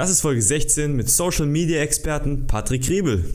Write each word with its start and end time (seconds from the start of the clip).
Das 0.00 0.08
ist 0.08 0.22
Folge 0.22 0.40
16 0.40 0.96
mit 0.96 1.10
Social 1.10 1.44
Media 1.44 1.82
Experten 1.82 2.46
Patrick 2.46 2.88
Riebel. 2.88 3.34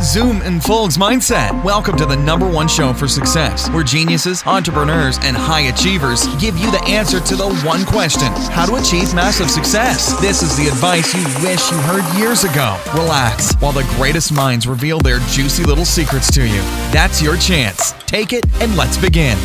Zoom 0.00 0.40
Folks 0.62 0.96
Mindset. 0.96 1.52
Welcome 1.62 1.98
to 1.98 2.06
the 2.06 2.16
number 2.16 2.46
one 2.46 2.68
show 2.68 2.94
for 2.94 3.06
success, 3.06 3.68
where 3.68 3.84
geniuses, 3.84 4.42
entrepreneurs, 4.46 5.18
and 5.18 5.36
high 5.36 5.68
achievers 5.68 6.26
give 6.38 6.56
you 6.56 6.70
the 6.70 6.82
answer 6.88 7.20
to 7.20 7.36
the 7.36 7.46
one 7.66 7.84
question 7.84 8.32
how 8.50 8.64
to 8.64 8.76
achieve 8.76 9.14
massive 9.14 9.50
success. 9.50 10.18
This 10.22 10.42
is 10.42 10.56
the 10.56 10.68
advice 10.68 11.14
you 11.14 11.22
wish 11.46 11.70
you 11.70 11.76
heard 11.76 12.18
years 12.18 12.44
ago. 12.44 12.78
Relax 12.94 13.54
while 13.60 13.72
the 13.72 13.84
greatest 13.96 14.32
minds 14.32 14.66
reveal 14.66 15.00
their 15.00 15.18
juicy 15.28 15.64
little 15.64 15.84
secrets 15.84 16.32
to 16.32 16.46
you. 16.48 16.62
That's 16.92 17.20
your 17.20 17.36
chance. 17.36 17.92
Take 18.06 18.32
it 18.32 18.46
and 18.62 18.74
let's 18.74 18.96
begin. 18.96 19.36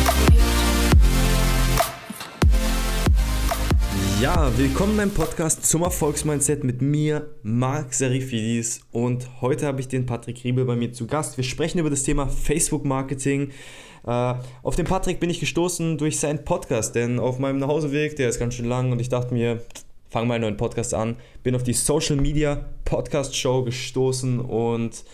Ja, 4.20 4.50
willkommen 4.56 4.96
beim 4.96 5.10
Podcast 5.10 5.66
zum 5.66 5.82
Erfolgsmindset 5.82 6.64
mit 6.64 6.80
mir, 6.80 7.28
Marc 7.42 7.92
Serifidis. 7.92 8.80
Und 8.90 9.28
heute 9.42 9.66
habe 9.66 9.82
ich 9.82 9.88
den 9.88 10.06
Patrick 10.06 10.42
Riebel 10.42 10.64
bei 10.64 10.74
mir 10.74 10.90
zu 10.90 11.06
Gast. 11.06 11.36
Wir 11.36 11.44
sprechen 11.44 11.78
über 11.78 11.90
das 11.90 12.02
Thema 12.02 12.26
Facebook-Marketing. 12.26 13.50
Äh, 14.06 14.34
auf 14.62 14.74
den 14.74 14.86
Patrick 14.86 15.20
bin 15.20 15.28
ich 15.28 15.38
gestoßen 15.38 15.98
durch 15.98 16.18
seinen 16.18 16.46
Podcast, 16.46 16.94
denn 16.94 17.18
auf 17.18 17.38
meinem 17.38 17.58
Nachhauseweg, 17.58 18.16
der 18.16 18.30
ist 18.30 18.38
ganz 18.38 18.54
schön 18.54 18.64
lang, 18.64 18.90
und 18.90 19.00
ich 19.00 19.10
dachte 19.10 19.34
mir, 19.34 19.62
fang 20.08 20.26
mal 20.26 20.34
einen 20.36 20.42
neuen 20.42 20.56
Podcast 20.56 20.94
an. 20.94 21.16
Bin 21.42 21.54
auf 21.54 21.62
die 21.62 21.74
Social 21.74 22.16
Media 22.16 22.64
Podcast 22.86 23.36
Show 23.36 23.64
gestoßen 23.64 24.40
und 24.40 25.04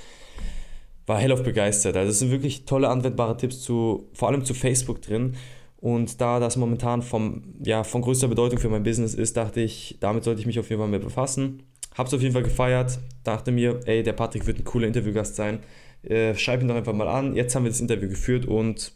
war 1.06 1.18
hellauf 1.18 1.42
begeistert. 1.42 1.96
Also 1.96 2.10
es 2.10 2.20
sind 2.20 2.30
wirklich 2.30 2.66
tolle 2.66 2.88
anwendbare 2.88 3.36
Tipps 3.36 3.62
zu, 3.62 4.08
vor 4.12 4.28
allem 4.28 4.44
zu 4.44 4.54
Facebook 4.54 5.02
drin. 5.02 5.34
Und 5.82 6.20
da 6.20 6.38
das 6.38 6.56
momentan 6.56 7.02
vom, 7.02 7.42
ja, 7.60 7.82
von 7.82 8.02
größter 8.02 8.28
Bedeutung 8.28 8.60
für 8.60 8.68
mein 8.68 8.84
Business 8.84 9.14
ist, 9.14 9.36
dachte 9.36 9.60
ich, 9.60 9.96
damit 9.98 10.22
sollte 10.22 10.40
ich 10.40 10.46
mich 10.46 10.60
auf 10.60 10.70
jeden 10.70 10.80
Fall 10.80 10.88
mehr 10.88 11.00
befassen. 11.00 11.64
Hab's 11.96 12.14
auf 12.14 12.22
jeden 12.22 12.32
Fall 12.32 12.44
gefeiert, 12.44 13.00
dachte 13.24 13.50
mir, 13.50 13.80
ey, 13.86 14.04
der 14.04 14.12
Patrick 14.12 14.46
wird 14.46 14.60
ein 14.60 14.64
cooler 14.64 14.86
Interviewgast 14.86 15.34
sein. 15.34 15.58
Äh, 16.04 16.36
schreib 16.36 16.62
ihn 16.62 16.68
doch 16.68 16.76
einfach 16.76 16.92
mal 16.92 17.08
an. 17.08 17.34
Jetzt 17.34 17.56
haben 17.56 17.64
wir 17.64 17.70
das 17.72 17.80
Interview 17.80 18.08
geführt 18.08 18.46
und 18.46 18.92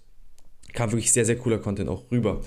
kam 0.74 0.92
wirklich 0.92 1.12
sehr, 1.12 1.24
sehr 1.24 1.36
cooler 1.36 1.58
Content 1.58 1.88
auch 1.88 2.08
rüber. 2.12 2.40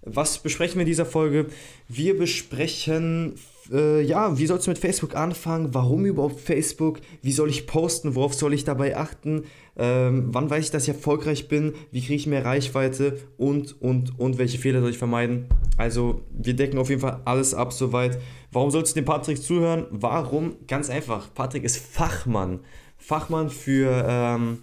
Was 0.00 0.38
besprechen 0.38 0.76
wir 0.76 0.82
in 0.82 0.88
dieser 0.88 1.04
Folge? 1.04 1.44
Wir 1.86 2.16
besprechen, 2.16 3.34
äh, 3.72 4.02
ja, 4.02 4.38
wie 4.38 4.46
sollst 4.46 4.66
du 4.66 4.70
mit 4.70 4.78
Facebook 4.78 5.14
anfangen? 5.14 5.74
Warum 5.74 6.06
überhaupt 6.06 6.40
Facebook? 6.40 7.00
Wie 7.22 7.32
soll 7.32 7.48
ich 7.48 7.66
posten? 7.66 8.14
Worauf 8.14 8.34
soll 8.34 8.54
ich 8.54 8.64
dabei 8.64 8.96
achten? 8.96 9.44
Ähm, 9.76 10.28
wann 10.32 10.48
weiß 10.48 10.64
ich, 10.64 10.70
dass 10.70 10.84
ich 10.84 10.90
erfolgreich 10.90 11.48
bin? 11.48 11.74
Wie 11.90 12.00
kriege 12.00 12.14
ich 12.14 12.26
mehr 12.26 12.44
Reichweite? 12.44 13.18
Und, 13.36 13.80
und, 13.80 14.18
und 14.18 14.38
welche 14.38 14.58
Fehler 14.58 14.80
soll 14.80 14.90
ich 14.90 14.98
vermeiden? 14.98 15.46
Also, 15.76 16.22
wir 16.30 16.54
decken 16.54 16.78
auf 16.78 16.88
jeden 16.88 17.00
Fall 17.00 17.20
alles 17.24 17.54
ab 17.54 17.72
soweit. 17.72 18.18
Warum 18.52 18.70
sollst 18.70 18.94
du 18.94 19.00
dem 19.00 19.04
Patrick 19.04 19.42
zuhören? 19.42 19.86
Warum? 19.90 20.56
Ganz 20.66 20.88
einfach. 20.88 21.32
Patrick 21.34 21.64
ist 21.64 21.78
Fachmann. 21.78 22.60
Fachmann 22.96 23.50
für 23.50 24.04
ähm, 24.08 24.58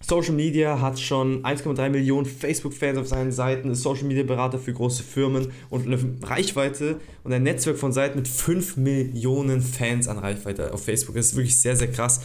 Social 0.00 0.34
Media 0.34 0.80
hat 0.80 1.00
schon 1.00 1.42
1,3 1.42 1.88
Millionen 1.88 2.26
Facebook-Fans 2.26 2.98
auf 2.98 3.08
seinen 3.08 3.32
Seiten, 3.32 3.70
ist 3.70 3.82
Social 3.82 4.04
Media 4.04 4.22
Berater 4.22 4.58
für 4.58 4.72
große 4.72 5.02
Firmen 5.02 5.48
und 5.70 5.86
eine 5.86 5.98
Reichweite 6.22 7.00
und 7.24 7.32
ein 7.32 7.42
Netzwerk 7.42 7.78
von 7.78 7.92
Seiten 7.92 8.18
mit 8.18 8.28
5 8.28 8.76
Millionen 8.76 9.62
Fans 9.62 10.06
an 10.06 10.18
Reichweite 10.18 10.72
auf 10.72 10.84
Facebook. 10.84 11.16
Das 11.16 11.26
ist 11.26 11.36
wirklich 11.36 11.56
sehr, 11.56 11.76
sehr 11.76 11.90
krass. 11.90 12.20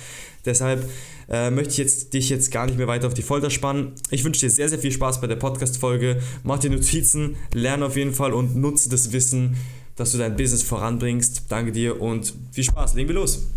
Deshalb 0.45 0.87
äh, 1.29 1.49
möchte 1.49 1.71
ich 1.71 1.77
jetzt, 1.77 2.13
dich 2.13 2.29
jetzt 2.29 2.51
gar 2.51 2.65
nicht 2.65 2.77
mehr 2.77 2.87
weiter 2.87 3.07
auf 3.07 3.13
die 3.13 3.21
Folter 3.21 3.49
spannen. 3.49 3.93
Ich 4.09 4.23
wünsche 4.23 4.41
dir 4.41 4.49
sehr, 4.49 4.69
sehr 4.69 4.79
viel 4.79 4.91
Spaß 4.91 5.21
bei 5.21 5.27
der 5.27 5.37
Podcast-Folge. 5.37 6.19
Mach 6.43 6.59
dir 6.59 6.71
Notizen, 6.71 7.37
lerne 7.53 7.85
auf 7.85 7.95
jeden 7.95 8.13
Fall 8.13 8.33
und 8.33 8.55
nutze 8.55 8.89
das 8.89 9.11
Wissen, 9.11 9.55
dass 9.95 10.11
du 10.11 10.17
dein 10.17 10.35
Business 10.35 10.63
voranbringst. 10.63 11.45
Danke 11.49 11.71
dir 11.71 12.01
und 12.01 12.33
viel 12.51 12.63
Spaß. 12.63 12.95
Legen 12.95 13.09
wir 13.09 13.15
los. 13.15 13.47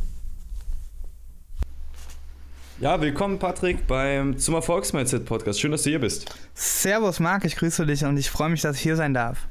Ja, 2.80 3.00
willkommen 3.00 3.38
Patrick 3.38 3.86
beim 3.86 4.36
zum 4.36 4.56
Erfolgsmindset 4.56 5.24
Podcast. 5.24 5.60
Schön, 5.60 5.70
dass 5.70 5.84
du 5.84 5.90
hier 5.90 6.00
bist. 6.00 6.34
Servus 6.54 7.20
Marc, 7.20 7.44
ich 7.44 7.54
grüße 7.54 7.86
dich 7.86 8.04
und 8.04 8.16
ich 8.16 8.28
freue 8.28 8.48
mich, 8.48 8.62
dass 8.62 8.76
ich 8.76 8.82
hier 8.82 8.96
sein 8.96 9.14
darf. 9.14 9.46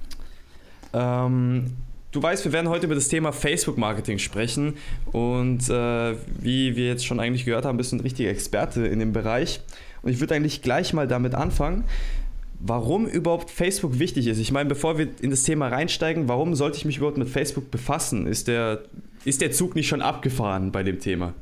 Ähm, 0.91 1.71
du 2.11 2.21
weißt, 2.21 2.43
wir 2.43 2.51
werden 2.51 2.67
heute 2.67 2.85
über 2.85 2.95
das 2.95 3.07
Thema 3.07 3.31
Facebook-Marketing 3.31 4.19
sprechen 4.19 4.73
und 5.13 5.69
äh, 5.69 6.15
wie 6.41 6.75
wir 6.75 6.87
jetzt 6.87 7.05
schon 7.05 7.21
eigentlich 7.21 7.45
gehört 7.45 7.63
haben, 7.63 7.77
bist 7.77 7.93
du 7.93 7.95
ein 7.95 8.01
richtiger 8.01 8.29
Experte 8.29 8.85
in 8.85 8.99
dem 8.99 9.13
Bereich. 9.13 9.61
Und 10.01 10.11
ich 10.11 10.19
würde 10.19 10.35
eigentlich 10.35 10.61
gleich 10.61 10.91
mal 10.91 11.07
damit 11.07 11.33
anfangen, 11.33 11.85
warum 12.59 13.05
überhaupt 13.05 13.49
Facebook 13.49 13.99
wichtig 13.99 14.27
ist. 14.27 14.37
Ich 14.37 14.51
meine, 14.51 14.67
bevor 14.67 14.97
wir 14.97 15.07
in 15.21 15.29
das 15.29 15.43
Thema 15.43 15.69
reinsteigen, 15.69 16.27
warum 16.27 16.55
sollte 16.55 16.77
ich 16.77 16.83
mich 16.83 16.97
überhaupt 16.97 17.17
mit 17.17 17.29
Facebook 17.29 17.71
befassen? 17.71 18.27
Ist 18.27 18.49
der, 18.49 18.83
ist 19.23 19.39
der 19.39 19.53
Zug 19.53 19.75
nicht 19.75 19.87
schon 19.87 20.01
abgefahren 20.01 20.73
bei 20.73 20.83
dem 20.83 20.99
Thema? 20.99 21.33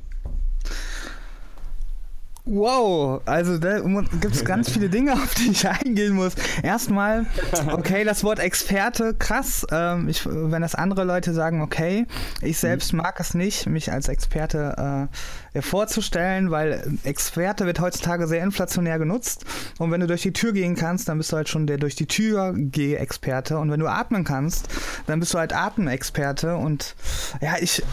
Wow, 2.46 3.22
also 3.26 3.60
da 3.60 3.80
gibt 4.20 4.36
es 4.36 4.44
ganz 4.46 4.72
viele 4.72 4.90
Dinge, 4.90 5.14
auf 5.14 5.36
die 5.36 5.52
ich 5.52 5.68
eingehen 5.68 6.14
muss. 6.14 6.34
Erstmal, 6.64 7.28
okay, 7.72 8.04
das 8.04 8.24
Wort 8.24 8.40
Experte, 8.40 9.14
krass. 9.14 9.66
Ähm, 9.72 10.10
ich, 10.10 10.26
wenn 10.26 10.62
das 10.62 10.74
andere 10.74 11.04
Leute 11.04 11.34
sagen, 11.34 11.62
okay, 11.62 12.08
ich 12.42 12.58
selbst 12.58 12.94
mag 12.94 13.20
es 13.20 13.36
nicht, 13.36 13.68
mich 13.68 13.92
als 13.92 14.08
Experte 14.08 15.10
äh, 15.51 15.51
vorzustellen, 15.60 16.50
weil 16.50 16.98
Experte 17.04 17.66
wird 17.66 17.82
heutzutage 17.82 18.28
sehr 18.28 18.42
inflationär 18.44 19.00
genutzt. 19.00 19.46
Und 19.80 19.92
wenn 19.92 20.00
du 20.00 20.08
durch 20.08 20.22
die 20.22 20.32
Tür 20.32 20.54
gehen 20.54 20.76
kannst, 20.76 21.10
dann 21.10 21.18
bist 21.18 21.32
du 21.32 21.38
halt 21.38 21.50
schon 21.50 21.68
der 21.68 21.78
durch 21.78 21.96
die 21.96 22.06
Tür 22.06 22.54
geh 22.56 22.96
Experte. 22.96 23.58
Und 23.58 23.70
wenn 23.70 23.82
du 23.82 23.88
atmen 23.88 24.24
kannst, 24.24 24.70
dann 25.08 25.20
bist 25.20 25.34
du 25.34 25.40
halt 25.40 25.54
Atemexperte. 25.54 26.56
Und 26.56 26.96
ja, 27.42 27.56
ich, 27.60 27.84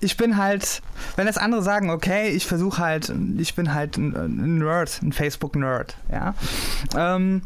ich 0.00 0.18
bin 0.18 0.36
halt, 0.36 0.82
wenn 1.16 1.26
das 1.26 1.38
andere 1.38 1.62
sagen, 1.62 1.88
okay, 1.88 2.28
ich 2.28 2.46
versuche 2.46 2.82
halt, 2.82 3.12
ich 3.38 3.54
bin 3.54 3.72
halt 3.72 3.96
ein 3.96 4.58
Nerd, 4.58 5.00
ein 5.02 5.12
Facebook-Nerd, 5.12 5.96
ja. 6.12 6.34
Ähm, 6.94 7.42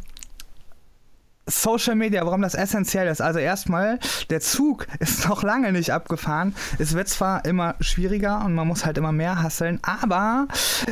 Social 1.47 1.95
Media, 1.95 2.25
warum 2.25 2.43
das 2.43 2.55
essentiell 2.55 3.07
ist. 3.09 3.21
Also 3.21 3.39
erstmal, 3.39 3.99
der 4.31 4.41
Zug 4.41 4.87
ist 4.99 5.29
noch 5.29 5.43
lange 5.43 5.73
nicht 5.73 5.93
abgefahren. 5.93 6.55
Es 6.79 6.95
wird 6.95 7.09
zwar 7.09 7.45
immer 7.45 7.75
schwieriger 7.81 8.45
und 8.45 8.55
man 8.55 8.67
muss 8.67 8.85
halt 8.85 8.99
immer 8.99 9.13
mehr 9.13 9.43
hasseln, 9.43 9.79
aber 9.83 10.49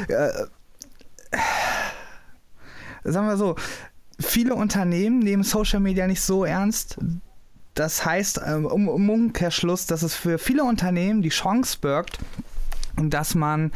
äh, 0.09 0.29
sagen 3.05 3.27
wir 3.27 3.37
so, 3.37 3.57
viele 4.21 4.55
Unternehmen 4.55 5.19
nehmen 5.19 5.43
Social 5.43 5.81
Media 5.81 6.07
nicht 6.07 6.23
so 6.23 6.45
ernst. 6.45 6.99
Das 7.75 8.05
heißt, 8.05 8.43
ähm, 8.47 8.67
um, 8.67 8.89
um 8.89 9.09
Umkehrschluss, 9.09 9.87
dass 9.87 10.03
es 10.03 10.15
für 10.15 10.39
viele 10.39 10.65
Unternehmen 10.65 11.23
die 11.23 11.31
Chance 11.31 11.79
birgt, 11.81 12.19
dass 12.97 13.35
man 13.35 13.73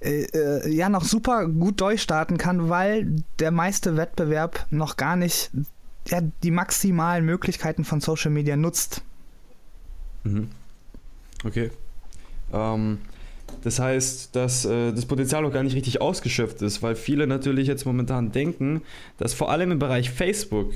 äh, 0.00 0.24
äh, 0.24 0.68
ja 0.68 0.88
noch 0.88 1.04
super 1.04 1.46
gut 1.46 1.80
durchstarten 1.80 2.38
kann, 2.38 2.68
weil 2.68 3.22
der 3.38 3.52
meiste 3.52 3.96
Wettbewerb 3.96 4.66
noch 4.70 4.96
gar 4.96 5.14
nicht 5.14 5.52
ja, 6.08 6.20
die 6.42 6.50
maximalen 6.50 7.24
Möglichkeiten 7.24 7.84
von 7.84 8.00
Social 8.00 8.30
Media 8.30 8.56
nutzt. 8.56 9.02
Mhm. 10.24 10.48
Okay. 11.44 11.70
Ähm, 12.52 12.98
das 13.62 13.78
heißt, 13.78 14.34
dass 14.34 14.64
äh, 14.64 14.92
das 14.92 15.06
Potenzial 15.06 15.42
noch 15.42 15.52
gar 15.52 15.62
nicht 15.62 15.74
richtig 15.74 16.00
ausgeschöpft 16.00 16.62
ist, 16.62 16.82
weil 16.82 16.96
viele 16.96 17.26
natürlich 17.26 17.66
jetzt 17.68 17.84
momentan 17.84 18.32
denken, 18.32 18.82
dass 19.18 19.34
vor 19.34 19.50
allem 19.50 19.72
im 19.72 19.78
Bereich 19.78 20.10
Facebook 20.10 20.72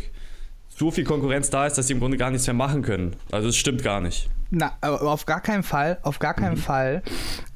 so 0.69 0.91
viel 0.91 1.05
Konkurrenz 1.05 1.51
da 1.51 1.67
ist, 1.67 1.79
dass 1.79 1.87
sie 1.87 1.93
im 1.93 2.01
Grunde 2.01 2.17
gar 2.17 2.31
nichts 2.31 2.47
mehr 2.47 2.55
machen 2.55 2.83
können. 2.83 3.15
Also 3.31 3.49
es 3.49 3.57
stimmt 3.57 3.83
gar 3.83 4.01
nicht. 4.01 4.29
Na, 4.57 4.73
auf 4.83 5.27
gar 5.27 5.41
keinen 5.41 5.65
Fall, 5.65 5.99
auf 6.03 6.21
gar 6.21 6.35
keinen 6.35 6.55
mhm. 6.55 6.61
Fall. 6.61 7.03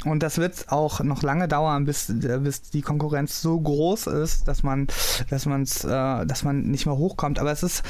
Und 0.04 0.22
das 0.22 0.38
wird 0.38 0.66
auch 0.68 1.00
noch 1.00 1.22
lange 1.22 1.46
dauern, 1.46 1.84
bis, 1.84 2.12
bis 2.12 2.62
die 2.62 2.82
Konkurrenz 2.82 3.40
so 3.40 3.60
groß 3.60 4.08
ist, 4.08 4.48
dass 4.48 4.64
man, 4.64 4.88
dass 5.30 5.46
man's, 5.46 5.84
äh, 5.84 6.26
dass 6.26 6.42
man 6.42 6.62
nicht 6.62 6.86
mehr 6.86 6.96
hochkommt. 6.96 7.38
Aber 7.38 7.52
es 7.52 7.62
ist 7.62 7.82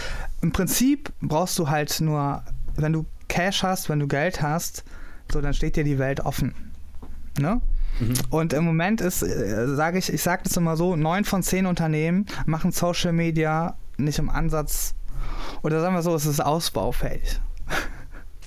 im 0.43 0.53
Prinzip 0.53 1.11
brauchst 1.23 1.59
du 1.59 1.71
halt 1.71 2.01
nur, 2.01 2.43
wenn 2.77 2.93
du 2.93 3.07
Cash 3.29 3.63
hast, 3.63 3.89
wenn 3.89 3.99
du 3.99 4.09
Geld 4.09 4.43
hast, 4.43 4.85
so 5.33 5.41
dann 5.41 5.55
steht 5.55 5.77
dir 5.77 5.85
die 5.85 5.99
Welt 5.99 6.21
offen. 6.21 6.55
Ne? 7.39 7.63
Mhm. 8.01 8.15
Und 8.29 8.53
im 8.53 8.65
Moment 8.65 9.01
ist, 9.01 9.23
äh, 9.23 9.75
sage 9.75 9.99
ich, 9.99 10.13
ich 10.13 10.23
sage 10.23 10.43
das 10.45 10.57
immer 10.57 10.77
so, 10.77 10.97
neun 10.97 11.25
von 11.25 11.43
zehn 11.43 11.65
Unternehmen 11.65 12.27
machen 12.45 12.73
Social 12.73 13.13
Media 13.13 13.77
nicht 13.97 14.19
im 14.19 14.29
Ansatz, 14.29 14.95
oder 15.63 15.81
sagen 15.81 15.95
wir 15.95 16.03
so, 16.03 16.15
es 16.15 16.27
ist 16.27 16.41
ausbaufähig. 16.41 17.41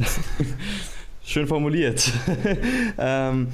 Schön 1.23 1.47
formuliert. 1.47 2.11
ähm, 2.97 3.47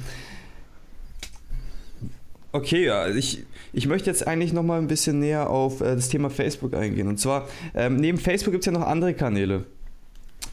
okay, 2.52 2.86
ja, 2.86 3.08
ich, 3.08 3.44
ich 3.72 3.86
möchte 3.86 4.10
jetzt 4.10 4.26
eigentlich 4.26 4.52
nochmal 4.52 4.78
ein 4.80 4.88
bisschen 4.88 5.20
näher 5.20 5.50
auf 5.50 5.80
äh, 5.80 5.94
das 5.94 6.08
Thema 6.08 6.30
Facebook 6.30 6.74
eingehen. 6.74 7.08
Und 7.08 7.18
zwar, 7.18 7.48
ähm, 7.74 7.96
neben 7.96 8.18
Facebook 8.18 8.52
gibt 8.52 8.62
es 8.62 8.66
ja 8.66 8.72
noch 8.72 8.86
andere 8.86 9.14
Kanäle. 9.14 9.64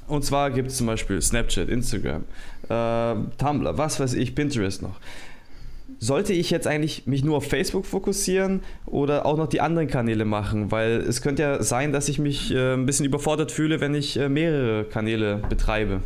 Und 0.07 0.24
zwar 0.24 0.51
gibt 0.51 0.69
es 0.69 0.77
zum 0.77 0.88
Beispiel 0.88 1.21
Snapchat, 1.21 1.69
Instagram, 1.69 2.25
äh, 2.69 3.15
Tumblr, 3.38 3.77
was 3.77 4.00
weiß 4.00 4.13
ich, 4.13 4.36
Pinterest 4.36 4.81
noch. 4.81 5.00
Sollte 6.00 6.33
ich 6.33 6.50
jetzt 6.50 6.68
eigentlich 6.68 7.07
mich 7.07 7.24
nur 7.24 7.38
auf 7.38 7.47
Facebook 7.47 7.86
fokussieren 7.86 8.62
oder 8.86 9.25
auch 9.25 9.38
noch 9.38 9.47
die 9.47 9.62
anderen 9.62 9.88
Kanäle 9.88 10.25
machen? 10.25 10.71
Weil 10.71 10.97
es 10.97 11.21
könnte 11.21 11.44
ja 11.44 11.63
sein, 11.63 11.94
dass 11.94 12.09
ich 12.09 12.19
mich 12.19 12.53
äh, 12.53 12.74
ein 12.74 12.86
bisschen 12.86 13.06
überfordert 13.06 13.51
fühle, 13.51 13.80
wenn 13.80 13.95
ich 13.95 14.18
äh, 14.18 14.30
mehrere 14.30 14.86
Kanäle 14.86 15.42
betreibe. 15.50 16.01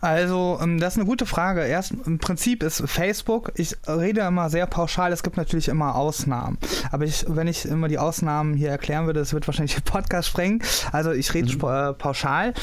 Also, 0.00 0.58
ähm, 0.62 0.78
das 0.78 0.94
ist 0.94 0.98
eine 0.98 1.06
gute 1.06 1.26
Frage. 1.26 1.64
Erst 1.64 1.92
im 2.06 2.18
Prinzip 2.18 2.62
ist 2.62 2.82
Facebook, 2.86 3.52
ich 3.56 3.76
rede 3.88 4.20
immer 4.20 4.48
sehr 4.48 4.66
pauschal, 4.66 5.12
es 5.12 5.22
gibt 5.22 5.36
natürlich 5.36 5.68
immer 5.68 5.96
Ausnahmen. 5.96 6.58
Aber 6.92 7.04
ich, 7.04 7.24
wenn 7.28 7.48
ich 7.48 7.64
immer 7.64 7.88
die 7.88 7.98
Ausnahmen 7.98 8.54
hier 8.54 8.70
erklären 8.70 9.06
würde, 9.06 9.20
das 9.20 9.32
wird 9.32 9.46
wahrscheinlich 9.48 9.74
den 9.74 9.82
Podcast 9.82 10.28
sprengen. 10.28 10.62
Also 10.92 11.10
ich 11.12 11.34
rede 11.34 11.52
mhm. 11.52 11.64
äh, 11.64 11.92
pauschal. 11.94 12.54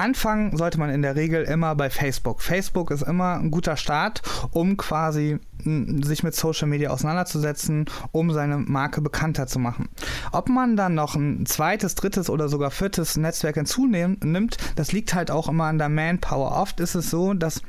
Anfangen 0.00 0.56
sollte 0.56 0.78
man 0.78 0.88
in 0.88 1.02
der 1.02 1.14
Regel 1.14 1.44
immer 1.44 1.74
bei 1.74 1.90
Facebook. 1.90 2.40
Facebook 2.40 2.90
ist 2.90 3.02
immer 3.02 3.34
ein 3.34 3.50
guter 3.50 3.76
Start, 3.76 4.22
um 4.50 4.78
quasi 4.78 5.38
sich 5.62 6.22
mit 6.22 6.34
Social 6.34 6.68
Media 6.68 6.88
auseinanderzusetzen, 6.88 7.84
um 8.10 8.30
seine 8.32 8.56
Marke 8.56 9.02
bekannter 9.02 9.46
zu 9.46 9.58
machen. 9.58 9.90
Ob 10.32 10.48
man 10.48 10.74
dann 10.74 10.94
noch 10.94 11.16
ein 11.16 11.44
zweites, 11.44 11.96
drittes 11.96 12.30
oder 12.30 12.48
sogar 12.48 12.70
viertes 12.70 13.18
Netzwerk 13.18 13.56
hinzunimmt, 13.56 14.56
das 14.74 14.92
liegt 14.92 15.12
halt 15.12 15.30
auch 15.30 15.50
immer 15.50 15.64
an 15.64 15.76
der 15.76 15.90
Manpower. 15.90 16.52
Oft 16.52 16.80
ist 16.80 16.94
es 16.94 17.10
so, 17.10 17.34
dass 17.34 17.60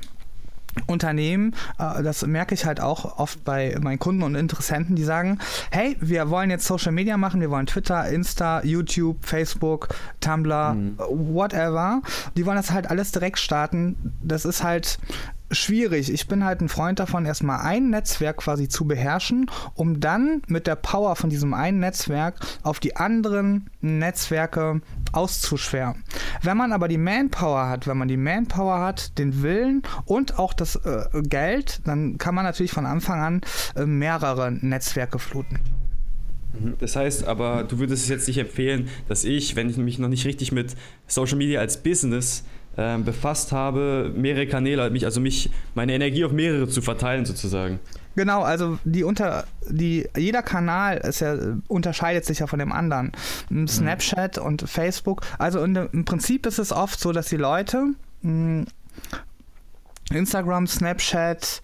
Unternehmen, 0.88 1.56
äh, 1.78 2.04
das 2.04 2.26
merke 2.26 2.54
ich 2.56 2.66
halt 2.66 2.80
auch 2.80 3.18
oft 3.18 3.44
bei 3.44 3.78
meinen 3.82 4.00
Kunden 4.00 4.24
und 4.24 4.36
Interessenten, 4.36 4.96
die 4.96 5.04
sagen, 5.04 5.40
hey, 5.72 5.98
wir 6.00 6.30
wollen 6.30 6.50
jetzt 6.50 6.66
Social 6.66 6.92
Media 6.92 7.18
machen, 7.18 7.42
wir 7.42 7.52
wollen 7.52 7.66
Twitter, 7.66 8.08
Insta, 8.10 8.64
YouTube, 8.64 9.26
Facebook, 9.26 9.90
Tumblr, 10.20 10.74
mhm. 10.74 10.98
whatever. 11.10 12.02
Die 12.36 12.46
wollen 12.46 12.58
das 12.58 12.72
halt 12.72 12.90
alles 12.90 13.12
direkt 13.12 13.40
starten. 13.40 14.14
Das 14.22 14.46
ist 14.46 14.64
halt 14.64 15.00
schwierig. 15.52 16.12
Ich 16.12 16.28
bin 16.28 16.44
halt 16.44 16.62
ein 16.62 16.70
Freund 16.70 17.00
davon, 17.00 17.26
erstmal 17.26 17.62
ein 17.62 17.90
Netzwerk 17.90 18.38
quasi 18.38 18.68
zu 18.68 18.86
beherrschen, 18.86 19.50
um 19.76 20.00
dann 20.00 20.42
mit 20.48 20.68
der 20.68 20.76
Power 20.76 21.16
von 21.16 21.30
diesem 21.30 21.54
einen 21.54 21.80
Netzwerk 21.80 22.40
auf 22.64 22.80
die 22.80 22.96
anderen 22.96 23.70
Netzwerke 23.82 24.82
auszuschweren. 25.12 26.04
Wenn 26.42 26.58
man 26.58 26.72
aber 26.72 26.88
die 26.88 26.98
Manpower 26.98 27.68
hat, 27.68 27.88
wenn 27.88 27.98
man 27.98 28.08
die 28.08 28.18
Manpower 28.18 28.80
hat, 28.80 29.18
den 29.18 29.42
Willen 29.44 29.84
und 30.06 30.40
auch 30.40 30.54
das 30.54 30.78
äh, 30.78 31.06
Geld, 31.24 31.82
dann 31.86 32.18
kann 32.18 32.36
man 32.36 32.46
natürlich 32.46 32.72
von 32.72 32.86
Anfang 32.86 33.22
an 33.22 33.42
äh, 33.76 33.86
mehrere 33.86 34.52
Netzwerke 34.52 35.20
fluten. 35.20 35.60
Mhm. 36.60 36.76
Das 36.80 36.96
heißt 36.96 37.26
aber, 37.26 37.64
du 37.64 37.80
würdest 37.80 38.04
es 38.04 38.10
jetzt 38.10 38.28
nicht 38.28 38.38
empfehlen, 38.38 38.90
dass 39.08 39.24
ich, 39.24 39.56
wenn 39.56 39.70
ich 39.70 39.78
mich 39.78 40.00
noch 40.00 40.10
nicht 40.10 40.26
richtig 40.26 40.52
mit 40.52 40.76
Social 41.08 41.38
Media 41.38 41.60
als 41.60 41.82
Business 41.82 42.44
äh, 42.78 42.98
befasst 42.98 43.52
habe, 43.52 44.12
mehrere 44.16 44.48
Kanäle, 44.48 44.90
mich, 44.90 45.06
also 45.06 45.20
mich, 45.20 45.50
meine 45.76 45.94
Energie 45.94 46.26
auf 46.26 46.32
mehrere 46.32 46.68
zu 46.68 46.82
verteilen 46.82 47.26
sozusagen. 47.26 47.80
Genau, 48.16 48.42
also 48.42 48.78
die 48.84 49.04
unter 49.04 49.46
die 49.70 50.08
jeder 50.18 50.42
Kanal 50.42 50.98
ist 50.98 51.22
ja 51.22 51.38
unterscheidet 51.68 52.26
sich 52.26 52.40
ja 52.40 52.48
von 52.48 52.60
dem 52.60 52.72
anderen. 52.72 53.14
Mhm. 53.50 53.68
Snapchat 53.68 54.38
mhm. 54.38 54.44
und 54.44 54.70
Facebook. 54.70 55.22
Also 55.38 55.64
in, 55.64 55.76
im 55.76 56.06
Prinzip 56.06 56.46
ist 56.46 56.60
es 56.60 56.74
oft 56.74 57.00
so, 57.00 57.14
dass 57.14 57.28
die 57.28 57.38
Leute 57.38 57.88
mh, 58.22 58.66
Instagram, 60.12 60.68
Snapchat, 60.68 61.62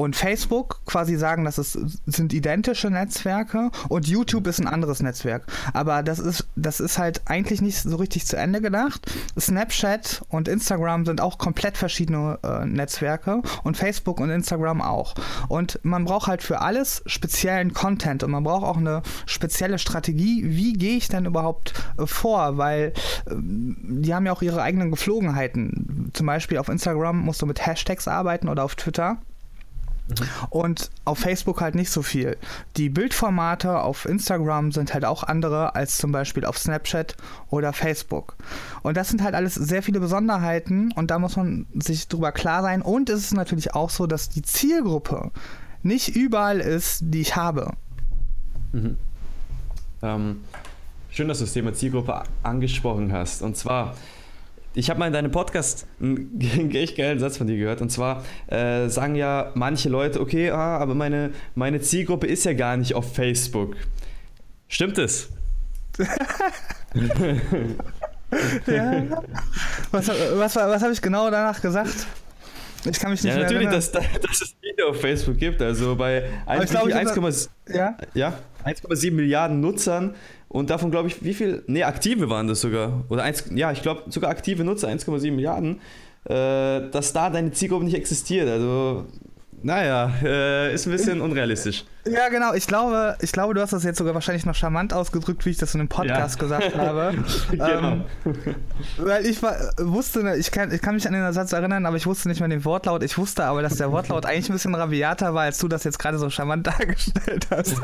und 0.00 0.16
Facebook 0.16 0.80
quasi 0.86 1.16
sagen, 1.16 1.44
dass 1.44 1.58
es 1.58 1.78
sind 2.06 2.32
identische 2.32 2.90
Netzwerke 2.90 3.70
und 3.90 4.08
YouTube 4.08 4.46
ist 4.46 4.58
ein 4.58 4.66
anderes 4.66 5.02
Netzwerk. 5.02 5.44
Aber 5.74 6.02
das 6.02 6.18
ist, 6.18 6.46
das 6.56 6.80
ist 6.80 6.96
halt 6.96 7.20
eigentlich 7.26 7.60
nicht 7.60 7.82
so 7.82 7.96
richtig 7.96 8.24
zu 8.24 8.38
Ende 8.38 8.62
gedacht. 8.62 9.12
Snapchat 9.38 10.22
und 10.30 10.48
Instagram 10.48 11.04
sind 11.04 11.20
auch 11.20 11.36
komplett 11.36 11.76
verschiedene 11.76 12.38
äh, 12.42 12.64
Netzwerke 12.64 13.42
und 13.62 13.76
Facebook 13.76 14.20
und 14.20 14.30
Instagram 14.30 14.80
auch. 14.80 15.14
Und 15.48 15.78
man 15.82 16.06
braucht 16.06 16.28
halt 16.28 16.42
für 16.42 16.62
alles 16.62 17.02
speziellen 17.04 17.74
Content 17.74 18.22
und 18.22 18.30
man 18.30 18.42
braucht 18.42 18.64
auch 18.64 18.78
eine 18.78 19.02
spezielle 19.26 19.78
Strategie. 19.78 20.44
Wie 20.46 20.72
gehe 20.72 20.96
ich 20.96 21.08
denn 21.08 21.26
überhaupt 21.26 21.74
äh, 21.98 22.06
vor? 22.06 22.56
Weil 22.56 22.94
äh, 23.26 23.34
die 23.36 24.14
haben 24.14 24.24
ja 24.24 24.32
auch 24.32 24.40
ihre 24.40 24.62
eigenen 24.62 24.90
Geflogenheiten. 24.90 26.10
Zum 26.14 26.24
Beispiel 26.24 26.56
auf 26.56 26.70
Instagram 26.70 27.18
musst 27.18 27.42
du 27.42 27.46
mit 27.46 27.66
Hashtags 27.66 28.08
arbeiten 28.08 28.48
oder 28.48 28.64
auf 28.64 28.76
Twitter. 28.76 29.18
Und 30.50 30.90
auf 31.04 31.18
Facebook 31.18 31.60
halt 31.60 31.74
nicht 31.74 31.90
so 31.90 32.02
viel. 32.02 32.36
Die 32.76 32.88
Bildformate 32.88 33.80
auf 33.80 34.04
Instagram 34.06 34.72
sind 34.72 34.94
halt 34.94 35.04
auch 35.04 35.22
andere 35.22 35.74
als 35.74 35.98
zum 35.98 36.12
Beispiel 36.12 36.44
auf 36.44 36.58
Snapchat 36.58 37.16
oder 37.48 37.72
Facebook. 37.72 38.36
Und 38.82 38.96
das 38.96 39.08
sind 39.08 39.22
halt 39.22 39.34
alles 39.34 39.54
sehr 39.54 39.82
viele 39.82 40.00
Besonderheiten 40.00 40.92
und 40.92 41.10
da 41.10 41.18
muss 41.18 41.36
man 41.36 41.66
sich 41.74 42.08
drüber 42.08 42.32
klar 42.32 42.62
sein. 42.62 42.82
Und 42.82 43.10
es 43.10 43.20
ist 43.24 43.34
natürlich 43.34 43.74
auch 43.74 43.90
so, 43.90 44.06
dass 44.06 44.28
die 44.28 44.42
Zielgruppe 44.42 45.30
nicht 45.82 46.14
überall 46.14 46.60
ist, 46.60 47.00
die 47.02 47.20
ich 47.20 47.36
habe. 47.36 47.72
Mhm. 48.72 48.96
Ähm, 50.02 50.40
schön, 51.10 51.28
dass 51.28 51.38
du 51.38 51.44
das 51.44 51.52
Thema 51.52 51.74
Zielgruppe 51.74 52.22
angesprochen 52.42 53.12
hast. 53.12 53.42
Und 53.42 53.56
zwar, 53.56 53.94
ich 54.74 54.88
habe 54.88 55.00
mal 55.00 55.06
in 55.06 55.12
deinem 55.12 55.30
Podcast 55.30 55.86
einen 56.00 56.70
echt 56.74 56.96
geilen 56.96 57.18
Satz 57.18 57.36
von 57.36 57.46
dir 57.46 57.56
gehört. 57.56 57.80
Und 57.80 57.90
zwar 57.90 58.24
äh, 58.46 58.88
sagen 58.88 59.14
ja 59.14 59.50
manche 59.54 59.88
Leute, 59.88 60.20
okay, 60.20 60.50
ah, 60.50 60.78
aber 60.78 60.94
meine, 60.94 61.32
meine 61.54 61.80
Zielgruppe 61.80 62.26
ist 62.26 62.44
ja 62.44 62.52
gar 62.52 62.76
nicht 62.76 62.94
auf 62.94 63.14
Facebook. 63.14 63.76
Stimmt 64.68 64.98
es? 64.98 65.30
ja. 68.66 69.22
Was, 69.90 70.08
was, 70.08 70.56
was 70.56 70.82
habe 70.82 70.92
ich 70.92 71.02
genau 71.02 71.30
danach 71.30 71.60
gesagt? 71.60 72.06
Ich 72.88 72.98
kann 72.98 73.10
mich 73.10 73.22
nicht 73.22 73.32
ja, 73.32 73.38
mehr 73.40 73.44
natürlich, 73.44 73.68
dass, 73.68 73.92
dass, 73.92 74.40
es 74.40 74.56
Video 74.62 74.90
auf 74.90 75.00
Facebook 75.00 75.36
gibt. 75.36 75.60
Also 75.60 75.96
bei 75.96 76.24
1,7 76.46 77.48
ja? 77.74 77.98
ja, 78.14 78.38
Milliarden 79.10 79.60
Nutzern 79.60 80.14
und 80.52 80.68
davon 80.68 80.90
glaube 80.90 81.06
ich, 81.06 81.22
wie 81.24 81.32
viel? 81.32 81.62
Ne, 81.68 81.84
aktive 81.84 82.28
waren 82.28 82.48
das 82.48 82.60
sogar. 82.60 83.04
Oder 83.08 83.22
eins, 83.22 83.44
ja, 83.54 83.70
ich 83.70 83.82
glaube 83.82 84.02
sogar 84.08 84.30
aktive 84.30 84.64
Nutzer, 84.64 84.88
1,7 84.88 85.30
Milliarden. 85.30 85.80
Äh, 86.24 86.90
dass 86.90 87.12
da 87.12 87.30
deine 87.30 87.52
Zielgruppe 87.52 87.84
nicht 87.84 87.96
existiert. 87.96 88.48
Also, 88.48 89.06
naja, 89.62 90.12
äh, 90.22 90.74
ist 90.74 90.86
ein 90.86 90.92
bisschen 90.92 91.20
unrealistisch. 91.22 91.84
Ja, 92.06 92.28
genau. 92.28 92.54
Ich 92.54 92.66
glaube, 92.66 93.16
ich 93.20 93.32
glaube, 93.32 93.54
du 93.54 93.60
hast 93.60 93.72
das 93.72 93.84
jetzt 93.84 93.98
sogar 93.98 94.14
wahrscheinlich 94.14 94.46
noch 94.46 94.54
charmant 94.54 94.94
ausgedrückt, 94.94 95.44
wie 95.44 95.50
ich 95.50 95.58
das 95.58 95.74
in 95.74 95.80
einem 95.80 95.88
Podcast 95.88 96.36
ja. 96.36 96.42
gesagt 96.42 96.76
habe. 96.76 97.14
genau. 97.50 97.68
Ähm, 97.68 98.04
weil 98.96 99.26
ich 99.26 99.42
war, 99.42 99.56
wusste, 99.78 100.22
ne, 100.22 100.36
ich 100.36 100.50
kann, 100.50 100.72
ich 100.72 100.80
kann 100.80 100.94
mich 100.94 101.06
an 101.06 101.12
den 101.12 101.32
Satz 101.32 101.52
erinnern, 101.52 101.84
aber 101.84 101.96
ich 101.96 102.06
wusste 102.06 102.28
nicht 102.28 102.40
mehr 102.40 102.48
den 102.48 102.64
Wortlaut. 102.64 103.02
Ich 103.02 103.18
wusste 103.18 103.44
aber, 103.44 103.62
dass 103.62 103.76
der 103.76 103.92
Wortlaut 103.92 104.24
eigentlich 104.24 104.48
ein 104.48 104.54
bisschen 104.54 104.74
rabiater 104.74 105.34
war, 105.34 105.42
als 105.42 105.58
du 105.58 105.68
das 105.68 105.84
jetzt 105.84 105.98
gerade 105.98 106.18
so 106.18 106.30
charmant 106.30 106.66
dargestellt 106.66 107.48
hast. 107.50 107.76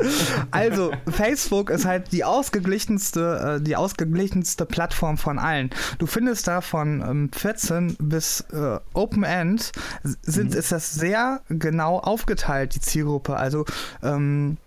Also, 0.51 0.91
Facebook 1.09 1.69
ist 1.69 1.85
halt 1.85 2.11
die 2.11 2.23
ausgeglichenste, 2.23 3.57
äh, 3.59 3.63
die 3.63 3.75
ausgeglichenste 3.75 4.65
Plattform 4.65 5.17
von 5.17 5.37
allen. 5.37 5.69
Du 5.99 6.07
findest 6.07 6.47
da 6.47 6.61
von 6.61 7.29
14 7.33 7.77
ähm, 7.77 7.95
bis 7.99 8.41
äh, 8.51 8.79
Open 8.93 9.23
End 9.23 9.71
sind, 10.23 10.51
mhm. 10.51 10.57
ist 10.57 10.71
das 10.71 10.93
sehr 10.93 11.41
genau 11.49 11.99
aufgeteilt, 11.99 12.73
die 12.75 12.81
Zielgruppe. 12.81 13.37
Also 13.37 13.65
ähm, 14.07 14.57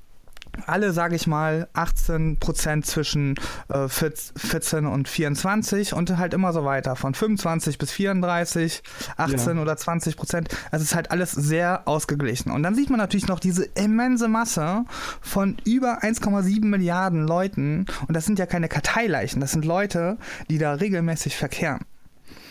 alle, 0.66 0.92
sage 0.92 1.16
ich 1.16 1.26
mal, 1.26 1.68
18 1.72 2.38
Prozent 2.38 2.86
zwischen 2.86 3.36
äh, 3.68 3.88
14 3.88 4.86
und 4.86 5.08
24 5.08 5.94
und 5.94 6.16
halt 6.16 6.34
immer 6.34 6.52
so 6.52 6.64
weiter, 6.64 6.96
von 6.96 7.14
25 7.14 7.78
bis 7.78 7.92
34, 7.92 8.82
18 9.16 9.56
ja. 9.56 9.62
oder 9.62 9.76
20 9.76 10.16
Prozent. 10.16 10.48
Also 10.70 10.82
es 10.82 10.90
ist 10.90 10.94
halt 10.94 11.10
alles 11.10 11.32
sehr 11.32 11.86
ausgeglichen. 11.86 12.50
Und 12.50 12.62
dann 12.62 12.74
sieht 12.74 12.90
man 12.90 12.98
natürlich 12.98 13.28
noch 13.28 13.40
diese 13.40 13.64
immense 13.64 14.28
Masse 14.28 14.84
von 15.20 15.56
über 15.64 16.02
1,7 16.02 16.64
Milliarden 16.64 17.26
Leuten. 17.26 17.86
Und 18.06 18.16
das 18.16 18.24
sind 18.24 18.38
ja 18.38 18.46
keine 18.46 18.68
Karteileichen, 18.68 19.40
das 19.40 19.52
sind 19.52 19.64
Leute, 19.64 20.18
die 20.48 20.58
da 20.58 20.74
regelmäßig 20.74 21.36
verkehren. 21.36 21.84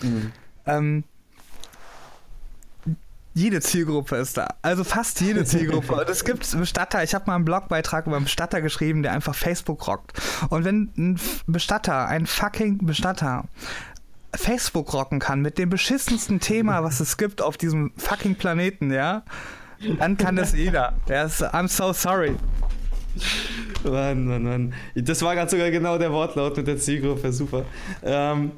Mhm. 0.01 0.31
Ähm, 0.65 1.03
jede 3.34 3.62
Zielgruppe 3.62 4.18
ist 4.18 4.38
da. 4.38 4.48
Also 4.62 4.84
fast 4.84 5.22
jede 5.22 5.46
Zielgruppe. 5.46 5.94
Und 5.94 6.10
es 6.10 6.26
gibt 6.26 6.58
Bestatter. 6.58 7.04
Ich 7.04 7.14
habe 7.14 7.26
mal 7.28 7.36
einen 7.36 7.46
Blogbeitrag 7.46 8.08
über 8.08 8.16
einen 8.16 8.26
Bestatter 8.26 8.62
geschrieben, 8.62 9.04
der 9.04 9.14
einfach 9.14 9.36
Facebook 9.36 9.88
rockt. 9.88 10.14
Und 10.50 10.66
wenn 10.66 10.92
ein 10.98 11.20
Bestatter, 11.48 12.08
ein 12.08 12.26
fucking 12.26 12.86
Bestatter, 12.86 13.46
Facebook 14.34 14.94
rocken 14.94 15.20
kann 15.20 15.42
mit 15.42 15.58
dem 15.58 15.70
beschissensten 15.70 16.40
Thema, 16.40 16.84
was 16.84 17.00
es 17.00 17.18
gibt 17.18 17.42
auf 17.42 17.58
diesem 17.58 17.92
fucking 17.98 18.36
Planeten, 18.36 18.92
ja, 18.92 19.24
dann 19.98 20.18
kann 20.18 20.36
das 20.36 20.54
jeder. 20.54 20.94
Der 21.08 21.30
I'm 21.30 21.68
so 21.68 21.94
sorry. 21.94 22.36
Mann, 23.84 24.26
Mann, 24.26 24.44
Mann. 24.44 24.74
Das 24.96 25.22
war 25.22 25.36
gerade 25.36 25.50
sogar 25.50 25.72
genau 25.72 25.98
der 25.98 26.12
Wortlaut 26.12 26.58
mit 26.58 26.68
der 26.68 26.78
Zielgruppe. 26.78 27.32
Super. 27.32 27.66
Ähm, 28.04 28.52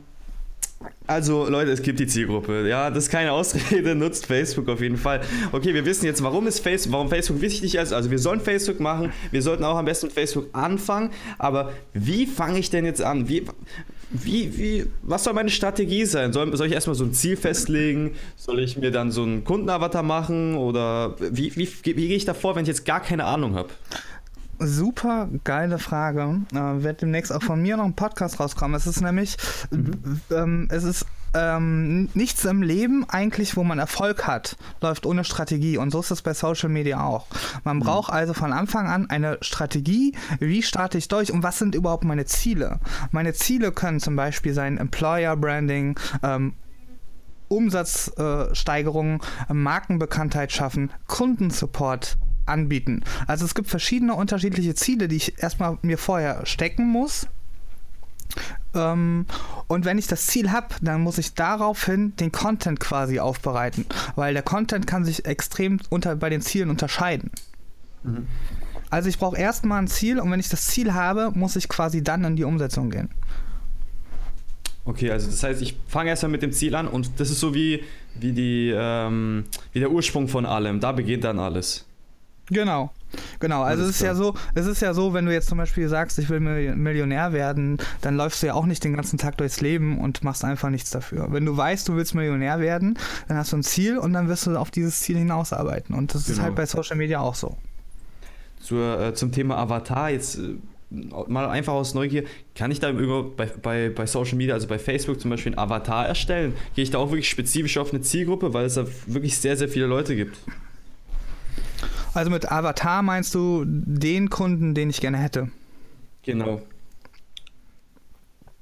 also 1.07 1.49
Leute, 1.49 1.71
es 1.71 1.81
gibt 1.81 1.99
die 1.99 2.07
Zielgruppe. 2.07 2.67
Ja, 2.67 2.89
das 2.89 3.05
ist 3.05 3.09
keine 3.09 3.33
Ausrede, 3.33 3.95
nutzt 3.95 4.27
Facebook 4.27 4.69
auf 4.69 4.81
jeden 4.81 4.97
Fall. 4.97 5.21
Okay, 5.51 5.73
wir 5.73 5.85
wissen 5.85 6.05
jetzt, 6.05 6.23
warum 6.23 6.47
ist 6.47 6.59
Facebook, 6.59 6.93
warum 6.93 7.09
Facebook 7.09 7.41
wichtig 7.41 7.75
ist. 7.75 7.91
Also 7.91 8.11
wir 8.11 8.19
sollen 8.19 8.39
Facebook 8.39 8.79
machen, 8.79 9.11
wir 9.31 9.41
sollten 9.41 9.63
auch 9.63 9.77
am 9.77 9.85
besten 9.85 10.07
mit 10.07 10.13
Facebook 10.13 10.47
anfangen. 10.53 11.09
Aber 11.37 11.73
wie 11.93 12.25
fange 12.25 12.59
ich 12.59 12.69
denn 12.69 12.85
jetzt 12.85 13.01
an? 13.01 13.27
Wie, 13.27 13.45
wie, 14.09 14.57
wie, 14.57 14.85
was 15.01 15.23
soll 15.23 15.33
meine 15.33 15.49
Strategie 15.49 16.05
sein? 16.05 16.33
Soll, 16.33 16.55
soll 16.55 16.67
ich 16.67 16.73
erstmal 16.73 16.95
so 16.95 17.03
ein 17.03 17.13
Ziel 17.13 17.35
festlegen? 17.35 18.15
Soll 18.37 18.59
ich 18.59 18.77
mir 18.77 18.91
dann 18.91 19.11
so 19.11 19.23
einen 19.23 19.43
Kundenavatar 19.43 20.03
machen? 20.03 20.55
Oder 20.55 21.15
wie, 21.19 21.55
wie, 21.55 21.67
wie, 21.83 21.93
gehe 21.93 22.15
ich 22.15 22.25
da 22.25 22.33
vor, 22.33 22.55
wenn 22.55 22.63
ich 22.63 22.69
jetzt 22.69 22.85
gar 22.85 23.01
keine 23.01 23.25
Ahnung 23.25 23.55
habe? 23.55 23.69
Super 24.61 25.29
geile 25.43 25.79
Frage. 25.79 26.41
Äh, 26.53 26.83
wird 26.83 27.01
demnächst 27.01 27.33
auch 27.33 27.43
von 27.43 27.61
mir 27.61 27.77
noch 27.77 27.85
ein 27.85 27.95
Podcast 27.95 28.39
rauskommen. 28.39 28.75
Es 28.75 28.87
ist 28.87 29.01
nämlich, 29.01 29.37
mhm. 29.71 30.21
ähm, 30.31 30.67
es 30.71 30.83
ist 30.83 31.05
ähm, 31.33 32.09
nichts 32.13 32.43
im 32.45 32.61
Leben 32.61 33.05
eigentlich, 33.09 33.55
wo 33.55 33.63
man 33.63 33.79
Erfolg 33.79 34.27
hat, 34.27 34.57
läuft 34.81 35.05
ohne 35.05 35.23
Strategie. 35.23 35.77
Und 35.77 35.91
so 35.91 35.99
ist 35.99 36.11
es 36.11 36.21
bei 36.21 36.33
Social 36.33 36.69
Media 36.69 37.03
auch. 37.03 37.27
Man 37.63 37.77
mhm. 37.77 37.81
braucht 37.81 38.11
also 38.11 38.33
von 38.33 38.53
Anfang 38.53 38.87
an 38.87 39.09
eine 39.09 39.37
Strategie. 39.41 40.15
Wie 40.39 40.61
starte 40.61 40.97
ich 40.97 41.07
durch 41.07 41.31
und 41.31 41.43
was 41.43 41.57
sind 41.59 41.75
überhaupt 41.75 42.03
meine 42.03 42.25
Ziele? 42.25 42.79
Meine 43.11 43.33
Ziele 43.33 43.71
können 43.71 43.99
zum 43.99 44.15
Beispiel 44.15 44.53
sein 44.53 44.77
Employer 44.77 45.35
Branding, 45.37 45.99
ähm, 46.23 46.53
Umsatzsteigerungen, 47.47 49.19
äh, 49.49 49.53
Markenbekanntheit 49.53 50.53
schaffen, 50.53 50.89
Kundensupport 51.07 52.17
anbieten. 52.45 53.03
Also 53.27 53.45
es 53.45 53.55
gibt 53.55 53.69
verschiedene 53.69 54.13
unterschiedliche 54.15 54.75
Ziele, 54.75 55.07
die 55.07 55.17
ich 55.17 55.41
erstmal 55.41 55.77
mir 55.81 55.97
vorher 55.97 56.45
stecken 56.45 56.87
muss. 56.87 57.27
Ähm, 58.73 59.25
und 59.67 59.85
wenn 59.85 59.97
ich 59.97 60.07
das 60.07 60.27
Ziel 60.27 60.51
habe, 60.51 60.67
dann 60.81 61.01
muss 61.01 61.17
ich 61.17 61.33
daraufhin 61.33 62.15
den 62.15 62.31
Content 62.31 62.79
quasi 62.79 63.19
aufbereiten, 63.19 63.85
weil 64.15 64.33
der 64.33 64.43
Content 64.43 64.87
kann 64.87 65.03
sich 65.03 65.25
extrem 65.25 65.79
unter, 65.89 66.15
bei 66.15 66.29
den 66.29 66.41
Zielen 66.41 66.69
unterscheiden. 66.69 67.31
Mhm. 68.03 68.27
Also 68.89 69.09
ich 69.09 69.17
brauche 69.17 69.37
erstmal 69.37 69.81
ein 69.81 69.87
Ziel 69.87 70.19
und 70.19 70.31
wenn 70.31 70.39
ich 70.39 70.49
das 70.49 70.67
Ziel 70.67 70.93
habe, 70.93 71.31
muss 71.33 71.55
ich 71.55 71.69
quasi 71.69 72.03
dann 72.03 72.23
in 72.25 72.35
die 72.35 72.43
Umsetzung 72.43 72.89
gehen. 72.89 73.09
Okay, 74.83 75.11
also 75.11 75.29
das 75.29 75.43
heißt, 75.43 75.61
ich 75.61 75.77
fange 75.87 76.09
erstmal 76.09 76.31
mit 76.31 76.41
dem 76.41 76.51
Ziel 76.51 76.75
an 76.75 76.87
und 76.87 77.19
das 77.19 77.29
ist 77.29 77.39
so 77.39 77.53
wie, 77.53 77.83
wie, 78.19 78.33
die, 78.33 78.73
ähm, 78.75 79.45
wie 79.73 79.79
der 79.79 79.91
Ursprung 79.91 80.27
von 80.27 80.45
allem. 80.45 80.79
Da 80.79 80.91
beginnt 80.91 81.23
dann 81.23 81.39
alles. 81.39 81.85
Genau. 82.51 82.91
Genau, 83.39 83.63
also 83.63 83.83
es 83.83 83.89
ist 83.89 84.01
ja 84.01 84.15
so, 84.15 84.35
es 84.55 84.65
ist 84.65 84.81
ja 84.81 84.93
so, 84.93 85.13
wenn 85.13 85.25
du 85.25 85.33
jetzt 85.33 85.49
zum 85.49 85.57
Beispiel 85.57 85.87
sagst, 85.89 86.17
ich 86.19 86.29
will 86.29 86.39
Millionär 86.39 87.33
werden, 87.33 87.77
dann 88.01 88.15
läufst 88.15 88.41
du 88.41 88.47
ja 88.47 88.53
auch 88.53 88.65
nicht 88.65 88.83
den 88.83 88.95
ganzen 88.95 89.17
Tag 89.17 89.37
durchs 89.37 89.59
Leben 89.59 89.99
und 89.99 90.23
machst 90.23 90.45
einfach 90.45 90.69
nichts 90.69 90.91
dafür. 90.91 91.27
Wenn 91.31 91.45
du 91.45 91.55
weißt, 91.55 91.87
du 91.89 91.95
willst 91.95 92.15
Millionär 92.15 92.59
werden, 92.59 92.97
dann 93.27 93.37
hast 93.37 93.51
du 93.51 93.57
ein 93.57 93.63
Ziel 93.63 93.97
und 93.97 94.13
dann 94.13 94.29
wirst 94.29 94.47
du 94.47 94.55
auf 94.55 94.71
dieses 94.71 95.01
Ziel 95.01 95.17
hinausarbeiten. 95.17 95.95
Und 95.95 96.13
das 96.13 96.25
genau. 96.25 96.37
ist 96.37 96.43
halt 96.43 96.55
bei 96.55 96.65
Social 96.65 96.95
Media 96.95 97.19
auch 97.19 97.35
so. 97.35 97.57
Zur, 98.61 98.99
äh, 98.99 99.13
zum 99.13 99.31
Thema 99.31 99.57
Avatar, 99.57 100.11
jetzt 100.11 100.37
äh, 100.37 100.55
mal 101.27 101.49
einfach 101.49 101.73
aus 101.73 101.93
Neugier, 101.93 102.23
kann 102.55 102.71
ich 102.71 102.79
da 102.79 102.91
bei, 102.91 103.49
bei, 103.61 103.89
bei 103.89 104.05
Social 104.05 104.37
Media, 104.37 104.53
also 104.53 104.67
bei 104.67 104.79
Facebook 104.79 105.19
zum 105.19 105.31
Beispiel, 105.31 105.53
einen 105.53 105.59
Avatar 105.59 106.05
erstellen? 106.05 106.53
Gehe 106.75 106.83
ich 106.83 106.91
da 106.91 106.99
auch 106.99 107.09
wirklich 107.09 107.29
spezifisch 107.29 107.77
auf 107.77 107.91
eine 107.91 108.01
Zielgruppe, 108.01 108.53
weil 108.53 108.65
es 108.65 108.75
da 108.75 108.85
wirklich 109.07 109.37
sehr, 109.37 109.57
sehr 109.57 109.67
viele 109.67 109.87
Leute 109.87 110.15
gibt? 110.15 110.37
Also 112.13 112.29
mit 112.29 112.51
Avatar 112.51 113.01
meinst 113.01 113.33
du 113.35 113.63
den 113.65 114.29
Kunden, 114.29 114.73
den 114.73 114.89
ich 114.89 115.01
gerne 115.01 115.17
hätte? 115.17 115.49
Genau. 116.23 116.61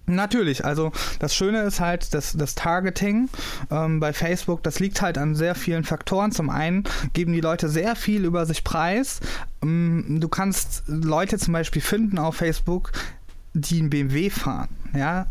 Natürlich, 0.10 0.66
also 0.66 0.92
das 1.20 1.36
Schöne 1.36 1.62
ist 1.62 1.80
halt, 1.80 2.14
dass 2.14 2.34
das 2.34 2.56
Targeting 2.56 3.30
ähm, 3.70 4.00
bei 4.00 4.12
Facebook, 4.12 4.64
das 4.64 4.80
liegt 4.80 5.02
halt 5.02 5.18
an 5.18 5.36
sehr 5.36 5.54
vielen 5.54 5.84
Faktoren. 5.84 6.32
Zum 6.32 6.50
einen 6.50 6.84
geben 7.14 7.32
die 7.32 7.42
Leute 7.42 7.70
sehr 7.70 7.96
viel 7.96 8.26
über 8.26 8.46
sich 8.46 8.64
preis. 8.64 9.20
Ähm, 9.62 10.18
du 10.20 10.28
kannst 10.28 10.84
Leute 10.88 11.38
zum 11.38 11.54
Beispiel 11.54 11.82
finden 11.82 12.18
auf 12.18 12.38
Facebook, 12.38 12.92
die 13.54 13.80
einen 13.80 13.92
BMW 13.92 14.30
fahren. 14.30 14.70
Ja, 14.94 15.28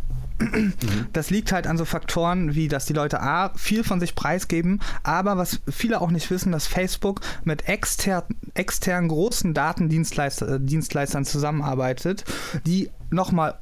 das 1.13 1.31
liegt 1.31 1.53
halt 1.53 1.67
an 1.67 1.77
so 1.77 1.85
Faktoren 1.85 2.55
wie, 2.55 2.69
dass 2.69 2.87
die 2.87 2.93
Leute 2.93 3.21
A, 3.21 3.51
viel 3.57 3.85
von 3.85 4.01
sich 4.01 4.15
preisgeben, 4.15 4.81
aber 5.03 5.37
was 5.37 5.61
viele 5.69 6.01
auch 6.01 6.11
nicht 6.11 6.31
wissen, 6.31 6.53
dass 6.53 6.67
Facebook 6.67 7.21
mit 7.45 7.69
exter 7.69 8.25
externen 8.55 9.09
großen 9.09 9.55
Datendienstleistern 9.55 11.25
zusammenarbeitet, 11.25 12.25
die 12.67 12.91
nochmal 13.11 13.59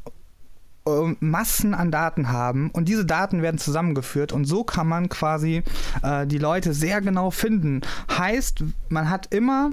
ähm, 0.87 1.17
Massen 1.21 1.75
an 1.75 1.91
Daten 1.91 2.31
haben 2.31 2.71
und 2.71 2.89
diese 2.89 3.05
Daten 3.05 3.43
werden 3.43 3.59
zusammengeführt 3.59 4.33
und 4.33 4.45
so 4.45 4.65
kann 4.65 4.87
man 4.87 5.09
quasi 5.09 5.63
äh, 6.03 6.27
die 6.27 6.39
Leute 6.39 6.75
sehr 6.75 7.01
genau 7.01 7.31
finden. 7.31 7.81
Heißt, 8.17 8.65
man 8.89 9.11
hat 9.11 9.35
immer 9.35 9.71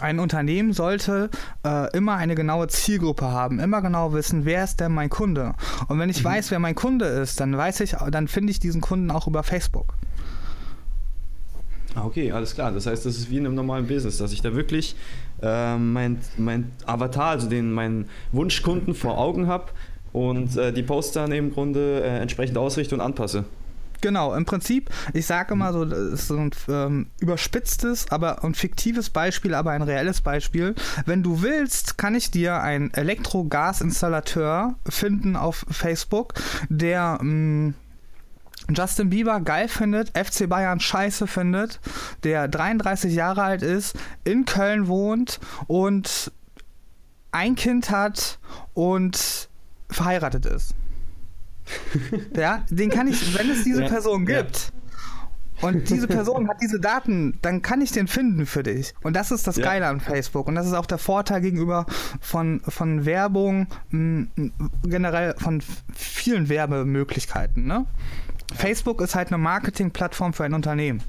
ein 0.00 0.18
Unternehmen 0.18 0.72
sollte 0.72 1.30
äh, 1.64 1.96
immer 1.96 2.16
eine 2.16 2.34
genaue 2.34 2.68
Zielgruppe 2.68 3.26
haben, 3.26 3.58
immer 3.58 3.82
genau 3.82 4.12
wissen, 4.12 4.44
wer 4.44 4.64
ist 4.64 4.80
denn 4.80 4.92
mein 4.92 5.08
Kunde. 5.08 5.54
Und 5.88 5.98
wenn 5.98 6.10
ich 6.10 6.22
mhm. 6.22 6.28
weiß, 6.28 6.50
wer 6.50 6.58
mein 6.58 6.74
Kunde 6.74 7.06
ist, 7.06 7.40
dann 7.40 7.56
weiß 7.56 7.80
ich, 7.80 7.96
dann 8.10 8.28
finde 8.28 8.50
ich 8.50 8.60
diesen 8.60 8.80
Kunden 8.80 9.10
auch 9.10 9.26
über 9.26 9.42
Facebook. 9.42 9.94
Ah, 11.94 12.04
okay, 12.04 12.30
alles 12.32 12.54
klar. 12.54 12.70
Das 12.70 12.86
heißt, 12.86 13.06
das 13.06 13.16
ist 13.16 13.30
wie 13.30 13.38
in 13.38 13.46
einem 13.46 13.54
normalen 13.54 13.86
Business, 13.86 14.18
dass 14.18 14.32
ich 14.32 14.42
da 14.42 14.54
wirklich 14.54 14.94
äh, 15.42 15.76
mein, 15.76 16.18
mein 16.36 16.70
Avatar, 16.86 17.30
also 17.30 17.48
den 17.48 17.72
meinen 17.72 18.08
Wunschkunden 18.32 18.94
vor 18.94 19.18
Augen 19.18 19.46
habe 19.46 19.66
und 20.12 20.56
äh, 20.56 20.72
die 20.72 20.84
dann 21.14 21.32
im 21.32 21.52
Grunde 21.52 22.02
äh, 22.02 22.18
entsprechend 22.18 22.56
ausrichte 22.56 22.94
und 22.94 23.00
anpasse. 23.00 23.44
Genau, 24.00 24.34
im 24.34 24.44
Prinzip, 24.44 24.90
ich 25.12 25.26
sage 25.26 25.54
immer 25.54 25.72
so, 25.72 25.84
das 25.84 25.98
ist 25.98 26.28
so 26.28 26.36
ein 26.36 26.50
ähm, 26.68 27.06
überspitztes, 27.20 28.10
aber 28.10 28.44
ein 28.44 28.54
fiktives 28.54 29.10
Beispiel, 29.10 29.54
aber 29.54 29.72
ein 29.72 29.82
reelles 29.82 30.20
Beispiel. 30.20 30.74
Wenn 31.04 31.22
du 31.22 31.42
willst, 31.42 31.98
kann 31.98 32.14
ich 32.14 32.30
dir 32.30 32.60
einen 32.62 32.92
Elektrogasinstallateur 32.94 34.76
finden 34.88 35.34
auf 35.34 35.66
Facebook, 35.68 36.34
der 36.68 37.18
mh, 37.20 37.24
mm, 37.24 37.74
Justin 38.70 39.10
Bieber 39.10 39.40
geil 39.40 39.66
findet, 39.66 40.10
FC 40.16 40.48
Bayern 40.48 40.78
scheiße 40.78 41.26
findet, 41.26 41.80
der 42.22 42.48
33 42.48 43.14
Jahre 43.14 43.42
alt 43.42 43.62
ist, 43.62 43.96
in 44.24 44.44
Köln 44.44 44.88
wohnt 44.88 45.40
und 45.66 46.30
ein 47.32 47.56
Kind 47.56 47.90
hat 47.90 48.38
und 48.74 49.48
verheiratet 49.90 50.46
ist. 50.46 50.74
ja, 52.36 52.64
den 52.70 52.90
kann 52.90 53.08
ich, 53.08 53.38
wenn 53.38 53.50
es 53.50 53.64
diese 53.64 53.82
ja, 53.82 53.88
Person 53.88 54.26
gibt. 54.26 54.72
Ja. 54.72 54.78
Und 55.60 55.90
diese 55.90 56.06
Person 56.06 56.48
hat 56.48 56.60
diese 56.62 56.78
Daten, 56.78 57.38
dann 57.42 57.62
kann 57.62 57.80
ich 57.80 57.90
den 57.90 58.06
finden 58.06 58.46
für 58.46 58.62
dich. 58.62 58.94
Und 59.02 59.16
das 59.16 59.32
ist 59.32 59.46
das 59.46 59.56
ja. 59.56 59.64
Geile 59.64 59.88
an 59.88 60.00
Facebook. 60.00 60.46
Und 60.46 60.54
das 60.54 60.66
ist 60.66 60.72
auch 60.72 60.86
der 60.86 60.98
Vorteil 60.98 61.40
gegenüber 61.40 61.86
von, 62.20 62.60
von 62.60 63.04
Werbung, 63.04 63.66
mh, 63.90 64.26
generell 64.84 65.34
von 65.36 65.60
vielen 65.94 66.48
Werbemöglichkeiten. 66.48 67.66
Ne? 67.66 67.86
Facebook 68.54 69.00
ist 69.00 69.14
halt 69.14 69.28
eine 69.28 69.38
Marketingplattform 69.38 70.32
für 70.32 70.44
ein 70.44 70.54
Unternehmen. 70.54 71.02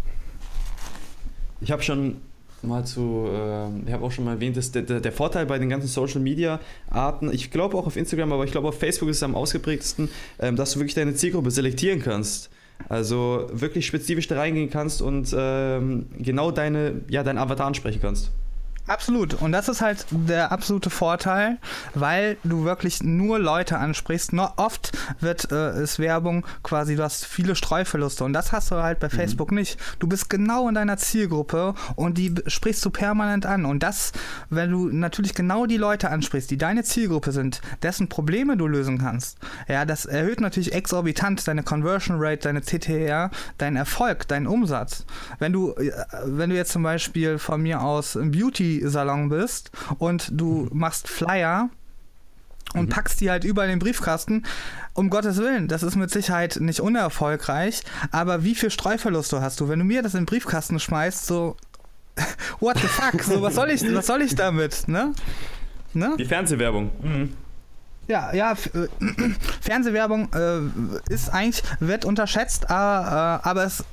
Ich 1.62 1.72
habe 1.72 1.84
schon 1.84 2.22
mal 2.64 2.86
zu, 2.86 3.28
äh, 3.32 3.88
ich 3.88 3.94
habe 3.94 4.04
auch 4.04 4.12
schon 4.12 4.26
mal 4.26 4.34
erwähnt, 4.34 4.58
dass 4.58 4.72
der, 4.72 4.84
der, 4.84 5.12
Vorteil 5.12 5.46
bei 5.46 5.60
den 5.60 5.70
ganzen 5.70 5.88
Social 5.88 6.22
Media 6.22 6.60
Arten, 6.90 7.32
ich 7.34 7.52
glaube 7.52 7.78
auch 7.78 7.88
auf 7.88 7.96
Instagram, 7.96 8.32
aber 8.34 8.44
ich 8.44 8.52
glaube 8.52 8.68
auf 8.68 8.78
Facebook 8.78 9.10
ist 9.10 9.18
es 9.18 9.24
am 9.24 9.36
ausgeprägtesten, 9.36 10.10
äh, 10.38 10.52
dass 10.54 10.74
du 10.74 10.80
wirklich 10.80 10.96
deine 10.96 11.14
Zielgruppe 11.14 11.52
selektieren 11.52 12.02
kannst. 12.02 12.50
Also 12.88 13.48
wirklich 13.52 13.86
spezifisch 13.86 14.28
da 14.28 14.38
reingehen 14.38 14.70
kannst 14.70 15.02
und 15.02 15.36
ähm, 15.38 16.06
genau 16.18 16.52
deine, 16.52 17.02
ja, 17.10 17.24
deinen 17.24 17.38
Avatar 17.38 17.68
ansprechen 17.68 18.00
kannst. 18.02 18.32
Absolut. 18.90 19.36
Und 19.36 19.52
das 19.52 19.70
ist 19.70 19.82
halt 19.82 20.08
der 20.10 20.52
absolute 20.52 20.90
Vorteil, 20.90 21.60
weil 21.94 22.38
du 22.44 22.64
wirklich 22.64 23.04
nur 23.04 23.38
Leute 23.38 23.78
ansprichst. 23.78 24.34
Nur 24.34 24.54
oft 24.58 24.92
wird 25.20 25.52
äh, 25.52 25.84
ist 25.84 26.00
Werbung 26.00 26.44
quasi, 26.64 26.96
du 26.96 27.04
hast 27.04 27.26
viele 27.26 27.56
Streuverluste 27.56 28.24
und 28.24 28.34
das 28.34 28.52
hast 28.52 28.72
du 28.72 28.78
halt 28.78 29.00
bei 29.00 29.08
mhm. 29.08 29.12
Facebook 29.12 29.52
nicht. 29.52 29.80
Du 30.00 30.08
bist 30.08 30.28
genau 30.28 30.68
in 30.68 30.74
deiner 30.74 30.98
Zielgruppe 30.98 31.76
und 31.96 32.18
die 32.18 32.34
sprichst 32.48 32.84
du 32.84 32.90
permanent 32.90 33.46
an. 33.46 33.66
Und 33.66 33.84
das, 33.84 34.12
wenn 34.50 34.72
du 34.72 34.90
natürlich 34.90 35.36
genau 35.36 35.68
die 35.68 35.78
Leute 35.78 36.10
ansprichst, 36.10 36.50
die 36.50 36.58
deine 36.58 36.84
Zielgruppe 36.84 37.32
sind, 37.32 37.62
dessen 37.84 38.10
Probleme 38.10 38.58
du 38.58 38.66
lösen 38.66 38.98
kannst, 38.98 39.38
ja, 39.68 39.86
das 39.86 40.08
erhöht 40.08 40.42
natürlich 40.42 40.74
exorbitant 40.74 41.48
deine 41.48 41.62
Conversion 41.62 42.18
Rate, 42.20 42.40
deine 42.40 42.62
CTR, 42.62 43.30
deinen 43.60 43.76
Erfolg, 43.76 44.28
deinen 44.28 44.48
Umsatz. 44.48 45.06
Wenn 45.38 45.54
du, 45.54 45.74
äh, 45.74 45.92
wenn 46.26 46.50
du 46.50 46.56
jetzt 46.56 46.72
zum 46.72 46.82
Beispiel 46.82 47.38
von 47.38 47.62
mir 47.62 47.84
aus 47.84 48.18
Beauty 48.20 48.79
Salon 48.86 49.30
bist 49.30 49.72
und 49.98 50.30
du 50.32 50.68
machst 50.72 51.08
Flyer 51.08 51.70
und 52.74 52.86
mhm. 52.86 52.90
packst 52.90 53.22
die 53.22 53.30
halt 53.30 53.44
überall 53.44 53.68
in 53.68 53.76
den 53.76 53.80
Briefkasten. 53.80 54.46
Um 54.94 55.10
Gottes 55.10 55.38
Willen, 55.38 55.68
das 55.68 55.84
ist 55.84 55.96
mit 55.96 56.12
Sicherheit 56.12 56.58
nicht 56.60 56.82
unerfolgreich, 56.82 57.82
aber 58.12 58.44
wie 58.44 58.56
viel 58.56 58.70
Streuverluste 58.70 59.42
hast 59.42 59.60
du? 59.60 59.70
Wenn 59.70 59.80
du 59.80 59.86
mir 59.86 60.02
das 60.02 60.14
in 60.14 60.22
den 60.22 60.26
Briefkasten 60.26 60.80
schmeißt, 60.80 61.26
so, 61.26 61.56
what 62.60 62.78
the 62.78 62.88
fuck, 62.88 63.22
so, 63.24 63.42
was 63.42 63.56
soll 63.56 63.70
ich, 63.70 63.82
was 63.94 64.08
soll 64.08 64.22
ich 64.22 64.36
damit, 64.36 64.88
ne? 64.88 65.14
ne? 65.94 66.16
Die 66.18 66.26
Fernsehwerbung. 66.26 66.92
Mhm. 67.02 67.34
Ja, 68.08 68.34
ja, 68.34 68.54
äh, 68.54 68.88
Fernsehwerbung 69.62 70.30
äh, 70.34 71.14
ist 71.14 71.30
eigentlich, 71.30 71.64
wird 71.80 72.06
unterschätzt, 72.06 72.66
äh, 72.66 72.74
aber 72.74 73.64
es 73.64 73.86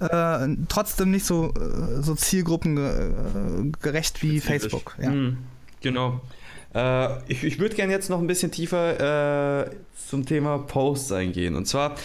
äh, 0.00 0.48
trotzdem 0.68 1.10
nicht 1.10 1.26
so, 1.26 1.52
äh, 1.54 2.02
so 2.02 2.14
zielgruppengerecht 2.14 4.22
wie 4.22 4.40
Facebook. 4.40 4.96
Ja. 5.00 5.10
Mhm, 5.10 5.38
genau. 5.80 6.20
Äh, 6.74 7.18
ich 7.28 7.44
ich 7.44 7.58
würde 7.58 7.74
gerne 7.74 7.92
jetzt 7.92 8.10
noch 8.10 8.18
ein 8.18 8.26
bisschen 8.26 8.50
tiefer 8.50 9.66
äh, 9.66 9.70
zum 10.08 10.26
Thema 10.26 10.58
Posts 10.58 11.12
eingehen. 11.12 11.54
Und 11.54 11.66
zwar 11.66 11.96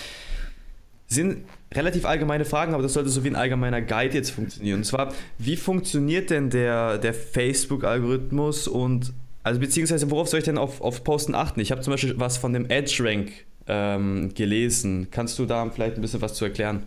sind 1.08 1.44
relativ 1.74 2.06
allgemeine 2.06 2.46
Fragen, 2.46 2.74
aber 2.74 2.84
das 2.84 2.94
sollte 2.94 3.10
so 3.10 3.24
wie 3.24 3.30
ein 3.30 3.36
allgemeiner 3.36 3.82
Guide 3.82 4.14
jetzt 4.14 4.32
funktionieren. 4.32 4.80
Und 4.80 4.86
zwar, 4.86 5.14
wie 5.38 5.56
funktioniert 5.56 6.30
denn 6.30 6.50
der, 6.50 6.98
der 6.98 7.14
Facebook-Algorithmus 7.14 8.68
und 8.68 9.14
also 9.44 9.60
beziehungsweise 9.60 10.12
worauf 10.12 10.28
soll 10.28 10.40
ich 10.40 10.46
denn 10.46 10.58
auf, 10.58 10.82
auf 10.82 11.04
Posten 11.04 11.34
achten? 11.34 11.60
Ich 11.60 11.72
habe 11.72 11.82
zum 11.82 11.92
Beispiel 11.92 12.20
was 12.20 12.38
von 12.38 12.54
dem 12.54 12.70
Edge 12.70 13.04
Rank 13.04 13.32
ähm, 13.68 14.34
gelesen. 14.34 15.08
Kannst 15.12 15.40
du 15.40 15.46
da 15.46 15.68
vielleicht 15.70 15.96
ein 15.96 16.02
bisschen 16.02 16.22
was 16.22 16.34
zu 16.34 16.46
erklären? 16.46 16.84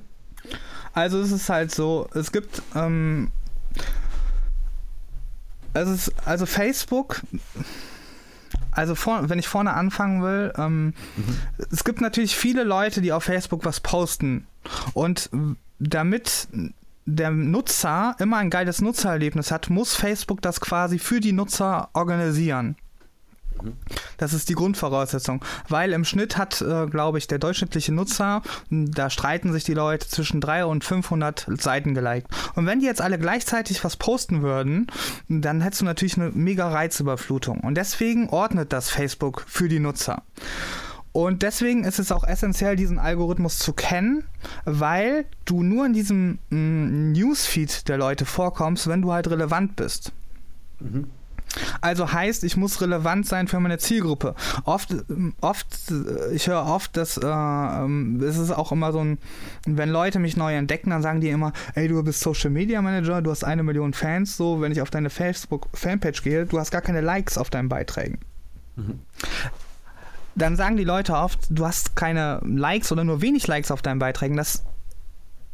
Also 0.94 1.20
es 1.20 1.32
ist 1.32 1.48
halt 1.48 1.74
so, 1.74 2.08
es 2.14 2.32
gibt 2.32 2.62
ähm, 2.74 3.30
also, 5.74 5.92
es, 5.92 6.12
also 6.24 6.46
Facebook, 6.46 7.22
also 8.70 8.94
vor, 8.94 9.28
wenn 9.28 9.38
ich 9.38 9.48
vorne 9.48 9.72
anfangen 9.74 10.22
will, 10.22 10.52
ähm, 10.56 10.86
mhm. 10.86 10.94
es 11.70 11.84
gibt 11.84 12.00
natürlich 12.00 12.36
viele 12.36 12.64
Leute, 12.64 13.00
die 13.00 13.12
auf 13.12 13.24
Facebook 13.24 13.64
was 13.64 13.80
posten. 13.80 14.46
Und 14.92 15.30
damit 15.78 16.48
der 17.04 17.30
Nutzer 17.30 18.14
immer 18.18 18.36
ein 18.36 18.50
geiles 18.50 18.80
Nutzererlebnis 18.80 19.50
hat, 19.50 19.70
muss 19.70 19.94
Facebook 19.94 20.40
das 20.42 20.60
quasi 20.60 20.98
für 20.98 21.20
die 21.20 21.32
Nutzer 21.32 21.88
organisieren. 21.94 22.76
Das 24.16 24.32
ist 24.32 24.48
die 24.48 24.54
Grundvoraussetzung. 24.54 25.44
Weil 25.68 25.92
im 25.92 26.04
Schnitt 26.04 26.36
hat, 26.36 26.60
äh, 26.60 26.86
glaube 26.86 27.18
ich, 27.18 27.26
der 27.26 27.38
durchschnittliche 27.38 27.92
Nutzer, 27.92 28.42
da 28.70 29.10
streiten 29.10 29.52
sich 29.52 29.64
die 29.64 29.74
Leute 29.74 30.08
zwischen 30.08 30.40
300 30.40 30.70
und 30.70 30.84
500 30.84 31.46
Seiten 31.60 31.94
geliked. 31.94 32.28
Und 32.54 32.66
wenn 32.66 32.80
die 32.80 32.86
jetzt 32.86 33.00
alle 33.00 33.18
gleichzeitig 33.18 33.82
was 33.84 33.96
posten 33.96 34.42
würden, 34.42 34.86
dann 35.28 35.60
hättest 35.60 35.82
du 35.82 35.84
natürlich 35.84 36.16
eine 36.16 36.30
mega 36.30 36.68
Reizüberflutung. 36.68 37.60
Und 37.60 37.76
deswegen 37.76 38.28
ordnet 38.28 38.72
das 38.72 38.90
Facebook 38.90 39.44
für 39.46 39.68
die 39.68 39.80
Nutzer. 39.80 40.22
Und 41.12 41.42
deswegen 41.42 41.84
ist 41.84 41.98
es 41.98 42.10
auch 42.10 42.24
essentiell, 42.24 42.74
diesen 42.74 42.98
Algorithmus 42.98 43.58
zu 43.58 43.74
kennen, 43.74 44.24
weil 44.64 45.26
du 45.44 45.62
nur 45.62 45.84
in 45.84 45.92
diesem 45.92 46.38
mm, 46.48 47.12
Newsfeed 47.12 47.88
der 47.88 47.98
Leute 47.98 48.24
vorkommst, 48.24 48.88
wenn 48.88 49.02
du 49.02 49.12
halt 49.12 49.28
relevant 49.28 49.76
bist. 49.76 50.12
Mhm. 50.80 51.10
Also 51.80 52.12
heißt, 52.12 52.44
ich 52.44 52.56
muss 52.56 52.80
relevant 52.80 53.26
sein 53.26 53.48
für 53.48 53.60
meine 53.60 53.78
Zielgruppe. 53.78 54.34
Oft, 54.64 54.94
oft, 55.40 55.66
ich 56.32 56.46
höre 56.46 56.66
oft, 56.66 56.96
dass 56.96 57.16
äh, 57.16 57.26
ähm, 57.26 58.20
es 58.22 58.38
ist 58.38 58.50
auch 58.50 58.72
immer 58.72 58.92
so 58.92 59.00
ein, 59.00 59.18
wenn 59.66 59.90
Leute 59.90 60.18
mich 60.18 60.36
neu 60.36 60.54
entdecken, 60.54 60.90
dann 60.90 61.02
sagen 61.02 61.20
die 61.20 61.28
immer, 61.28 61.52
ey, 61.74 61.88
du 61.88 62.02
bist 62.02 62.20
Social 62.20 62.50
Media 62.50 62.80
Manager, 62.82 63.22
du 63.22 63.30
hast 63.30 63.44
eine 63.44 63.62
Million 63.62 63.92
Fans, 63.92 64.36
so, 64.36 64.60
wenn 64.60 64.72
ich 64.72 64.80
auf 64.80 64.90
deine 64.90 65.10
Facebook 65.10 65.68
Fanpage 65.74 66.22
gehe, 66.22 66.46
du 66.46 66.58
hast 66.58 66.70
gar 66.70 66.82
keine 66.82 67.00
Likes 67.00 67.38
auf 67.38 67.50
deinen 67.50 67.68
Beiträgen. 67.68 68.18
Mhm. 68.76 69.00
Dann 70.34 70.56
sagen 70.56 70.76
die 70.76 70.84
Leute 70.84 71.14
oft, 71.14 71.40
du 71.50 71.66
hast 71.66 71.94
keine 71.94 72.40
Likes 72.44 72.90
oder 72.90 73.04
nur 73.04 73.20
wenig 73.20 73.46
Likes 73.46 73.70
auf 73.70 73.82
deinen 73.82 73.98
Beiträgen. 73.98 74.36
Das 74.36 74.64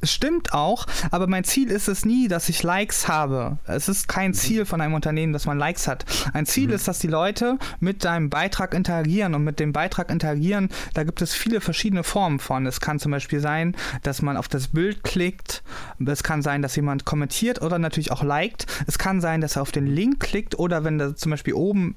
stimmt 0.02 0.52
auch, 0.52 0.86
aber 1.10 1.26
mein 1.26 1.44
Ziel 1.44 1.70
ist 1.70 1.88
es 1.88 2.04
nie, 2.04 2.28
dass 2.28 2.48
ich 2.48 2.62
Likes 2.62 3.08
habe. 3.08 3.58
Es 3.66 3.88
ist 3.88 4.08
kein 4.08 4.34
Ziel 4.34 4.64
von 4.64 4.80
einem 4.80 4.94
Unternehmen, 4.94 5.32
dass 5.32 5.46
man 5.46 5.58
Likes 5.58 5.88
hat. 5.88 6.04
Ein 6.32 6.46
Ziel 6.46 6.68
mhm. 6.68 6.74
ist, 6.74 6.88
dass 6.88 6.98
die 6.98 7.08
Leute 7.08 7.58
mit 7.80 8.04
deinem 8.04 8.30
Beitrag 8.30 8.74
interagieren 8.74 9.34
und 9.34 9.44
mit 9.44 9.60
dem 9.60 9.72
Beitrag 9.72 10.10
interagieren, 10.10 10.68
da 10.94 11.04
gibt 11.04 11.22
es 11.22 11.34
viele 11.34 11.60
verschiedene 11.60 12.04
Formen 12.04 12.38
von. 12.38 12.66
Es 12.66 12.80
kann 12.80 12.98
zum 12.98 13.12
Beispiel 13.12 13.40
sein, 13.40 13.76
dass 14.02 14.22
man 14.22 14.36
auf 14.36 14.48
das 14.48 14.68
Bild 14.68 15.04
klickt. 15.04 15.62
Es 16.04 16.22
kann 16.22 16.42
sein, 16.42 16.62
dass 16.62 16.76
jemand 16.76 17.04
kommentiert 17.04 17.62
oder 17.62 17.78
natürlich 17.78 18.12
auch 18.12 18.22
liked. 18.22 18.66
Es 18.86 18.98
kann 18.98 19.20
sein, 19.20 19.40
dass 19.40 19.56
er 19.56 19.62
auf 19.62 19.72
den 19.72 19.86
Link 19.86 20.20
klickt 20.20 20.58
oder 20.58 20.84
wenn 20.84 20.98
da 20.98 21.14
zum 21.16 21.30
Beispiel 21.30 21.54
oben 21.54 21.96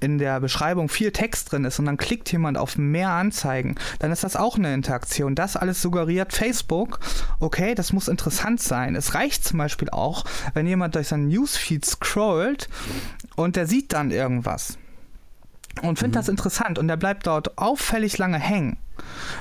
in 0.00 0.18
der 0.18 0.40
Beschreibung 0.40 0.88
viel 0.88 1.12
Text 1.12 1.52
drin 1.52 1.64
ist 1.64 1.78
und 1.78 1.84
dann 1.84 1.96
klickt 1.96 2.32
jemand 2.32 2.58
auf 2.58 2.76
mehr 2.76 3.10
Anzeigen, 3.10 3.76
dann 3.98 4.10
ist 4.10 4.24
das 4.24 4.36
auch 4.36 4.56
eine 4.56 4.74
Interaktion. 4.74 5.34
Das 5.34 5.56
alles 5.56 5.82
suggeriert 5.82 6.32
Facebook, 6.32 7.00
okay, 7.38 7.74
das 7.74 7.92
muss 7.92 8.08
interessant 8.08 8.60
sein. 8.60 8.96
Es 8.96 9.14
reicht 9.14 9.44
zum 9.44 9.58
Beispiel 9.58 9.90
auch, 9.90 10.24
wenn 10.54 10.66
jemand 10.66 10.94
durch 10.94 11.08
seinen 11.08 11.28
Newsfeed 11.28 11.84
scrollt 11.84 12.68
und 13.36 13.56
der 13.56 13.66
sieht 13.66 13.92
dann 13.92 14.10
irgendwas 14.10 14.78
und 15.82 15.98
findet 15.98 16.16
mhm. 16.16 16.20
das 16.20 16.28
interessant 16.28 16.78
und 16.78 16.88
der 16.88 16.96
bleibt 16.96 17.26
dort 17.26 17.56
auffällig 17.58 18.18
lange 18.18 18.38
hängen, 18.38 18.76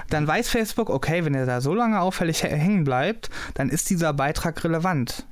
dann 0.10 0.27
weiß 0.27 0.50
Facebook, 0.50 0.89
okay, 0.89 1.25
wenn 1.25 1.34
er 1.34 1.46
da 1.46 1.62
so 1.62 1.74
lange 1.74 2.00
auffällig 2.00 2.43
hängen 2.43 2.84
bleibt, 2.84 3.29
dann 3.55 3.69
ist 3.69 3.89
dieser 3.89 4.13
Beitrag 4.13 4.63
relevant. 4.63 5.25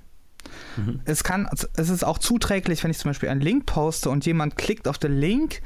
Mhm. 0.76 1.02
Es 1.06 1.24
kann, 1.24 1.48
es 1.76 1.89
ist 1.89 2.04
auch 2.04 2.17
zuträglich, 2.17 2.84
wenn 2.84 2.91
ich 2.91 3.00
zum 3.00 3.10
Beispiel 3.10 3.30
einen 3.30 3.41
Link 3.41 3.65
poste 3.65 4.10
und 4.10 4.26
jemand 4.26 4.58
klickt 4.58 4.88
auf 4.88 4.98
den 4.98 5.17
Link, 5.17 5.62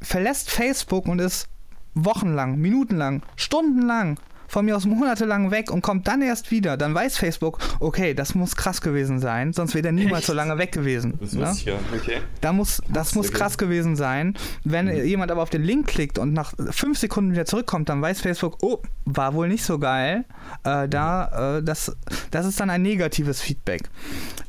verlässt 0.00 0.50
Facebook 0.50 1.06
und 1.06 1.18
ist 1.18 1.48
wochenlang, 1.94 2.56
minutenlang, 2.58 3.22
stundenlang 3.36 4.18
von 4.48 4.64
mir 4.64 4.76
aus 4.76 4.86
monatelang 4.86 5.50
weg 5.50 5.70
und 5.70 5.82
kommt 5.82 6.08
dann 6.08 6.22
erst 6.22 6.50
wieder, 6.50 6.76
dann 6.76 6.94
weiß 6.94 7.18
Facebook, 7.18 7.58
okay, 7.78 8.14
das 8.14 8.34
muss 8.34 8.56
krass 8.56 8.80
gewesen 8.80 9.20
sein, 9.20 9.52
sonst 9.52 9.74
wäre 9.74 9.86
er 9.86 9.92
niemals 9.92 10.20
Echt? 10.20 10.26
so 10.26 10.32
lange 10.32 10.58
weg 10.58 10.72
gewesen. 10.72 11.18
Das 11.20 11.34
ne? 11.34 11.52
ich 11.54 11.64
ja, 11.66 11.74
okay. 11.94 12.18
Da 12.40 12.52
muss, 12.52 12.82
das 12.88 13.14
muss 13.14 13.30
krass 13.30 13.58
gewesen 13.58 13.94
sein. 13.94 14.34
Wenn 14.64 14.86
mhm. 14.86 15.04
jemand 15.04 15.30
aber 15.30 15.42
auf 15.42 15.50
den 15.50 15.62
Link 15.62 15.86
klickt 15.86 16.18
und 16.18 16.32
nach 16.32 16.54
fünf 16.70 16.98
Sekunden 16.98 17.32
wieder 17.32 17.44
zurückkommt, 17.44 17.88
dann 17.88 18.00
weiß 18.02 18.20
Facebook, 18.20 18.58
oh, 18.62 18.78
war 19.04 19.34
wohl 19.34 19.48
nicht 19.48 19.64
so 19.64 19.78
geil. 19.78 20.24
Äh, 20.64 20.88
da, 20.88 21.58
äh, 21.58 21.62
das, 21.62 21.96
das 22.30 22.46
ist 22.46 22.58
dann 22.58 22.70
ein 22.70 22.82
negatives 22.82 23.40
Feedback. 23.40 23.82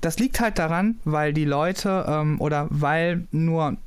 Das 0.01 0.17
liegt 0.17 0.39
halt 0.39 0.57
daran, 0.57 0.99
weil 1.03 1.33
die 1.33 1.45
Leute 1.45 2.05
ähm, 2.07 2.39
oder 2.39 2.67
weil 2.69 3.27
nur 3.31 3.77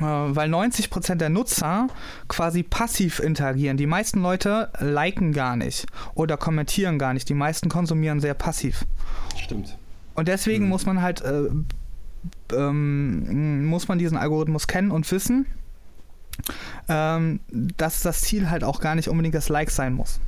weil 0.00 0.52
90% 0.52 1.16
der 1.16 1.28
Nutzer 1.28 1.88
quasi 2.28 2.62
passiv 2.62 3.20
interagieren. 3.20 3.76
Die 3.76 3.86
meisten 3.86 4.20
Leute 4.20 4.70
liken 4.78 5.32
gar 5.32 5.56
nicht 5.56 5.86
oder 6.14 6.36
kommentieren 6.36 6.98
gar 6.98 7.14
nicht. 7.14 7.28
Die 7.28 7.34
meisten 7.34 7.68
konsumieren 7.68 8.20
sehr 8.20 8.34
passiv. 8.34 8.84
Stimmt. 9.36 9.76
Und 10.14 10.28
deswegen 10.28 10.64
mhm. 10.64 10.70
muss 10.70 10.86
man 10.86 11.02
halt, 11.02 11.20
äh, 11.22 11.48
ähm, 12.54 13.66
muss 13.66 13.88
man 13.88 13.98
diesen 13.98 14.18
Algorithmus 14.18 14.66
kennen 14.66 14.90
und 14.90 15.10
wissen, 15.10 15.46
ähm, 16.88 17.40
dass 17.50 18.02
das 18.02 18.22
Ziel 18.22 18.50
halt 18.50 18.64
auch 18.64 18.80
gar 18.80 18.94
nicht 18.94 19.08
unbedingt 19.08 19.34
das 19.34 19.48
Like 19.48 19.70
sein 19.70 19.92
muss. 19.92 20.20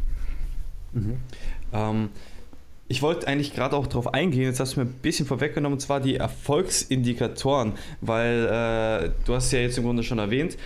Mhm. 0.93 1.17
Ähm, 1.73 2.09
ich 2.91 3.03
wollte 3.03 3.29
eigentlich 3.29 3.55
gerade 3.55 3.77
auch 3.77 3.87
darauf 3.87 4.13
eingehen, 4.15 4.43
jetzt 4.43 4.59
hast 4.59 4.75
du 4.75 4.81
mir 4.81 4.87
ein 4.87 4.93
bisschen 4.95 5.25
vorweggenommen, 5.25 5.75
und 5.75 5.81
zwar 5.81 6.01
die 6.01 6.17
Erfolgsindikatoren, 6.17 7.75
weil 8.01 8.47
äh, 8.47 9.11
du 9.25 9.35
hast 9.35 9.53
ja 9.53 9.61
jetzt 9.61 9.79
im 9.79 9.85
Grunde 9.85 10.03
schon 10.03 10.19
erwähnt, 10.19 10.59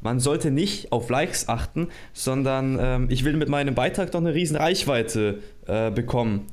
man 0.00 0.20
sollte 0.20 0.52
nicht 0.52 0.92
auf 0.92 1.10
Likes 1.10 1.48
achten, 1.48 1.88
sondern 2.12 2.78
ähm, 2.80 3.06
ich 3.10 3.24
will 3.24 3.36
mit 3.36 3.48
meinem 3.48 3.74
Beitrag 3.74 4.12
doch 4.12 4.20
eine 4.20 4.32
riesen 4.32 4.56
Reichweite 4.56 5.40
äh, 5.66 5.90
bekommen. 5.90 6.46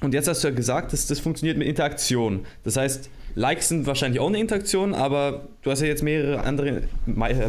Und 0.00 0.14
jetzt 0.14 0.26
hast 0.26 0.42
du 0.42 0.48
ja 0.48 0.54
gesagt, 0.54 0.92
dass 0.92 1.06
das 1.06 1.20
funktioniert 1.20 1.58
mit 1.58 1.68
Interaktion. 1.68 2.44
Das 2.64 2.76
heißt, 2.76 3.08
Likes 3.36 3.68
sind 3.68 3.86
wahrscheinlich 3.86 4.20
auch 4.20 4.26
eine 4.26 4.40
Interaktion, 4.40 4.94
aber 4.94 5.46
du 5.62 5.70
hast 5.70 5.80
ja 5.80 5.86
jetzt 5.86 6.02
mehrere 6.02 6.42
andere 6.42 6.82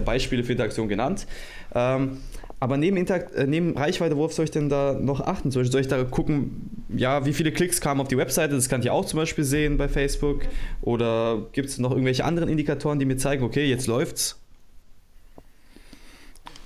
Beispiele 0.05 0.43
für 0.43 0.51
Interaktion 0.51 0.87
genannt. 0.87 1.25
Ähm, 1.73 2.19
aber 2.63 2.77
neben, 2.77 2.95
Interakt 2.95 3.35
äh, 3.35 3.45
neben 3.45 3.77
Reichweite, 3.77 4.15
worauf 4.15 4.31
soll 4.31 4.45
ich 4.45 4.51
denn 4.51 4.69
da 4.69 4.93
noch 4.93 5.19
achten? 5.19 5.51
Soll 5.51 5.65
ich, 5.65 5.71
soll 5.71 5.81
ich 5.81 5.89
da 5.89 6.01
gucken, 6.05 6.85
ja, 6.95 7.25
wie 7.25 7.33
viele 7.33 7.51
Klicks 7.51 7.81
kamen 7.81 7.99
auf 7.99 8.07
die 8.07 8.17
Webseite? 8.17 8.55
Das 8.55 8.69
kann 8.69 8.81
ich 8.81 8.89
auch 8.89 9.03
zum 9.03 9.17
Beispiel 9.17 9.43
sehen 9.43 9.77
bei 9.77 9.89
Facebook. 9.89 10.43
Oder 10.81 11.45
gibt 11.51 11.67
es 11.67 11.77
noch 11.77 11.91
irgendwelche 11.91 12.23
anderen 12.23 12.47
Indikatoren, 12.47 12.99
die 12.99 13.05
mir 13.05 13.17
zeigen, 13.17 13.43
okay, 13.43 13.65
jetzt 13.65 13.87
läuft's? 13.87 14.39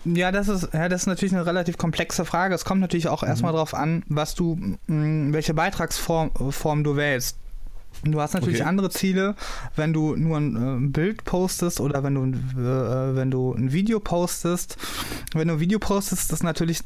Ja, 0.05 0.31
das 0.31 0.47
ist, 0.47 0.69
ja, 0.71 0.87
das 0.87 1.01
ist 1.01 1.07
natürlich 1.07 1.33
eine 1.33 1.47
relativ 1.47 1.77
komplexe 1.79 2.25
Frage. 2.25 2.53
Es 2.53 2.63
kommt 2.63 2.79
natürlich 2.79 3.07
auch 3.07 3.23
mhm. 3.23 3.29
erstmal 3.29 3.53
darauf 3.53 3.73
an, 3.73 4.03
was 4.07 4.35
du, 4.35 4.55
mh, 4.85 5.33
welche 5.33 5.55
Beitragsform 5.55 6.29
Form 6.51 6.83
du 6.83 6.95
wählst. 6.95 7.37
Du 8.03 8.21
hast 8.21 8.33
natürlich 8.33 8.61
okay. 8.61 8.69
andere 8.69 8.89
Ziele, 8.89 9.35
wenn 9.75 9.93
du 9.93 10.15
nur 10.15 10.37
ein 10.37 10.85
äh, 10.85 10.87
Bild 10.89 11.23
postest 11.25 11.79
oder 11.79 12.03
wenn 12.03 12.15
du, 12.15 12.23
äh, 12.59 13.15
wenn 13.15 13.31
du 13.31 13.53
ein 13.53 13.71
Video 13.71 13.99
postest. 13.99 14.77
Wenn 15.33 15.47
du 15.47 15.55
ein 15.55 15.59
Video 15.59 15.79
postest, 15.79 16.31
ist 16.31 16.43
natürlich 16.43 16.79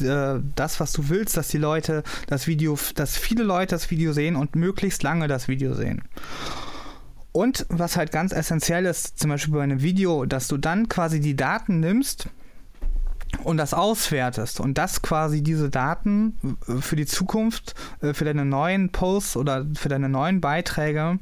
äh, 0.00 0.40
das, 0.56 0.80
was 0.80 0.92
du 0.92 1.08
willst, 1.08 1.36
dass 1.36 1.48
die 1.48 1.58
Leute 1.58 2.02
das 2.26 2.46
Video, 2.46 2.78
dass 2.94 3.16
viele 3.16 3.44
Leute 3.44 3.74
das 3.74 3.90
Video 3.90 4.12
sehen 4.12 4.36
und 4.36 4.56
möglichst 4.56 5.02
lange 5.02 5.28
das 5.28 5.48
Video 5.48 5.74
sehen. 5.74 6.02
Und 7.32 7.64
was 7.68 7.96
halt 7.96 8.10
ganz 8.10 8.32
essentiell 8.32 8.86
ist, 8.86 9.18
zum 9.18 9.30
Beispiel 9.30 9.54
bei 9.54 9.62
einem 9.62 9.82
Video, 9.82 10.26
dass 10.26 10.48
du 10.48 10.56
dann 10.56 10.88
quasi 10.88 11.20
die 11.20 11.36
Daten 11.36 11.78
nimmst, 11.78 12.28
und 13.44 13.56
das 13.56 13.74
auswertest 13.74 14.60
und 14.60 14.78
das 14.78 15.02
quasi 15.02 15.42
diese 15.42 15.70
Daten 15.70 16.56
für 16.80 16.96
die 16.96 17.06
Zukunft, 17.06 17.74
äh, 18.00 18.14
für 18.14 18.24
deine 18.24 18.44
neuen 18.44 18.90
Posts 18.90 19.36
oder 19.36 19.66
für 19.74 19.88
deine 19.88 20.08
neuen 20.08 20.40
Beiträge 20.40 21.18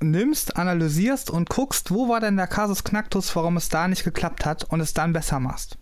nimmst, 0.00 0.56
analysierst 0.56 1.30
und 1.30 1.50
guckst, 1.50 1.90
wo 1.90 2.08
war 2.08 2.20
denn 2.20 2.36
der 2.36 2.46
Kasus 2.46 2.84
Knacktus, 2.84 3.34
warum 3.34 3.56
es 3.56 3.68
da 3.68 3.88
nicht 3.88 4.04
geklappt 4.04 4.46
hat 4.46 4.64
und 4.64 4.80
es 4.80 4.94
dann 4.94 5.12
besser 5.12 5.40
machst. 5.40 5.76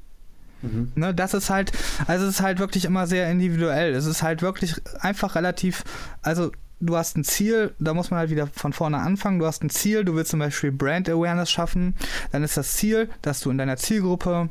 Mhm. 0.62 0.92
Ne, 0.94 1.14
das 1.14 1.34
ist 1.34 1.50
halt, 1.50 1.72
also 2.06 2.24
es 2.24 2.36
ist 2.36 2.40
halt 2.40 2.58
wirklich 2.58 2.84
immer 2.84 3.06
sehr 3.06 3.30
individuell. 3.30 3.94
Es 3.94 4.06
ist 4.06 4.22
halt 4.22 4.42
wirklich 4.42 4.74
einfach 5.00 5.34
relativ, 5.34 5.84
also 6.22 6.50
du 6.80 6.96
hast 6.96 7.16
ein 7.16 7.24
Ziel, 7.24 7.74
da 7.78 7.94
muss 7.94 8.10
man 8.10 8.18
halt 8.18 8.30
wieder 8.30 8.46
von 8.46 8.72
vorne 8.72 8.98
anfangen. 8.98 9.38
Du 9.38 9.46
hast 9.46 9.62
ein 9.62 9.70
Ziel, 9.70 10.04
du 10.04 10.14
willst 10.14 10.30
zum 10.30 10.40
Beispiel 10.40 10.72
Brand 10.72 11.08
Awareness 11.08 11.50
schaffen. 11.50 11.94
Dann 12.32 12.42
ist 12.42 12.56
das 12.56 12.74
Ziel, 12.74 13.08
dass 13.22 13.40
du 13.40 13.50
in 13.50 13.58
deiner 13.58 13.76
Zielgruppe 13.76 14.48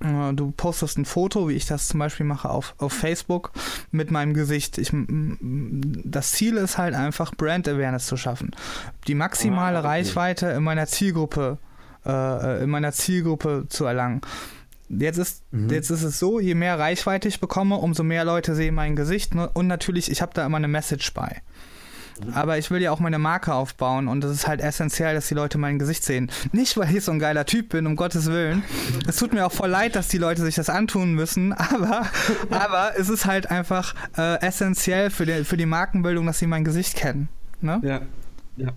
du 0.00 0.52
postest 0.56 0.98
ein 0.98 1.04
Foto, 1.04 1.48
wie 1.48 1.54
ich 1.54 1.66
das 1.66 1.88
zum 1.88 2.00
Beispiel 2.00 2.26
mache 2.26 2.50
auf, 2.50 2.74
auf 2.78 2.92
Facebook, 2.92 3.52
mit 3.90 4.10
meinem 4.10 4.34
Gesicht. 4.34 4.78
Ich, 4.78 4.92
das 4.92 6.32
Ziel 6.32 6.56
ist 6.56 6.78
halt 6.78 6.94
einfach, 6.94 7.34
Brand 7.34 7.68
Awareness 7.68 8.06
zu 8.06 8.16
schaffen. 8.16 8.50
Die 9.06 9.14
maximale 9.14 9.78
ah, 9.78 9.80
okay. 9.80 9.88
Reichweite 9.88 10.46
in 10.48 10.62
meiner 10.62 10.86
Zielgruppe 10.86 11.58
äh, 12.06 12.62
in 12.62 12.70
meiner 12.70 12.92
Zielgruppe 12.92 13.66
zu 13.68 13.84
erlangen. 13.84 14.20
Jetzt 14.88 15.18
ist, 15.18 15.42
mhm. 15.50 15.68
jetzt 15.70 15.90
ist 15.90 16.04
es 16.04 16.18
so, 16.18 16.38
je 16.38 16.54
mehr 16.54 16.78
Reichweite 16.78 17.26
ich 17.26 17.40
bekomme, 17.40 17.76
umso 17.76 18.04
mehr 18.04 18.24
Leute 18.24 18.54
sehen 18.54 18.74
mein 18.74 18.94
Gesicht. 18.94 19.34
Ne? 19.34 19.50
Und 19.52 19.66
natürlich, 19.66 20.10
ich 20.10 20.22
habe 20.22 20.32
da 20.32 20.46
immer 20.46 20.58
eine 20.58 20.68
Message 20.68 21.12
bei. 21.12 21.42
Aber 22.32 22.58
ich 22.58 22.70
will 22.70 22.80
ja 22.82 22.90
auch 22.92 23.00
meine 23.00 23.18
Marke 23.18 23.54
aufbauen 23.54 24.08
und 24.08 24.24
es 24.24 24.32
ist 24.32 24.46
halt 24.46 24.60
essentiell, 24.60 25.14
dass 25.14 25.28
die 25.28 25.34
Leute 25.34 25.58
mein 25.58 25.78
Gesicht 25.78 26.04
sehen. 26.04 26.30
Nicht, 26.52 26.76
weil 26.76 26.94
ich 26.94 27.04
so 27.04 27.12
ein 27.12 27.18
geiler 27.18 27.44
Typ 27.44 27.70
bin, 27.70 27.86
um 27.86 27.96
Gottes 27.96 28.26
Willen. 28.26 28.62
Es 29.06 29.16
tut 29.16 29.32
mir 29.32 29.46
auch 29.46 29.52
voll 29.52 29.68
leid, 29.68 29.96
dass 29.96 30.08
die 30.08 30.18
Leute 30.18 30.42
sich 30.42 30.54
das 30.54 30.70
antun 30.70 31.12
müssen, 31.14 31.52
aber, 31.52 32.06
aber 32.50 32.92
es 32.98 33.08
ist 33.08 33.26
halt 33.26 33.50
einfach 33.50 33.94
äh, 34.16 34.40
essentiell 34.40 35.10
für 35.10 35.26
die, 35.26 35.44
für 35.44 35.56
die 35.56 35.66
Markenbildung, 35.66 36.26
dass 36.26 36.38
sie 36.38 36.46
mein 36.46 36.64
Gesicht 36.64 36.96
kennen. 36.96 37.28
Ne? 37.60 37.80
Ja. 37.82 38.00
ja. 38.56 38.72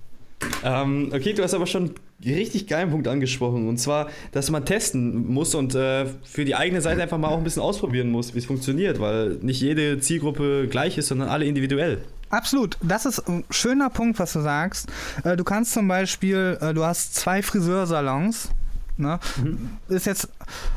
Ähm, 0.63 1.11
okay, 1.13 1.33
du 1.33 1.43
hast 1.43 1.53
aber 1.53 1.67
schon 1.67 1.91
richtig 2.23 2.67
geilen 2.67 2.91
Punkt 2.91 3.07
angesprochen. 3.07 3.67
Und 3.67 3.77
zwar, 3.77 4.09
dass 4.31 4.49
man 4.51 4.65
testen 4.65 5.31
muss 5.31 5.55
und 5.55 5.75
äh, 5.75 6.05
für 6.23 6.45
die 6.45 6.55
eigene 6.55 6.81
Seite 6.81 7.01
einfach 7.01 7.17
mal 7.17 7.29
auch 7.29 7.37
ein 7.37 7.43
bisschen 7.43 7.61
ausprobieren 7.61 8.09
muss, 8.09 8.33
wie 8.33 8.39
es 8.39 8.45
funktioniert, 8.45 8.99
weil 8.99 9.37
nicht 9.41 9.61
jede 9.61 9.99
Zielgruppe 9.99 10.67
gleich 10.69 10.97
ist, 10.97 11.07
sondern 11.07 11.29
alle 11.29 11.45
individuell. 11.45 11.99
Absolut. 12.29 12.77
Das 12.81 13.05
ist 13.05 13.27
ein 13.27 13.43
schöner 13.49 13.89
Punkt, 13.89 14.19
was 14.19 14.33
du 14.33 14.41
sagst. 14.41 14.89
Äh, 15.23 15.35
du 15.35 15.43
kannst 15.43 15.73
zum 15.73 15.87
Beispiel, 15.87 16.57
äh, 16.61 16.73
du 16.73 16.85
hast 16.85 17.15
zwei 17.15 17.41
Friseursalons. 17.41 18.49
Ne? 18.97 19.17
Mhm. 19.37 19.77
Ist 19.87 20.05
jetzt, 20.05 20.27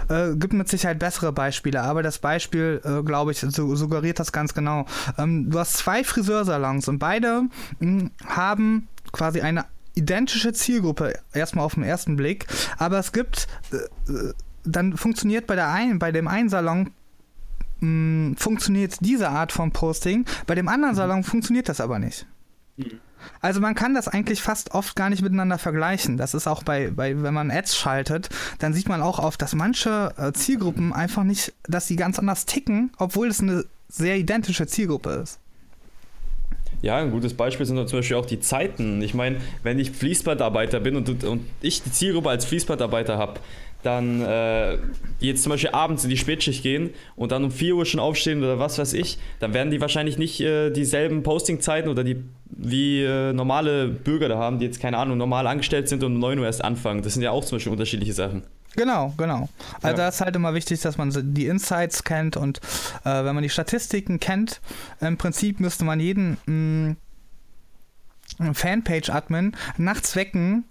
äh, 0.09 0.35
gibt 0.37 0.53
mit 0.53 0.69
Sicherheit 0.69 1.01
bessere 1.01 1.33
Beispiele, 1.33 1.83
aber 1.83 2.05
das 2.05 2.21
Beispiel, 2.21 2.81
äh, 2.85 3.03
glaube 3.03 3.33
ich, 3.33 3.41
su 3.41 3.75
suggeriert 3.75 4.21
das 4.21 4.31
ganz 4.31 4.55
genau. 4.55 4.87
Ähm, 5.19 5.51
du 5.51 5.59
hast 5.59 5.75
zwei 5.75 6.05
Friseursalons 6.05 6.87
und 6.87 7.01
beide 7.01 7.43
mh, 7.81 8.11
haben 8.25 8.87
quasi 9.11 9.41
eine 9.41 9.65
identische 9.95 10.53
Zielgruppe, 10.53 11.19
erstmal 11.33 11.65
auf 11.65 11.75
den 11.75 11.83
ersten 11.83 12.17
Blick, 12.17 12.47
aber 12.79 13.01
es 13.01 13.11
gibt, 13.11 13.49
äh, 13.73 14.13
äh, 14.13 14.33
dann 14.65 14.97
funktioniert 14.97 15.49
bei, 15.49 15.57
der 15.57 15.71
einen, 15.71 15.99
bei 15.99 16.13
dem 16.13 16.29
einen 16.29 16.49
Salon 16.49 16.93
mh, 17.83 18.31
mm, 18.31 18.37
funktioniert 18.37 18.97
diese 19.01 19.29
Art 19.29 19.53
von 19.53 19.73
Posting, 19.73 20.25
bei 20.47 20.55
dem 20.55 20.69
anderen 20.69 20.95
mhm. 20.95 20.97
Salon 20.97 21.25
funktioniert 21.25 21.69
das 21.69 21.81
aber 21.81 21.99
nicht. 21.99 22.27
Mhm. 22.77 23.01
Also 23.41 23.61
man 23.61 23.75
kann 23.75 23.95
das 23.95 24.09
eigentlich 24.09 24.43
fast 24.43 24.75
oft 24.75 24.97
gar 24.97 25.11
nicht 25.11 25.23
miteinander 25.23 25.59
vergleichen. 25.59 26.17
Das 26.17 26.35
ist 26.35 26.47
auch 26.47 26.63
bei, 26.63 26.91
bei 26.91 27.23
wenn 27.23 27.35
man 27.35 27.51
Ads 27.51 27.77
schaltet, 27.77 28.29
dann 28.59 28.73
sieht 28.73 28.89
man 28.89 29.03
auch 29.03 29.19
oft, 29.19 29.41
dass 29.43 29.55
manche 29.55 30.13
äh, 30.17 30.33
Zielgruppen 30.33 30.93
einfach 30.93 31.23
nicht, 31.23 31.53
dass 31.65 31.87
sie 31.87 31.97
ganz 31.97 32.19
anders 32.19 32.47
ticken, 32.47 32.91
obwohl 32.99 33.29
es 33.29 33.41
eine 33.41 33.65
sehr 33.89 34.17
identische 34.17 34.67
Zielgruppe 34.67 35.11
ist. 35.11 35.39
Ja, 36.83 36.97
ein 36.99 37.13
gutes 37.13 37.35
Beispiel 37.35 37.65
sind 37.65 37.89
zum 37.89 37.99
Beispiel 38.01 38.17
auch 38.17 38.27
die 38.27 38.41
Zeiten. 38.41 39.01
Ich 39.03 39.15
meine, 39.15 39.37
wenn 39.63 39.79
ich 39.79 39.93
Fließbandarbeiter 39.93 40.81
bin 40.81 40.97
und, 40.97 41.25
und 41.25 41.43
ich 41.61 41.83
die 41.83 41.93
Zielgruppe 41.93 42.29
als 42.29 42.45
Fließbandarbeiter 42.45 43.17
habe, 43.17 43.41
dann 43.83 44.21
äh, 44.21 44.79
jetzt 45.21 45.43
zum 45.43 45.51
Beispiel 45.51 45.71
abends 45.71 46.05
in 46.05 46.11
die 46.11 46.17
Spätschicht 46.17 46.63
gehen 46.63 46.91
und 47.17 47.33
dann 47.33 47.45
um 47.45 47.51
4 47.51 47.77
Uhr 47.77 47.87
schon 47.87 48.01
aufstehen 48.01 48.39
oder 48.39 48.59
was 48.59 48.79
weiß 48.79 48.95
ich, 48.95 49.19
dann 49.41 49.55
werden 49.55 49.71
die 49.71 49.81
wahrscheinlich 49.81 50.19
nicht 50.19 50.41
äh, 50.41 50.71
dieselben 50.71 51.23
Postingzeiten 51.23 51.91
oder 51.91 52.05
die 52.05 52.23
wie 52.47 53.03
äh, 53.03 53.33
normale 53.33 53.89
Bürger 53.89 54.29
da 54.29 54.39
haben, 54.39 54.59
die 54.59 54.67
jetzt 54.67 54.81
keine 54.81 54.99
Ahnung, 54.99 55.19
normal 55.19 55.47
angestellt 55.47 55.89
sind 55.89 56.05
und 56.05 56.15
um 56.15 56.21
9 56.21 56.39
Uhr 56.39 56.47
erst 56.47 56.65
anfangen. 56.65 57.03
Das 57.03 57.15
sind 57.15 57.23
ja 57.23 57.31
auch 57.31 57.45
zum 57.45 57.57
Beispiel 57.57 57.73
unterschiedliche 57.73 58.13
Sachen. 58.13 58.43
Genau, 58.77 59.13
genau. 59.17 59.49
Also 59.77 59.89
ja. 59.89 59.93
da 59.95 60.09
ist 60.09 60.21
halt 60.21 60.35
immer 60.37 60.55
wichtig, 60.55 60.81
dass 60.81 60.97
man 60.97 61.13
die 61.35 61.47
Insights 61.47 62.05
kennt 62.05 62.37
und 62.37 62.59
äh, 63.05 63.25
wenn 63.25 63.35
man 63.35 63.43
die 63.43 63.51
Statistiken 63.51 64.21
kennt, 64.21 64.61
im 65.01 65.19
Prinzip 65.19 65.61
müsste 65.61 65.85
man 65.85 66.01
jeden 66.01 66.39
mm, 66.47 66.97
Fanpage-Admin 68.55 69.55
nachts 69.77 70.17
wecken 70.17 70.65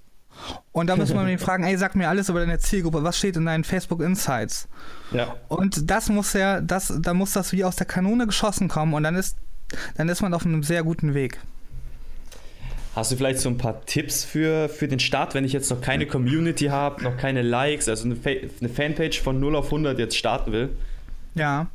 und 0.72 0.88
da 0.88 0.96
müssen 0.96 1.16
wir 1.16 1.28
ihn 1.28 1.40
fragen, 1.40 1.64
ey, 1.64 1.78
sag 1.78 1.96
mir 1.96 2.10
alles 2.10 2.30
über 2.30 2.40
deine 2.40 2.60
Zielgruppe, 2.60 3.04
was 3.04 3.18
steht 3.18 3.38
in 3.38 3.46
deinen 3.46 3.64
Facebook 3.64 4.02
Insights? 4.02 4.68
Ja. 5.12 5.36
Und 5.48 5.90
das 5.92 6.10
muss 6.10 6.34
ja, 6.34 6.62
das, 6.62 6.94
da 7.00 7.14
muss 7.14 7.34
das 7.34 7.52
wie 7.52 7.64
aus 7.64 7.76
der 7.76 7.88
Kanone 7.88 8.26
geschossen 8.26 8.68
kommen 8.68 8.94
und 8.94 9.04
dann 9.04 9.16
ist, 9.16 9.38
dann 9.96 10.10
ist 10.10 10.22
man 10.22 10.34
auf 10.34 10.46
einem 10.46 10.64
sehr 10.64 10.84
guten 10.84 11.14
Weg. 11.14 11.40
Hast 12.96 13.12
du 13.12 13.16
vielleicht 13.16 13.40
so 13.40 13.48
ein 13.48 13.58
paar 13.58 13.86
Tipps 13.86 14.26
für, 14.26 14.68
für 14.68 14.88
den 14.88 15.00
Start, 15.00 15.34
wenn 15.34 15.46
ich 15.46 15.54
jetzt 15.54 15.70
noch 15.70 15.80
keine 15.80 16.06
Community 16.06 16.66
habe, 16.66 17.02
noch 17.04 17.16
keine 17.16 17.42
Likes, 17.42 17.88
also 17.88 18.06
eine, 18.06 18.18
Fa 18.18 18.32
eine 18.32 18.70
Fanpage 18.70 19.22
von 19.22 19.40
0 19.40 19.56
auf 19.56 19.66
100 19.66 19.98
jetzt 19.98 20.18
starten 20.18 20.52
will? 20.52 20.70
Ja. 21.36 21.68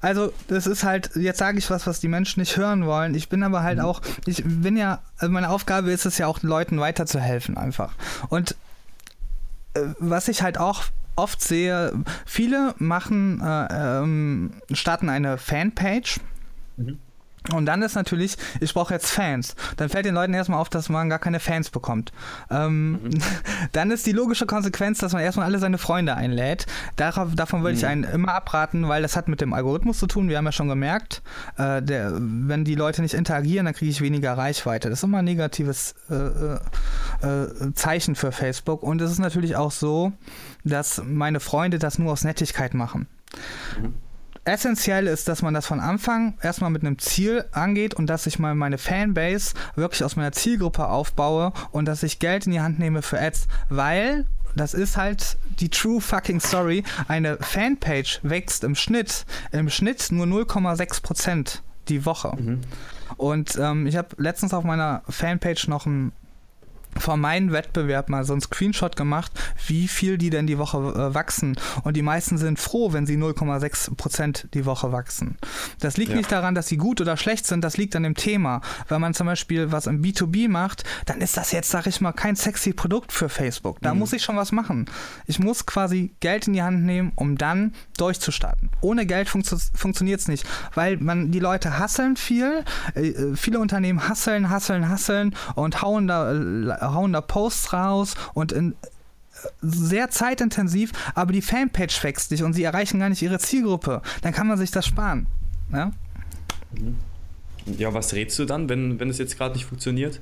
Also, 0.00 0.32
das 0.48 0.66
ist 0.66 0.84
halt, 0.84 1.10
jetzt 1.16 1.38
sage 1.38 1.58
ich 1.58 1.70
was, 1.70 1.86
was 1.86 2.00
die 2.00 2.08
Menschen 2.08 2.40
nicht 2.40 2.56
hören 2.56 2.86
wollen. 2.86 3.14
Ich 3.14 3.28
bin 3.28 3.42
aber 3.42 3.62
halt 3.62 3.78
mhm. 3.78 3.84
auch, 3.84 4.00
ich 4.26 4.42
bin 4.44 4.76
ja, 4.76 5.00
also 5.18 5.32
meine 5.32 5.50
Aufgabe 5.50 5.90
ist 5.90 6.06
es 6.06 6.18
ja 6.18 6.26
auch, 6.26 6.42
Leuten 6.42 6.78
weiterzuhelfen 6.78 7.56
einfach. 7.56 7.94
Und 8.28 8.54
äh, 9.74 9.80
was 9.98 10.28
ich 10.28 10.42
halt 10.42 10.58
auch 10.58 10.84
oft 11.16 11.40
sehe, 11.40 11.92
viele 12.26 12.74
machen, 12.78 13.40
äh, 13.40 14.02
ähm, 14.02 14.52
starten 14.72 15.08
eine 15.08 15.38
Fanpage. 15.38 16.20
Mhm. 16.76 16.98
Und 17.52 17.66
dann 17.66 17.82
ist 17.82 17.94
natürlich, 17.94 18.36
ich 18.60 18.72
brauche 18.72 18.94
jetzt 18.94 19.10
Fans. 19.10 19.54
Dann 19.76 19.90
fällt 19.90 20.06
den 20.06 20.14
Leuten 20.14 20.32
erstmal 20.32 20.58
auf, 20.58 20.70
dass 20.70 20.88
man 20.88 21.10
gar 21.10 21.18
keine 21.18 21.40
Fans 21.40 21.68
bekommt. 21.68 22.10
Ähm, 22.50 22.92
mhm. 22.92 23.10
Dann 23.72 23.90
ist 23.90 24.06
die 24.06 24.12
logische 24.12 24.46
Konsequenz, 24.46 24.98
dass 24.98 25.12
man 25.12 25.20
erstmal 25.20 25.46
alle 25.46 25.58
seine 25.58 25.76
Freunde 25.76 26.14
einlädt. 26.14 26.64
Darauf, 26.96 27.34
davon 27.34 27.62
würde 27.62 27.72
mhm. 27.72 27.78
ich 27.78 27.86
einen 27.86 28.04
immer 28.04 28.32
abraten, 28.32 28.88
weil 28.88 29.02
das 29.02 29.14
hat 29.14 29.28
mit 29.28 29.42
dem 29.42 29.52
Algorithmus 29.52 29.98
zu 29.98 30.06
tun. 30.06 30.30
Wir 30.30 30.38
haben 30.38 30.46
ja 30.46 30.52
schon 30.52 30.68
gemerkt, 30.68 31.22
äh, 31.58 31.82
der, 31.82 32.12
wenn 32.14 32.64
die 32.64 32.76
Leute 32.76 33.02
nicht 33.02 33.14
interagieren, 33.14 33.66
dann 33.66 33.74
kriege 33.74 33.90
ich 33.90 34.00
weniger 34.00 34.38
Reichweite. 34.38 34.88
Das 34.88 35.00
ist 35.00 35.04
immer 35.04 35.18
ein 35.18 35.26
negatives 35.26 35.94
äh, 36.08 36.14
äh, 36.14 36.58
äh, 37.22 37.74
Zeichen 37.74 38.14
für 38.14 38.32
Facebook. 38.32 38.82
Und 38.82 39.02
es 39.02 39.10
ist 39.10 39.18
natürlich 39.18 39.54
auch 39.56 39.70
so, 39.70 40.12
dass 40.64 41.02
meine 41.04 41.40
Freunde 41.40 41.78
das 41.78 41.98
nur 41.98 42.12
aus 42.12 42.24
Nettigkeit 42.24 42.72
machen. 42.72 43.06
Mhm 43.78 43.94
essentiell 44.44 45.06
ist, 45.06 45.28
dass 45.28 45.42
man 45.42 45.54
das 45.54 45.66
von 45.66 45.80
Anfang 45.80 46.34
erstmal 46.42 46.70
mit 46.70 46.82
einem 46.82 46.98
Ziel 46.98 47.44
angeht 47.52 47.94
und 47.94 48.06
dass 48.06 48.26
ich 48.26 48.38
mal 48.38 48.54
meine 48.54 48.78
Fanbase 48.78 49.54
wirklich 49.74 50.04
aus 50.04 50.16
meiner 50.16 50.32
Zielgruppe 50.32 50.86
aufbaue 50.86 51.52
und 51.70 51.86
dass 51.86 52.02
ich 52.02 52.18
Geld 52.18 52.46
in 52.46 52.52
die 52.52 52.60
Hand 52.60 52.78
nehme 52.78 53.02
für 53.02 53.20
Ads, 53.20 53.48
weil 53.68 54.26
das 54.56 54.74
ist 54.74 54.96
halt 54.96 55.36
die 55.58 55.68
true 55.68 56.00
fucking 56.00 56.40
story. 56.40 56.84
Eine 57.08 57.38
Fanpage 57.38 58.20
wächst 58.22 58.64
im 58.64 58.74
Schnitt, 58.74 59.24
im 59.52 59.68
Schnitt 59.68 60.08
nur 60.10 60.26
0,6% 60.26 61.60
die 61.88 62.06
Woche. 62.06 62.36
Mhm. 62.36 62.60
Und 63.16 63.56
ähm, 63.56 63.86
ich 63.86 63.96
habe 63.96 64.08
letztens 64.18 64.54
auf 64.54 64.64
meiner 64.64 65.02
Fanpage 65.08 65.68
noch 65.68 65.86
ein 65.86 66.12
vor 66.98 67.16
meinem 67.16 67.52
Wettbewerb 67.52 68.08
mal 68.08 68.24
so 68.24 68.32
einen 68.32 68.40
Screenshot 68.42 68.96
gemacht, 68.96 69.32
wie 69.66 69.88
viel 69.88 70.18
die 70.18 70.30
denn 70.30 70.46
die 70.46 70.58
Woche 70.58 70.78
äh, 70.78 71.14
wachsen. 71.14 71.56
Und 71.82 71.96
die 71.96 72.02
meisten 72.02 72.38
sind 72.38 72.58
froh, 72.58 72.92
wenn 72.92 73.06
sie 73.06 73.16
0,6% 73.16 74.46
die 74.52 74.66
Woche 74.66 74.92
wachsen. 74.92 75.36
Das 75.80 75.96
liegt 75.96 76.10
ja. 76.10 76.16
nicht 76.16 76.32
daran, 76.32 76.54
dass 76.54 76.68
sie 76.68 76.76
gut 76.76 77.00
oder 77.00 77.16
schlecht 77.16 77.46
sind, 77.46 77.62
das 77.62 77.76
liegt 77.76 77.96
an 77.96 78.02
dem 78.02 78.14
Thema. 78.14 78.60
Wenn 78.88 79.00
man 79.00 79.14
zum 79.14 79.26
Beispiel 79.26 79.72
was 79.72 79.86
im 79.86 80.02
B2B 80.02 80.48
macht, 80.48 80.84
dann 81.06 81.20
ist 81.20 81.36
das 81.36 81.52
jetzt, 81.52 81.70
sag 81.70 81.86
ich 81.86 82.00
mal, 82.00 82.12
kein 82.12 82.36
sexy 82.36 82.72
Produkt 82.72 83.12
für 83.12 83.28
Facebook. 83.28 83.78
Da 83.80 83.92
mhm. 83.92 84.00
muss 84.00 84.12
ich 84.12 84.22
schon 84.22 84.36
was 84.36 84.52
machen. 84.52 84.86
Ich 85.26 85.38
muss 85.38 85.66
quasi 85.66 86.14
Geld 86.20 86.46
in 86.46 86.54
die 86.54 86.62
Hand 86.62 86.84
nehmen, 86.84 87.12
um 87.16 87.36
dann 87.36 87.74
durchzustarten. 87.96 88.70
Ohne 88.80 89.06
Geld 89.06 89.28
funktio 89.28 89.58
funktioniert 89.74 90.20
es 90.20 90.28
nicht, 90.28 90.46
weil 90.74 90.96
man 90.98 91.30
die 91.30 91.38
Leute 91.38 91.78
hasseln 91.78 92.16
viel, 92.16 92.64
äh, 92.94 93.08
äh, 93.08 93.36
viele 93.36 93.58
Unternehmen 93.58 94.08
hasseln, 94.08 94.50
hasseln, 94.50 94.88
hasseln 94.88 95.34
und 95.54 95.82
hauen 95.82 96.06
da 96.06 96.32
äh, 96.32 96.83
hauen 96.92 97.12
da 97.12 97.20
Posts 97.20 97.72
raus 97.72 98.14
und 98.34 98.52
in, 98.52 98.72
äh, 98.72 98.86
sehr 99.62 100.10
zeitintensiv, 100.10 100.92
aber 101.14 101.32
die 101.32 101.42
Fanpage 101.42 102.02
wächst 102.02 102.30
nicht 102.30 102.42
und 102.42 102.52
sie 102.52 102.64
erreichen 102.64 103.00
gar 103.00 103.08
nicht 103.08 103.22
ihre 103.22 103.38
Zielgruppe. 103.38 104.02
Dann 104.22 104.32
kann 104.32 104.46
man 104.46 104.58
sich 104.58 104.70
das 104.70 104.86
sparen. 104.86 105.26
Ja, 105.72 105.92
mhm. 106.72 106.96
ja 107.78 107.94
was 107.94 108.12
rätst 108.14 108.38
du 108.38 108.44
dann, 108.44 108.68
wenn, 108.68 109.00
wenn 109.00 109.08
es 109.08 109.18
jetzt 109.18 109.36
gerade 109.36 109.54
nicht 109.54 109.66
funktioniert? 109.66 110.20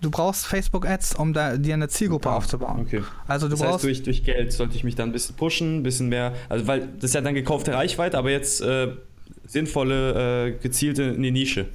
Du 0.00 0.10
brauchst 0.10 0.46
Facebook-Ads, 0.46 1.14
um 1.14 1.32
da, 1.32 1.56
dir 1.56 1.74
eine 1.74 1.88
Zielgruppe 1.88 2.28
ah, 2.28 2.36
aufzubauen. 2.36 2.80
Okay. 2.80 3.02
Also 3.26 3.46
du 3.46 3.52
das 3.52 3.60
brauchst 3.60 3.72
heißt, 3.74 3.84
durch, 3.84 4.02
durch 4.02 4.24
Geld 4.24 4.52
sollte 4.52 4.76
ich 4.76 4.84
mich 4.84 4.96
dann 4.96 5.08
ein 5.08 5.12
bisschen 5.12 5.36
pushen, 5.36 5.78
ein 5.78 5.82
bisschen 5.82 6.08
mehr, 6.08 6.34
also 6.48 6.66
weil 6.66 6.88
das 6.96 7.04
ist 7.10 7.14
ja 7.14 7.20
dann 7.20 7.34
gekaufte 7.34 7.72
Reichweite, 7.72 8.18
aber 8.18 8.30
jetzt 8.30 8.60
äh, 8.60 8.88
sinnvolle, 9.46 10.48
äh, 10.48 10.52
gezielte 10.62 11.04
in 11.04 11.22
die 11.22 11.30
Nische. 11.30 11.68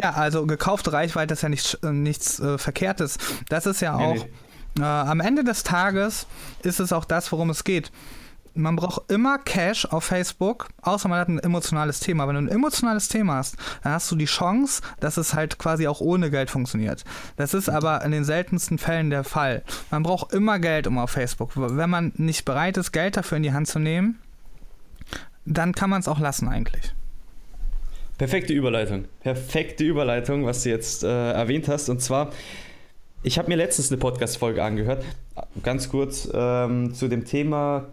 Ja, 0.00 0.12
also 0.12 0.46
gekaufte 0.46 0.92
Reichweite 0.92 1.34
ist 1.34 1.42
ja 1.42 1.48
nichts, 1.48 1.74
äh, 1.74 1.90
nichts 1.90 2.38
äh, 2.38 2.56
Verkehrtes. 2.56 3.18
Das 3.48 3.66
ist 3.66 3.80
ja 3.80 3.94
auch, 3.94 4.14
nee, 4.14 4.30
nee. 4.76 4.82
Äh, 4.82 4.86
am 4.86 5.18
Ende 5.18 5.42
des 5.42 5.64
Tages 5.64 6.26
ist 6.62 6.78
es 6.78 6.92
auch 6.92 7.04
das, 7.04 7.32
worum 7.32 7.50
es 7.50 7.64
geht. 7.64 7.90
Man 8.54 8.76
braucht 8.76 9.10
immer 9.10 9.38
Cash 9.38 9.86
auf 9.86 10.04
Facebook, 10.04 10.68
außer 10.82 11.08
man 11.08 11.18
hat 11.18 11.28
ein 11.28 11.38
emotionales 11.40 11.98
Thema. 12.00 12.28
Wenn 12.28 12.34
du 12.34 12.40
ein 12.42 12.48
emotionales 12.48 13.08
Thema 13.08 13.36
hast, 13.36 13.56
dann 13.82 13.92
hast 13.92 14.10
du 14.10 14.16
die 14.16 14.26
Chance, 14.26 14.82
dass 15.00 15.16
es 15.16 15.34
halt 15.34 15.58
quasi 15.58 15.88
auch 15.88 16.00
ohne 16.00 16.30
Geld 16.30 16.50
funktioniert. 16.50 17.04
Das 17.36 17.54
ist 17.54 17.68
aber 17.68 18.04
in 18.04 18.12
den 18.12 18.24
seltensten 18.24 18.78
Fällen 18.78 19.10
der 19.10 19.24
Fall. 19.24 19.64
Man 19.90 20.04
braucht 20.04 20.32
immer 20.32 20.60
Geld 20.60 20.86
um 20.86 20.98
auf 20.98 21.10
Facebook. 21.10 21.52
Wenn 21.54 21.90
man 21.90 22.12
nicht 22.16 22.44
bereit 22.44 22.76
ist, 22.76 22.92
Geld 22.92 23.16
dafür 23.16 23.36
in 23.36 23.42
die 23.42 23.52
Hand 23.52 23.66
zu 23.66 23.80
nehmen, 23.80 24.18
dann 25.44 25.72
kann 25.72 25.90
man 25.90 26.00
es 26.00 26.08
auch 26.08 26.20
lassen 26.20 26.48
eigentlich. 26.48 26.94
Perfekte 28.18 28.52
Überleitung. 28.52 29.04
Perfekte 29.20 29.84
Überleitung, 29.84 30.44
was 30.44 30.64
du 30.64 30.70
jetzt 30.70 31.04
äh, 31.04 31.06
erwähnt 31.32 31.68
hast. 31.68 31.88
Und 31.88 32.02
zwar, 32.02 32.32
ich 33.22 33.38
habe 33.38 33.48
mir 33.48 33.56
letztens 33.56 33.92
eine 33.92 33.98
Podcast-Folge 33.98 34.62
angehört, 34.62 35.04
ganz 35.62 35.88
kurz 35.88 36.28
ähm, 36.34 36.92
zu 36.92 37.06
dem 37.06 37.24
Thema 37.24 37.86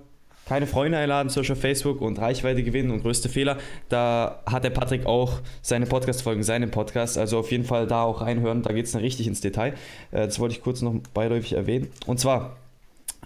keine 0.47 0.67
Freunde 0.67 0.97
einladen, 0.97 1.29
Social 1.29 1.55
Facebook 1.55 2.01
und 2.01 2.19
Reichweite 2.19 2.63
gewinnen 2.63 2.91
und 2.91 3.01
größte 3.01 3.29
Fehler. 3.29 3.57
Da 3.89 4.41
hat 4.45 4.63
der 4.63 4.69
Patrick 4.69 5.05
auch 5.05 5.39
seine 5.61 5.87
Podcast-Folgen, 5.87 6.43
seinen 6.43 6.69
Podcast. 6.69 7.17
Also 7.17 7.39
auf 7.39 7.51
jeden 7.51 7.63
Fall 7.63 7.87
da 7.87 8.03
auch 8.03 8.21
reinhören. 8.21 8.61
Da 8.61 8.71
geht 8.71 8.85
es 8.85 8.91
dann 8.91 9.01
richtig 9.01 9.27
ins 9.27 9.41
Detail. 9.41 9.73
Äh, 10.11 10.25
das 10.25 10.39
wollte 10.39 10.55
ich 10.55 10.61
kurz 10.61 10.81
noch 10.81 10.93
beiläufig 11.13 11.53
erwähnen. 11.53 11.87
Und 12.05 12.19
zwar, 12.19 12.57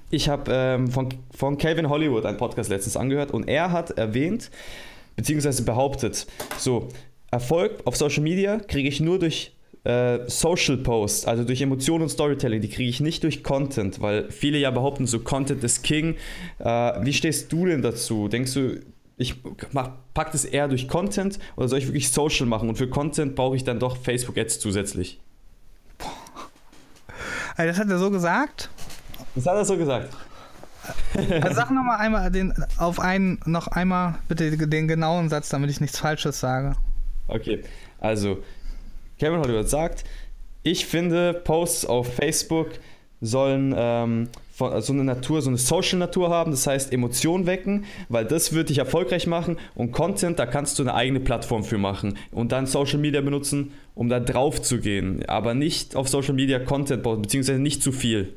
ich 0.09 0.29
habe 0.29 0.51
ähm, 0.53 0.89
von, 0.89 1.09
von 1.35 1.57
Calvin 1.57 1.89
Hollywood 1.89 2.25
einen 2.25 2.37
Podcast 2.37 2.69
letztens 2.69 2.95
angehört 2.95 3.31
und 3.31 3.47
er 3.47 3.71
hat 3.71 3.91
erwähnt, 3.91 4.49
beziehungsweise 5.15 5.63
behauptet, 5.63 6.27
so, 6.57 6.89
Erfolg 7.31 7.81
auf 7.85 7.95
Social 7.95 8.23
Media 8.23 8.59
kriege 8.59 8.89
ich 8.89 8.99
nur 8.99 9.19
durch 9.19 9.53
äh, 9.83 10.19
Social 10.27 10.77
Posts, 10.77 11.25
also 11.25 11.43
durch 11.43 11.61
Emotionen 11.61 12.03
und 12.03 12.09
Storytelling, 12.09 12.61
die 12.61 12.69
kriege 12.69 12.89
ich 12.89 12.99
nicht 12.99 13.23
durch 13.23 13.43
Content, 13.43 14.01
weil 14.01 14.29
viele 14.31 14.57
ja 14.57 14.71
behaupten, 14.71 15.07
so 15.07 15.19
Content 15.19 15.63
ist 15.63 15.83
King. 15.83 16.15
Äh, 16.59 16.65
wie 16.65 17.13
stehst 17.13 17.51
du 17.51 17.65
denn 17.65 17.81
dazu? 17.81 18.27
Denkst 18.27 18.53
du, 18.53 18.79
ich 19.17 19.35
pack 20.13 20.31
das 20.31 20.45
eher 20.45 20.67
durch 20.67 20.87
Content 20.87 21.39
oder 21.55 21.67
soll 21.67 21.79
ich 21.79 21.87
wirklich 21.87 22.09
Social 22.09 22.45
machen? 22.45 22.69
Und 22.69 22.75
für 22.75 22.89
Content 22.89 23.35
brauche 23.35 23.55
ich 23.55 23.63
dann 23.63 23.79
doch 23.79 23.97
Facebook 23.97 24.37
Ads 24.37 24.59
zusätzlich. 24.59 25.19
Also 27.55 27.71
das 27.71 27.77
hat 27.77 27.89
er 27.89 27.99
so 27.99 28.09
gesagt? 28.09 28.69
Das 29.35 29.45
hat 29.45 29.55
er 29.55 29.65
so 29.65 29.75
gesagt. 29.77 30.15
Also 31.41 31.55
sag 31.55 31.71
noch 31.71 31.83
mal 31.83 31.97
einmal 31.97 32.31
den, 32.31 32.53
auf 32.77 32.99
einen, 32.99 33.39
noch 33.45 33.67
einmal 33.67 34.15
bitte 34.27 34.55
den 34.67 34.87
genauen 34.87 35.29
Satz, 35.29 35.49
damit 35.49 35.69
ich 35.69 35.81
nichts 35.81 35.99
Falsches 35.99 36.39
sage. 36.39 36.75
Okay, 37.27 37.63
also 37.99 38.43
Kevin 39.19 39.39
Hollywood 39.39 39.69
sagt, 39.69 40.03
ich 40.63 40.85
finde, 40.85 41.33
Posts 41.33 41.85
auf 41.85 42.13
Facebook 42.13 42.69
sollen 43.21 43.73
ähm, 43.77 44.29
so 44.57 44.93
eine 44.93 45.03
Natur, 45.03 45.41
so 45.41 45.49
eine 45.49 45.57
Social-Natur 45.57 46.29
haben, 46.29 46.51
das 46.51 46.67
heißt 46.67 46.91
Emotionen 46.91 47.45
wecken, 47.45 47.85
weil 48.09 48.25
das 48.25 48.53
wird 48.53 48.69
dich 48.69 48.77
erfolgreich 48.77 49.27
machen 49.27 49.57
und 49.75 49.91
Content, 49.91 50.39
da 50.39 50.45
kannst 50.45 50.79
du 50.79 50.83
eine 50.83 50.93
eigene 50.93 51.19
Plattform 51.19 51.63
für 51.63 51.77
machen 51.77 52.17
und 52.31 52.51
dann 52.51 52.65
Social 52.65 52.99
Media 52.99 53.21
benutzen, 53.21 53.71
um 53.95 54.09
da 54.09 54.19
drauf 54.19 54.61
zu 54.61 54.79
gehen, 54.79 55.23
aber 55.27 55.53
nicht 55.53 55.95
auf 55.95 56.09
Social 56.09 56.33
Media 56.33 56.59
Content 56.59 57.03
bauen, 57.03 57.21
beziehungsweise 57.21 57.59
nicht 57.59 57.83
zu 57.83 57.91
viel. 57.91 58.33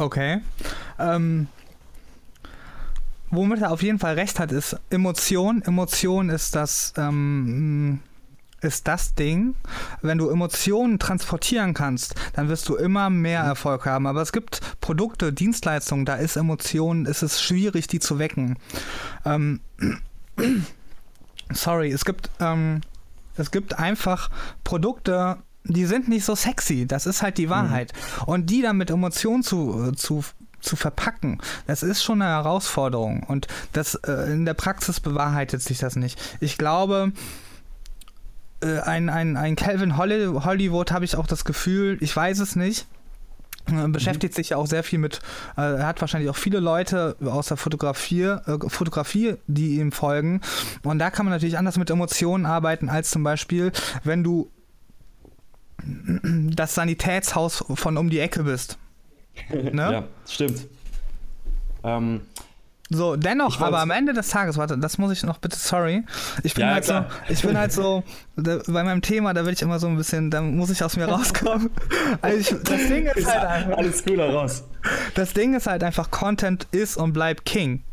Okay. 0.00 0.40
Ähm, 0.98 1.46
womit 3.30 3.60
er 3.60 3.70
auf 3.70 3.82
jeden 3.82 3.98
Fall 3.98 4.14
recht 4.14 4.40
hat, 4.40 4.50
ist 4.50 4.78
Emotion. 4.88 5.60
Emotion 5.60 6.30
ist 6.30 6.56
das, 6.56 6.94
ähm, 6.96 8.00
ist 8.62 8.88
das 8.88 9.14
Ding. 9.14 9.56
Wenn 10.00 10.16
du 10.16 10.30
Emotionen 10.30 10.98
transportieren 10.98 11.74
kannst, 11.74 12.14
dann 12.32 12.48
wirst 12.48 12.66
du 12.70 12.76
immer 12.76 13.10
mehr 13.10 13.42
Erfolg 13.42 13.84
haben. 13.84 14.06
Aber 14.06 14.22
es 14.22 14.32
gibt 14.32 14.62
Produkte, 14.80 15.34
Dienstleistungen, 15.34 16.06
da 16.06 16.14
ist 16.14 16.36
Emotion, 16.36 17.04
ist 17.04 17.20
es 17.20 17.42
schwierig, 17.42 17.86
die 17.86 18.00
zu 18.00 18.18
wecken. 18.18 18.56
Ähm, 19.26 19.60
sorry, 21.52 21.92
es 21.92 22.06
gibt, 22.06 22.30
ähm, 22.40 22.80
es 23.36 23.50
gibt 23.50 23.78
einfach 23.78 24.30
Produkte, 24.64 25.36
die 25.64 25.86
sind 25.86 26.08
nicht 26.08 26.24
so 26.24 26.34
sexy. 26.34 26.86
Das 26.86 27.06
ist 27.06 27.22
halt 27.22 27.38
die 27.38 27.50
Wahrheit. 27.50 27.92
Mhm. 27.92 28.22
Und 28.24 28.46
die 28.50 28.62
dann 28.62 28.76
mit 28.76 28.90
Emotionen 28.90 29.42
zu, 29.42 29.92
zu 29.92 30.24
zu 30.60 30.76
verpacken, 30.76 31.38
das 31.66 31.82
ist 31.82 32.02
schon 32.02 32.20
eine 32.20 32.30
Herausforderung 32.30 33.22
und 33.22 33.48
das 33.72 33.94
äh, 33.94 34.30
in 34.30 34.44
der 34.44 34.52
Praxis 34.52 35.00
bewahrheitet 35.00 35.62
sich 35.62 35.78
das 35.78 35.96
nicht. 35.96 36.20
Ich 36.40 36.58
glaube, 36.58 37.12
äh, 38.62 38.80
ein, 38.80 39.08
ein, 39.08 39.36
ein 39.36 39.56
Calvin 39.56 39.96
Hollywood 39.96 40.92
habe 40.92 41.04
ich 41.04 41.16
auch 41.16 41.26
das 41.26 41.44
Gefühl, 41.44 41.96
ich 42.00 42.14
weiß 42.14 42.40
es 42.40 42.56
nicht, 42.56 42.86
äh, 43.68 43.88
beschäftigt 43.88 44.34
mhm. 44.34 44.36
sich 44.36 44.48
ja 44.50 44.56
auch 44.56 44.66
sehr 44.66 44.82
viel 44.82 44.98
mit, 44.98 45.20
äh, 45.56 45.60
er 45.60 45.86
hat 45.86 46.00
wahrscheinlich 46.00 46.30
auch 46.30 46.36
viele 46.36 46.60
Leute 46.60 47.16
aus 47.24 47.48
der 47.48 47.56
Fotografie, 47.56 48.24
äh, 48.24 48.58
Fotografie, 48.68 49.36
die 49.46 49.76
ihm 49.76 49.92
folgen. 49.92 50.40
Und 50.82 50.98
da 50.98 51.10
kann 51.10 51.26
man 51.26 51.32
natürlich 51.32 51.58
anders 51.58 51.78
mit 51.78 51.90
Emotionen 51.90 52.46
arbeiten, 52.46 52.88
als 52.88 53.10
zum 53.10 53.22
Beispiel, 53.22 53.72
wenn 54.04 54.22
du 54.22 54.50
das 55.84 56.74
Sanitätshaus 56.74 57.64
von 57.74 57.96
um 57.96 58.10
die 58.10 58.20
Ecke 58.20 58.42
bist. 58.44 58.78
Ne? 59.50 59.92
ja, 59.92 60.04
stimmt. 60.26 60.66
Ähm, 61.82 62.20
so, 62.92 63.14
dennoch, 63.14 63.60
aber 63.60 63.78
am 63.78 63.92
Ende 63.92 64.12
des 64.12 64.30
Tages, 64.30 64.56
warte, 64.56 64.76
das 64.76 64.98
muss 64.98 65.12
ich 65.12 65.22
noch 65.22 65.38
bitte, 65.38 65.56
sorry. 65.56 66.02
Ich 66.42 66.54
bin 66.54 66.66
ja, 66.66 66.72
halt 66.72 66.84
klar. 66.84 67.08
so, 67.08 67.16
ich 67.32 67.42
bin 67.42 67.56
halt 67.56 67.70
so, 67.72 68.02
da, 68.34 68.58
bei 68.66 68.82
meinem 68.82 69.00
Thema, 69.00 69.32
da 69.32 69.46
will 69.46 69.52
ich 69.52 69.62
immer 69.62 69.78
so 69.78 69.86
ein 69.86 69.96
bisschen, 69.96 70.28
da 70.28 70.42
muss 70.42 70.70
ich 70.70 70.82
aus 70.82 70.96
mir 70.96 71.06
rauskommen. 71.06 71.70
Also 72.20 72.38
ich, 72.38 72.48
das 72.64 72.88
Ding 72.88 73.06
ist, 73.06 73.18
ist 73.18 73.32
halt 73.32 73.44
einfach. 73.44 73.78
Alles 73.78 74.04
cooler 74.04 74.30
raus. 74.34 74.64
Das 75.14 75.32
Ding 75.32 75.54
ist 75.54 75.68
halt 75.68 75.84
einfach, 75.84 76.10
Content 76.10 76.66
ist 76.72 76.96
und 76.96 77.12
bleibt 77.12 77.44
King. 77.44 77.84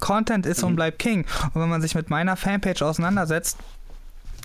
Content 0.00 0.46
ist 0.46 0.62
mhm. 0.62 0.68
und 0.68 0.76
bleibt 0.76 0.98
King. 0.98 1.26
Und 1.52 1.60
wenn 1.60 1.68
man 1.68 1.82
sich 1.82 1.94
mit 1.94 2.08
meiner 2.08 2.36
Fanpage 2.36 2.80
auseinandersetzt, 2.80 3.58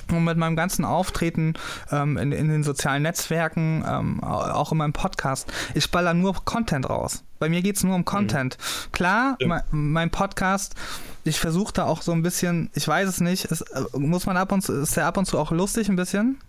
und 0.10 0.24
mit 0.24 0.38
meinem 0.38 0.56
ganzen 0.56 0.86
Auftreten 0.86 1.54
ähm, 1.92 2.18
in, 2.18 2.32
in, 2.32 2.50
den 2.50 2.64
sozialen 2.64 3.04
Netzwerken, 3.04 3.84
ähm, 3.88 4.24
auch 4.24 4.72
in 4.72 4.78
meinem 4.78 4.94
Podcast, 4.94 5.52
ich 5.74 5.90
baller 5.92 6.14
nur 6.14 6.34
Content 6.46 6.90
raus. 6.90 7.24
Bei 7.40 7.50
mir 7.50 7.62
geht 7.62 7.76
es 7.76 7.84
nur 7.84 7.96
um 7.96 8.06
Content. 8.06 8.58
Mhm. 8.60 8.92
Klar, 8.92 9.36
ja. 9.40 9.48
mein, 9.48 9.64
mein, 9.72 10.10
Podcast, 10.12 10.76
ich 11.24 11.40
versuche 11.40 11.74
da 11.74 11.86
auch 11.86 12.02
so 12.02 12.12
ein 12.12 12.22
bisschen, 12.22 12.70
ich 12.76 12.88
weiß 12.88 13.10
es 13.10 13.20
nicht, 13.20 13.46
es, 13.46 13.62
äh, 13.62 13.84
muss 13.94 14.26
man 14.26 14.38
ab 14.38 14.52
und 14.52 14.62
zu, 14.62 14.74
ist 14.74 14.96
der 14.96 15.08
ab 15.08 15.18
und 15.18 15.26
zu 15.26 15.40
auch 15.40 15.52
lustig 15.52 15.90
ein 15.90 15.96
bisschen? 15.96 16.40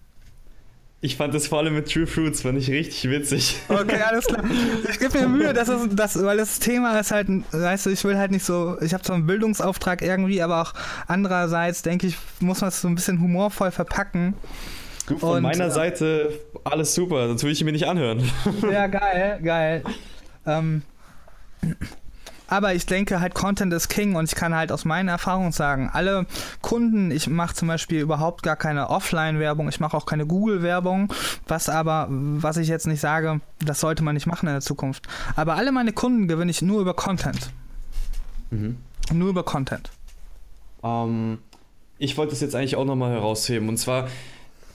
Ich 1.04 1.16
fand 1.16 1.34
das 1.34 1.48
vor 1.48 1.58
allem 1.58 1.74
mit 1.74 1.92
True 1.92 2.06
Fruits, 2.06 2.42
fand 2.42 2.56
ich 2.56 2.70
richtig 2.70 3.10
witzig. 3.10 3.56
Okay, 3.68 4.00
alles 4.06 4.24
klar. 4.24 4.44
Ich 4.88 5.00
gebe 5.00 5.18
mir 5.18 5.28
Mühe, 5.28 5.52
dass 5.52 5.68
es, 5.68 5.88
das, 5.90 6.22
weil 6.22 6.36
das 6.36 6.60
Thema 6.60 6.96
ist 7.00 7.10
halt, 7.10 7.26
weißt 7.50 7.86
du, 7.86 7.90
ich 7.90 8.04
will 8.04 8.16
halt 8.16 8.30
nicht 8.30 8.44
so, 8.44 8.76
ich 8.80 8.94
habe 8.94 9.02
zwar 9.02 9.16
einen 9.16 9.26
Bildungsauftrag 9.26 10.00
irgendwie, 10.00 10.40
aber 10.40 10.62
auch 10.62 10.74
andererseits 11.08 11.82
denke 11.82 12.06
ich, 12.06 12.16
muss 12.38 12.60
man 12.60 12.68
es 12.68 12.80
so 12.80 12.86
ein 12.86 12.94
bisschen 12.94 13.20
humorvoll 13.20 13.72
verpacken. 13.72 14.34
Du, 15.08 15.18
von 15.18 15.38
Und, 15.38 15.42
meiner 15.42 15.66
äh, 15.66 15.70
Seite 15.72 16.38
alles 16.62 16.94
super, 16.94 17.26
sonst 17.26 17.42
will 17.42 17.50
ich 17.50 17.64
mir 17.64 17.72
nicht 17.72 17.88
anhören. 17.88 18.22
Ja, 18.70 18.86
geil, 18.86 19.40
geil. 19.42 19.82
Ähm, 20.46 20.82
aber 22.52 22.74
ich 22.74 22.84
denke 22.84 23.18
halt, 23.18 23.34
Content 23.34 23.72
ist 23.72 23.88
King 23.88 24.14
und 24.14 24.26
ich 24.26 24.34
kann 24.34 24.54
halt 24.54 24.72
aus 24.72 24.84
meinen 24.84 25.08
Erfahrungen 25.08 25.52
sagen, 25.52 25.88
alle 25.90 26.26
Kunden, 26.60 27.10
ich 27.10 27.26
mache 27.26 27.54
zum 27.54 27.66
Beispiel 27.66 28.00
überhaupt 28.00 28.42
gar 28.42 28.56
keine 28.56 28.90
Offline-Werbung, 28.90 29.70
ich 29.70 29.80
mache 29.80 29.96
auch 29.96 30.04
keine 30.04 30.26
Google-Werbung, 30.26 31.10
was 31.48 31.70
aber, 31.70 32.08
was 32.10 32.58
ich 32.58 32.68
jetzt 32.68 32.86
nicht 32.86 33.00
sage, 33.00 33.40
das 33.64 33.80
sollte 33.80 34.04
man 34.04 34.12
nicht 34.12 34.26
machen 34.26 34.48
in 34.48 34.52
der 34.52 34.60
Zukunft. 34.60 35.08
Aber 35.34 35.54
alle 35.54 35.72
meine 35.72 35.94
Kunden 35.94 36.28
gewinne 36.28 36.50
ich 36.50 36.60
nur 36.60 36.82
über 36.82 36.92
Content. 36.92 37.50
Mhm. 38.50 38.76
Nur 39.10 39.30
über 39.30 39.44
Content. 39.44 39.90
Ähm, 40.84 41.38
ich 41.96 42.18
wollte 42.18 42.34
es 42.34 42.42
jetzt 42.42 42.54
eigentlich 42.54 42.76
auch 42.76 42.84
nochmal 42.84 43.12
herausheben 43.12 43.70
und 43.70 43.78
zwar 43.78 44.08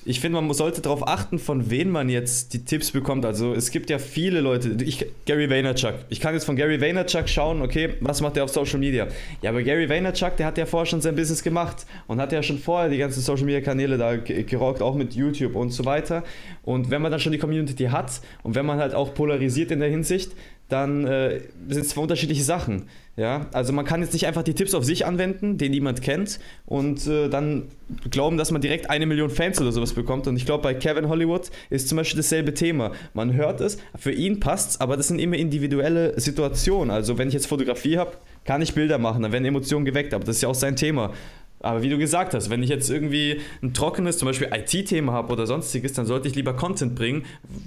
ich 0.08 0.22
finde, 0.22 0.40
man 0.40 0.54
sollte 0.54 0.82
darauf 0.82 1.06
achten, 1.06 1.38
von 1.38 1.70
wem 1.70 1.90
man 1.90 2.08
jetzt 2.08 2.54
die 2.54 2.64
Tipps 2.64 2.92
bekommt. 2.92 3.26
Also 3.26 3.54
es 3.54 3.72
gibt 3.72 3.90
ja 3.90 4.00
viele 4.00 4.40
Leute, 4.40 4.78
ich, 4.82 5.06
Gary 5.26 5.50
Vaynerchuk. 5.50 5.96
Ich 6.08 6.22
kann 6.22 6.34
jetzt 6.34 6.46
von 6.46 6.56
Gary 6.56 6.80
Vaynerchuk 6.80 7.28
schauen, 7.28 7.62
okay, 7.62 7.96
was 8.00 8.22
macht 8.22 8.38
er 8.38 8.46
auf 8.46 8.50
Social 8.50 8.80
Media? 8.80 9.10
Ja, 9.42 9.50
aber 9.50 9.64
Gary 9.64 9.90
Vaynerchuk, 9.90 10.38
der 10.38 10.46
hat 10.46 10.58
ja 10.58 10.66
vorher 10.66 10.86
schon 10.86 11.02
sein 11.02 11.18
Business 11.18 11.44
gemacht 11.44 11.86
und 12.08 12.22
hat 12.22 12.32
ja 12.32 12.42
schon 12.42 12.58
vorher 12.58 12.90
die 12.90 12.98
ganzen 12.98 13.20
Social 13.20 13.44
Media 13.44 13.60
Kanäle 13.60 13.98
da 13.98 14.16
gerockt, 14.16 14.82
auch 14.82 14.96
mit 14.96 15.14
YouTube 15.14 15.58
und 15.58 15.72
so 15.72 15.84
weiter. 15.84 16.24
Und 16.64 16.90
wenn 16.90 17.02
man 17.02 17.12
dann 17.12 17.20
schon 17.20 17.34
die 17.34 17.38
Community 17.38 17.88
hat 17.88 18.22
und 18.44 18.56
wenn 18.56 18.66
man 18.66 18.80
halt 18.80 18.94
auch 18.94 19.14
polarisiert 19.14 19.72
in 19.72 19.82
der 19.82 19.90
Hinsicht, 19.90 20.32
dann 20.70 21.06
äh, 21.06 21.42
sind 21.70 21.82
es 21.82 21.90
zwei 21.90 22.02
unterschiedliche 22.02 22.44
Sachen. 22.44 22.84
Ja, 23.16 23.48
also 23.52 23.74
man 23.74 23.84
kann 23.84 24.02
jetzt 24.02 24.14
nicht 24.14 24.28
einfach 24.28 24.44
die 24.44 24.54
Tipps 24.54 24.76
auf 24.76 24.86
sich 24.86 25.08
anwenden, 25.08 25.58
den 25.58 25.72
niemand 25.72 26.04
kennt, 26.04 26.40
und 26.68 27.08
äh, 27.08 27.30
dann 27.30 27.64
glauben, 28.12 28.38
dass 28.38 28.52
man 28.52 28.62
direkt 28.62 28.92
eine 28.92 29.08
Million 29.08 29.32
Fans 29.32 29.60
oder 29.60 29.72
sowas 29.72 29.94
bekommt. 29.94 30.28
Und 30.28 30.38
ich 30.38 30.46
glaube, 30.46 30.62
bei 30.62 30.76
Kevin 30.76 31.10
Hollywood 31.10 31.50
ist 31.72 31.90
zum 31.90 31.96
Beispiel 31.96 32.18
dasselbe 32.18 32.54
Thema. 32.54 32.92
Man 33.16 33.34
hört 33.34 33.60
es, 33.60 33.80
für 33.98 34.12
ihn 34.12 34.40
passt 34.40 34.70
es, 34.72 34.82
aber 34.82 34.98
das 34.98 35.08
sind 35.08 35.18
immer 35.18 35.36
individuelle 35.36 36.20
Situationen. 36.20 36.92
Also 36.92 37.18
wenn 37.18 37.28
ich 37.30 37.34
jetzt 37.34 37.48
Fotografie 37.48 37.98
habe, 37.98 38.12
kann 38.44 38.62
ich 38.62 38.76
Bilder 38.76 39.00
machen, 39.00 39.24
dann 39.24 39.32
werden 39.32 39.46
Emotionen 39.46 39.86
geweckt, 39.86 40.14
aber 40.14 40.24
das 40.24 40.36
ist 40.36 40.42
ja 40.44 40.50
auch 40.50 40.56
sein 40.56 40.76
Thema. 40.76 41.12
Aber 41.60 41.82
wie 41.82 41.90
du 41.90 41.98
gesagt 41.98 42.34
hast, 42.34 42.50
wenn 42.50 42.62
ich 42.62 42.70
jetzt 42.70 42.90
irgendwie 42.90 43.42
ein 43.64 43.74
trockenes, 43.74 44.20
zum 44.20 44.28
Beispiel 44.28 44.50
IT-Thema 44.54 45.14
habe 45.14 45.34
oder 45.34 45.48
sonstiges, 45.48 45.94
dann 45.94 46.06
sollte 46.06 46.28
ich 46.28 46.36
lieber 46.36 46.54
Content 46.54 46.94
bringen. 46.96 47.26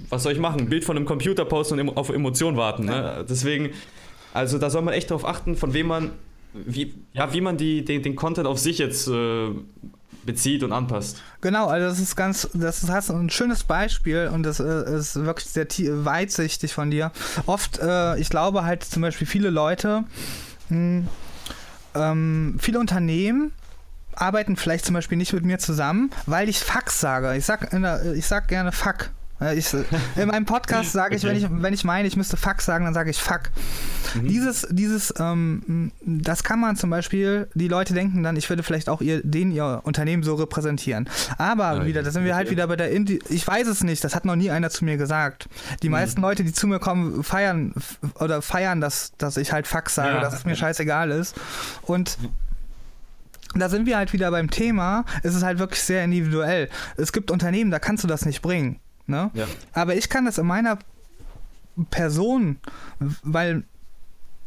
Was 0.09 0.23
soll 0.23 0.31
ich 0.31 0.39
machen? 0.39 0.61
Ein 0.61 0.69
Bild 0.69 0.85
von 0.85 0.95
einem 0.95 1.05
Computer 1.05 1.43
posten 1.43 1.79
und 1.79 1.97
auf 1.97 2.09
Emotionen 2.09 2.55
warten. 2.55 2.85
Ne? 2.85 3.25
Deswegen, 3.29 3.71
also 4.33 4.57
da 4.57 4.69
soll 4.69 4.81
man 4.81 4.93
echt 4.93 5.11
darauf 5.11 5.25
achten, 5.25 5.57
von 5.57 5.73
wem 5.73 5.87
man, 5.87 6.11
wie, 6.53 6.93
ja, 7.13 7.33
wie 7.33 7.41
man 7.41 7.57
die, 7.57 7.83
den, 7.83 8.01
den 8.01 8.15
Content 8.15 8.47
auf 8.47 8.59
sich 8.59 8.77
jetzt 8.77 9.09
äh, 9.09 9.49
bezieht 10.25 10.63
und 10.63 10.71
anpasst. 10.71 11.21
Genau, 11.41 11.67
also 11.67 11.87
das 11.87 11.99
ist 11.99 12.15
ganz, 12.15 12.49
das 12.53 12.83
ist 12.83 12.89
ein 12.89 13.29
schönes 13.29 13.63
Beispiel 13.63 14.29
und 14.33 14.43
das 14.43 14.61
äh, 14.61 14.95
ist 14.95 15.15
wirklich 15.17 15.47
sehr 15.47 15.67
weitsichtig 16.05 16.73
von 16.73 16.91
dir. 16.91 17.11
Oft, 17.45 17.79
äh, 17.79 18.17
ich 18.19 18.29
glaube 18.29 18.63
halt 18.63 18.83
zum 18.83 19.01
Beispiel 19.01 19.27
viele 19.27 19.49
Leute, 19.49 20.05
mh, 20.69 20.77
hm, 20.77 21.07
ähm, 21.93 22.55
viele 22.59 22.79
Unternehmen 22.79 23.51
arbeiten 24.15 24.55
vielleicht 24.55 24.85
zum 24.85 24.93
Beispiel 24.93 25.17
nicht 25.17 25.33
mit 25.33 25.45
mir 25.45 25.59
zusammen, 25.59 26.11
weil 26.25 26.49
ich 26.49 26.59
Fuck 26.59 26.89
sage. 26.89 27.35
Ich 27.35 27.45
sag, 27.45 27.69
der, 27.69 28.13
ich 28.13 28.25
sag 28.25 28.47
gerne 28.47 28.71
Fuck. 28.71 29.11
Ich, 29.55 29.73
in 30.15 30.27
meinem 30.27 30.45
Podcast 30.45 30.91
sage 30.91 31.15
ich, 31.15 31.25
okay. 31.25 31.33
wenn 31.33 31.37
ich, 31.37 31.63
wenn 31.63 31.73
ich 31.73 31.83
meine, 31.83 32.07
ich 32.07 32.15
müsste 32.15 32.37
Fuck 32.37 32.61
sagen, 32.61 32.85
dann 32.85 32.93
sage 32.93 33.09
ich 33.09 33.19
Fuck. 33.19 33.49
Mhm. 34.13 34.27
Dieses, 34.27 34.67
dieses, 34.69 35.11
ähm, 35.19 35.91
das 36.01 36.43
kann 36.43 36.59
man 36.59 36.75
zum 36.75 36.91
Beispiel, 36.91 37.47
die 37.55 37.67
Leute 37.67 37.95
denken 37.95 38.21
dann, 38.21 38.35
ich 38.35 38.47
würde 38.49 38.61
vielleicht 38.61 38.87
auch 38.87 39.01
ihr, 39.01 39.21
den 39.23 39.51
ihr 39.51 39.81
Unternehmen 39.83 40.21
so 40.21 40.35
repräsentieren. 40.35 41.09
Aber 41.39 41.77
okay. 41.77 41.85
wieder, 41.87 42.03
da 42.03 42.11
sind 42.11 42.23
wir 42.23 42.35
halt 42.35 42.51
wieder 42.51 42.67
bei 42.67 42.75
der 42.75 42.91
Indi 42.91 43.19
ich 43.29 43.47
weiß 43.47 43.67
es 43.67 43.83
nicht, 43.83 44.03
das 44.03 44.13
hat 44.13 44.25
noch 44.25 44.35
nie 44.35 44.51
einer 44.51 44.69
zu 44.69 44.85
mir 44.85 44.97
gesagt. 44.97 45.49
Die 45.81 45.89
mhm. 45.89 45.93
meisten 45.93 46.21
Leute, 46.21 46.43
die 46.43 46.53
zu 46.53 46.67
mir 46.67 46.77
kommen, 46.77 47.23
feiern 47.23 47.73
oder 48.19 48.43
feiern, 48.43 48.79
dass, 48.79 49.13
dass 49.17 49.37
ich 49.37 49.51
halt 49.51 49.65
Fuck 49.65 49.89
sage, 49.89 50.15
ja. 50.15 50.21
dass 50.21 50.35
es 50.35 50.45
mir 50.45 50.55
scheißegal 50.55 51.09
ist. 51.09 51.35
Und 51.81 52.17
da 53.55 53.69
sind 53.69 53.85
wir 53.85 53.97
halt 53.97 54.13
wieder 54.13 54.31
beim 54.31 54.49
Thema, 54.49 55.05
es 55.23 55.35
ist 55.35 55.43
halt 55.43 55.59
wirklich 55.59 55.81
sehr 55.81 56.03
individuell. 56.03 56.69
Es 56.97 57.11
gibt 57.11 57.31
Unternehmen, 57.31 57.71
da 57.71 57.79
kannst 57.79 58.03
du 58.03 58.07
das 58.07 58.25
nicht 58.25 58.41
bringen. 58.41 58.79
Ne? 59.07 59.31
Ja. 59.33 59.45
Aber 59.73 59.95
ich 59.95 60.09
kann 60.09 60.25
das 60.25 60.37
in 60.37 60.47
meiner 60.47 60.77
Person, 61.89 62.57
weil 63.23 63.63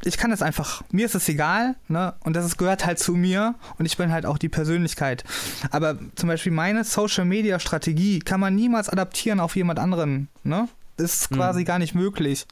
ich 0.05 0.19
kann 0.19 0.31
das 0.31 0.43
einfach, 0.43 0.83
mir 0.91 1.07
ist 1.07 1.15
es 1.15 1.29
egal, 1.29 1.77
ne? 1.89 2.15
Und 2.21 2.37
das 2.37 2.57
gehört 2.57 2.85
halt 2.85 2.99
zu 2.99 3.15
mir 3.15 3.55
und 3.79 3.87
ich 3.87 3.97
bin 3.97 4.13
halt 4.13 4.27
auch 4.27 4.39
die 4.39 4.49
Persönlichkeit. 4.49 5.25
Aber 5.71 5.99
zum 6.15 6.29
Beispiel 6.29 6.53
meine 6.53 6.85
Social 6.85 7.25
Media 7.25 7.59
Strategie 7.59 8.19
kann 8.19 8.41
man 8.41 8.55
niemals 8.55 8.89
adaptieren 8.89 9.41
auf 9.41 9.57
jemand 9.57 9.79
anderen, 9.79 10.29
ne? 10.43 10.69
Das 10.97 11.15
ist 11.15 11.31
quasi 11.31 11.61
mhm. 11.61 11.65
gar 11.65 11.79
nicht 11.79 11.95
möglich. 11.95 12.47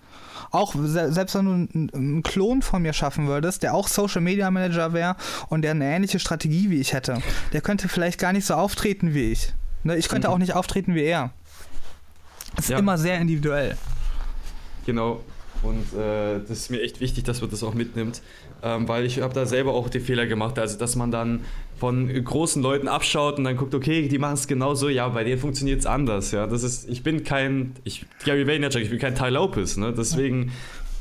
Auch 0.51 0.75
selbst 0.75 1.35
wenn 1.35 1.45
du 1.45 1.97
einen 1.97 2.23
Klon 2.23 2.63
von 2.63 2.83
mir 2.83 2.93
schaffen 2.93 3.29
würdest, 3.29 3.63
der 3.63 3.75
auch 3.75 3.87
Social 3.87 4.21
Media 4.21 4.51
Manager 4.51 4.93
wäre 4.93 5.17
und 5.49 5.63
der 5.63 5.71
eine 5.73 5.85
ähnliche 5.85 6.19
Strategie 6.19 6.69
wie 6.69 6.81
ich 6.81 6.93
hätte, 6.93 7.19
der 7.53 7.61
könnte 7.61 7.89
vielleicht 7.89 8.19
gar 8.19 8.33
nicht 8.33 8.45
so 8.45 8.55
auftreten 8.55 9.15
wie 9.15 9.31
ich. 9.31 9.53
Ne? 9.85 9.97
Ich 9.97 10.09
könnte 10.09 10.29
mhm. 10.29 10.35
auch 10.35 10.39
nicht 10.39 10.55
auftreten 10.55 10.95
wie 10.95 11.03
er. 11.03 11.31
Das 12.57 12.67
ist 12.67 12.71
ja. 12.71 12.79
immer 12.79 12.99
sehr 12.99 13.19
individuell. 13.19 13.77
Genau. 14.87 15.25
Und 15.63 15.93
äh, 15.95 16.41
das 16.41 16.51
ist 16.51 16.71
mir 16.71 16.83
echt 16.83 17.01
wichtig, 17.01 17.25
dass 17.25 17.41
man 17.41 17.51
das 17.51 17.63
auch 17.63 17.75
mitnimmt, 17.75 18.21
ähm, 18.63 18.89
weil 18.89 19.05
ich 19.05 19.21
habe 19.21 19.35
da 19.35 19.47
selber 19.47 19.75
auch 19.75 19.89
den 19.89 20.03
Fehler 20.03 20.27
gemacht, 20.27 20.59
also 20.59 20.79
dass 20.79 20.97
man 20.97 21.11
dann 21.11 21.41
von 21.79 22.09
großen 22.13 22.63
Leuten 22.63 22.87
abschaut 22.87 23.39
und 23.39 23.45
dann 23.45 23.57
guckt, 23.57 23.75
okay, 23.75 24.07
die 24.07 24.19
machen 24.19 24.35
es 24.35 24.47
genauso, 24.47 24.89
ja, 24.89 25.09
bei 25.09 25.25
denen 25.25 25.41
funktioniert 25.41 25.81
es 25.81 25.87
anders, 25.87 26.31
ja. 26.31 26.47
Das 26.47 26.63
ist, 26.63 26.89
ich 26.89 27.03
bin 27.03 27.25
kein, 27.25 27.75
ich, 27.83 28.07
Gary 28.25 28.47
Vaynerchuk, 28.47 28.83
ich 28.83 28.91
bin 28.91 29.01
kein 29.01 29.15
Ty 29.17 29.31
Lopez, 29.31 29.77
ne, 29.77 29.93
deswegen, 29.93 30.53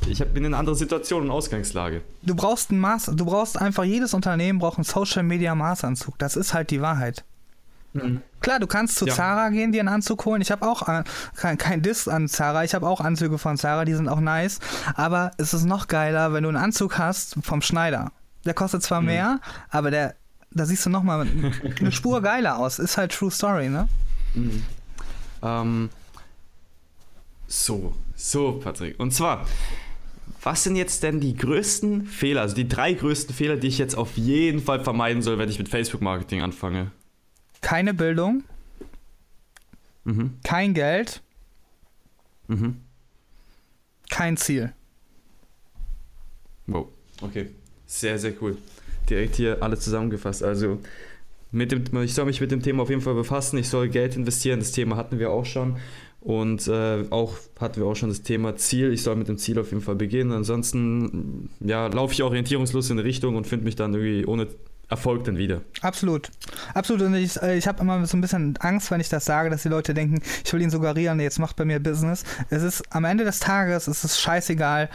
ich 0.08 0.18
bin 0.18 0.44
in 0.44 0.46
einer 0.46 0.58
anderen 0.58 0.76
Situation 0.76 1.22
und 1.22 1.30
Ausgangslage. 1.30 2.02
Du 2.22 2.34
brauchst 2.34 2.72
ein 2.72 2.80
Maß, 2.80 3.12
du 3.14 3.24
brauchst 3.24 3.60
einfach, 3.60 3.84
jedes 3.84 4.12
Unternehmen 4.12 4.58
braucht 4.58 4.78
einen 4.78 4.84
Social 4.84 5.22
Media 5.22 5.54
Maßanzug, 5.54 6.18
das 6.18 6.34
ist 6.34 6.52
halt 6.52 6.70
die 6.70 6.80
Wahrheit. 6.80 7.24
Mhm. 7.92 8.22
Klar, 8.40 8.58
du 8.58 8.66
kannst 8.66 8.96
zu 8.96 9.06
ja. 9.06 9.14
Zara 9.14 9.50
gehen, 9.50 9.72
dir 9.72 9.80
einen 9.80 9.88
Anzug 9.88 10.24
holen. 10.24 10.42
Ich 10.42 10.50
habe 10.50 10.66
auch 10.66 10.88
äh, 10.88 11.04
kein, 11.36 11.58
kein 11.58 11.82
Diss 11.82 12.08
an 12.08 12.28
Zara. 12.28 12.64
Ich 12.64 12.74
habe 12.74 12.86
auch 12.88 13.00
Anzüge 13.00 13.38
von 13.38 13.56
Zara, 13.56 13.84
die 13.84 13.94
sind 13.94 14.08
auch 14.08 14.20
nice. 14.20 14.58
Aber 14.94 15.32
es 15.38 15.54
ist 15.54 15.64
noch 15.64 15.88
geiler, 15.88 16.32
wenn 16.32 16.42
du 16.42 16.48
einen 16.48 16.58
Anzug 16.58 16.98
hast 16.98 17.36
vom 17.42 17.62
Schneider. 17.62 18.12
Der 18.44 18.54
kostet 18.54 18.82
zwar 18.82 19.00
mhm. 19.00 19.06
mehr, 19.06 19.40
aber 19.70 19.90
der, 19.90 20.16
da 20.50 20.66
siehst 20.66 20.84
du 20.86 20.90
noch 20.90 21.02
mal 21.02 21.26
eine 21.78 21.92
Spur 21.92 22.20
geiler 22.22 22.58
aus. 22.58 22.78
Ist 22.78 22.96
halt 22.96 23.12
True 23.12 23.30
Story, 23.30 23.68
ne? 23.68 23.88
Mhm. 24.34 24.64
Ähm, 25.42 25.90
so, 27.46 27.94
so, 28.16 28.52
Patrick. 28.52 28.98
Und 28.98 29.12
zwar, 29.12 29.46
was 30.42 30.64
sind 30.64 30.76
jetzt 30.76 31.02
denn 31.02 31.20
die 31.20 31.36
größten 31.36 32.06
Fehler, 32.06 32.40
also 32.40 32.56
die 32.56 32.66
drei 32.66 32.94
größten 32.94 33.34
Fehler, 33.34 33.56
die 33.56 33.68
ich 33.68 33.78
jetzt 33.78 33.96
auf 33.96 34.16
jeden 34.16 34.60
Fall 34.60 34.82
vermeiden 34.82 35.22
soll, 35.22 35.38
wenn 35.38 35.48
ich 35.48 35.58
mit 35.58 35.68
Facebook-Marketing 35.68 36.42
anfange? 36.42 36.90
Keine 37.62 37.94
Bildung, 37.94 38.44
mhm. 40.04 40.34
kein 40.44 40.74
Geld, 40.74 41.22
mhm. 42.48 42.76
kein 44.10 44.36
Ziel. 44.36 44.74
Wow, 46.66 46.88
okay. 47.22 47.48
Sehr, 47.86 48.18
sehr 48.18 48.32
cool. 48.40 48.56
Direkt 49.08 49.36
hier 49.36 49.62
alles 49.62 49.80
zusammengefasst. 49.80 50.42
Also, 50.42 50.78
mit 51.50 51.72
dem, 51.72 51.84
ich 52.02 52.14
soll 52.14 52.24
mich 52.24 52.40
mit 52.40 52.50
dem 52.50 52.62
Thema 52.62 52.82
auf 52.82 52.90
jeden 52.90 53.02
Fall 53.02 53.14
befassen. 53.14 53.58
Ich 53.58 53.68
soll 53.68 53.88
Geld 53.88 54.16
investieren. 54.16 54.60
Das 54.60 54.72
Thema 54.72 54.96
hatten 54.96 55.18
wir 55.18 55.30
auch 55.30 55.44
schon. 55.44 55.76
Und 56.20 56.68
äh, 56.68 57.04
auch 57.10 57.34
hatten 57.60 57.80
wir 57.80 57.86
auch 57.86 57.96
schon 57.96 58.08
das 58.08 58.22
Thema 58.22 58.56
Ziel. 58.56 58.92
Ich 58.92 59.02
soll 59.02 59.16
mit 59.16 59.28
dem 59.28 59.38
Ziel 59.38 59.58
auf 59.58 59.70
jeden 59.70 59.82
Fall 59.82 59.96
beginnen. 59.96 60.32
Ansonsten 60.32 61.50
ja, 61.60 61.88
laufe 61.88 62.14
ich 62.14 62.22
orientierungslos 62.22 62.90
in 62.90 62.98
eine 62.98 63.06
Richtung 63.06 63.36
und 63.36 63.46
finde 63.46 63.64
mich 63.64 63.76
dann 63.76 63.92
irgendwie 63.92 64.24
ohne 64.24 64.46
Erfolg 64.92 65.24
dann 65.24 65.38
wieder. 65.38 65.62
Absolut. 65.80 66.30
Absolut. 66.74 67.02
Und 67.02 67.14
ich, 67.14 67.40
äh, 67.40 67.56
ich 67.56 67.66
habe 67.66 67.80
immer 67.80 68.04
so 68.06 68.16
ein 68.16 68.20
bisschen 68.20 68.56
Angst, 68.58 68.90
wenn 68.90 69.00
ich 69.00 69.08
das 69.08 69.24
sage, 69.24 69.48
dass 69.48 69.62
die 69.62 69.68
Leute 69.68 69.94
denken, 69.94 70.20
ich 70.44 70.52
will 70.52 70.60
ihnen 70.60 70.70
suggerieren, 70.70 71.18
jetzt 71.18 71.38
macht 71.38 71.56
bei 71.56 71.64
mir 71.64 71.80
Business. 71.80 72.24
Es 72.50 72.62
ist 72.62 72.82
am 72.92 73.04
Ende 73.04 73.24
des 73.24 73.40
Tages, 73.40 73.88
es 73.88 74.04
ist 74.04 74.20
scheißegal. 74.20 74.90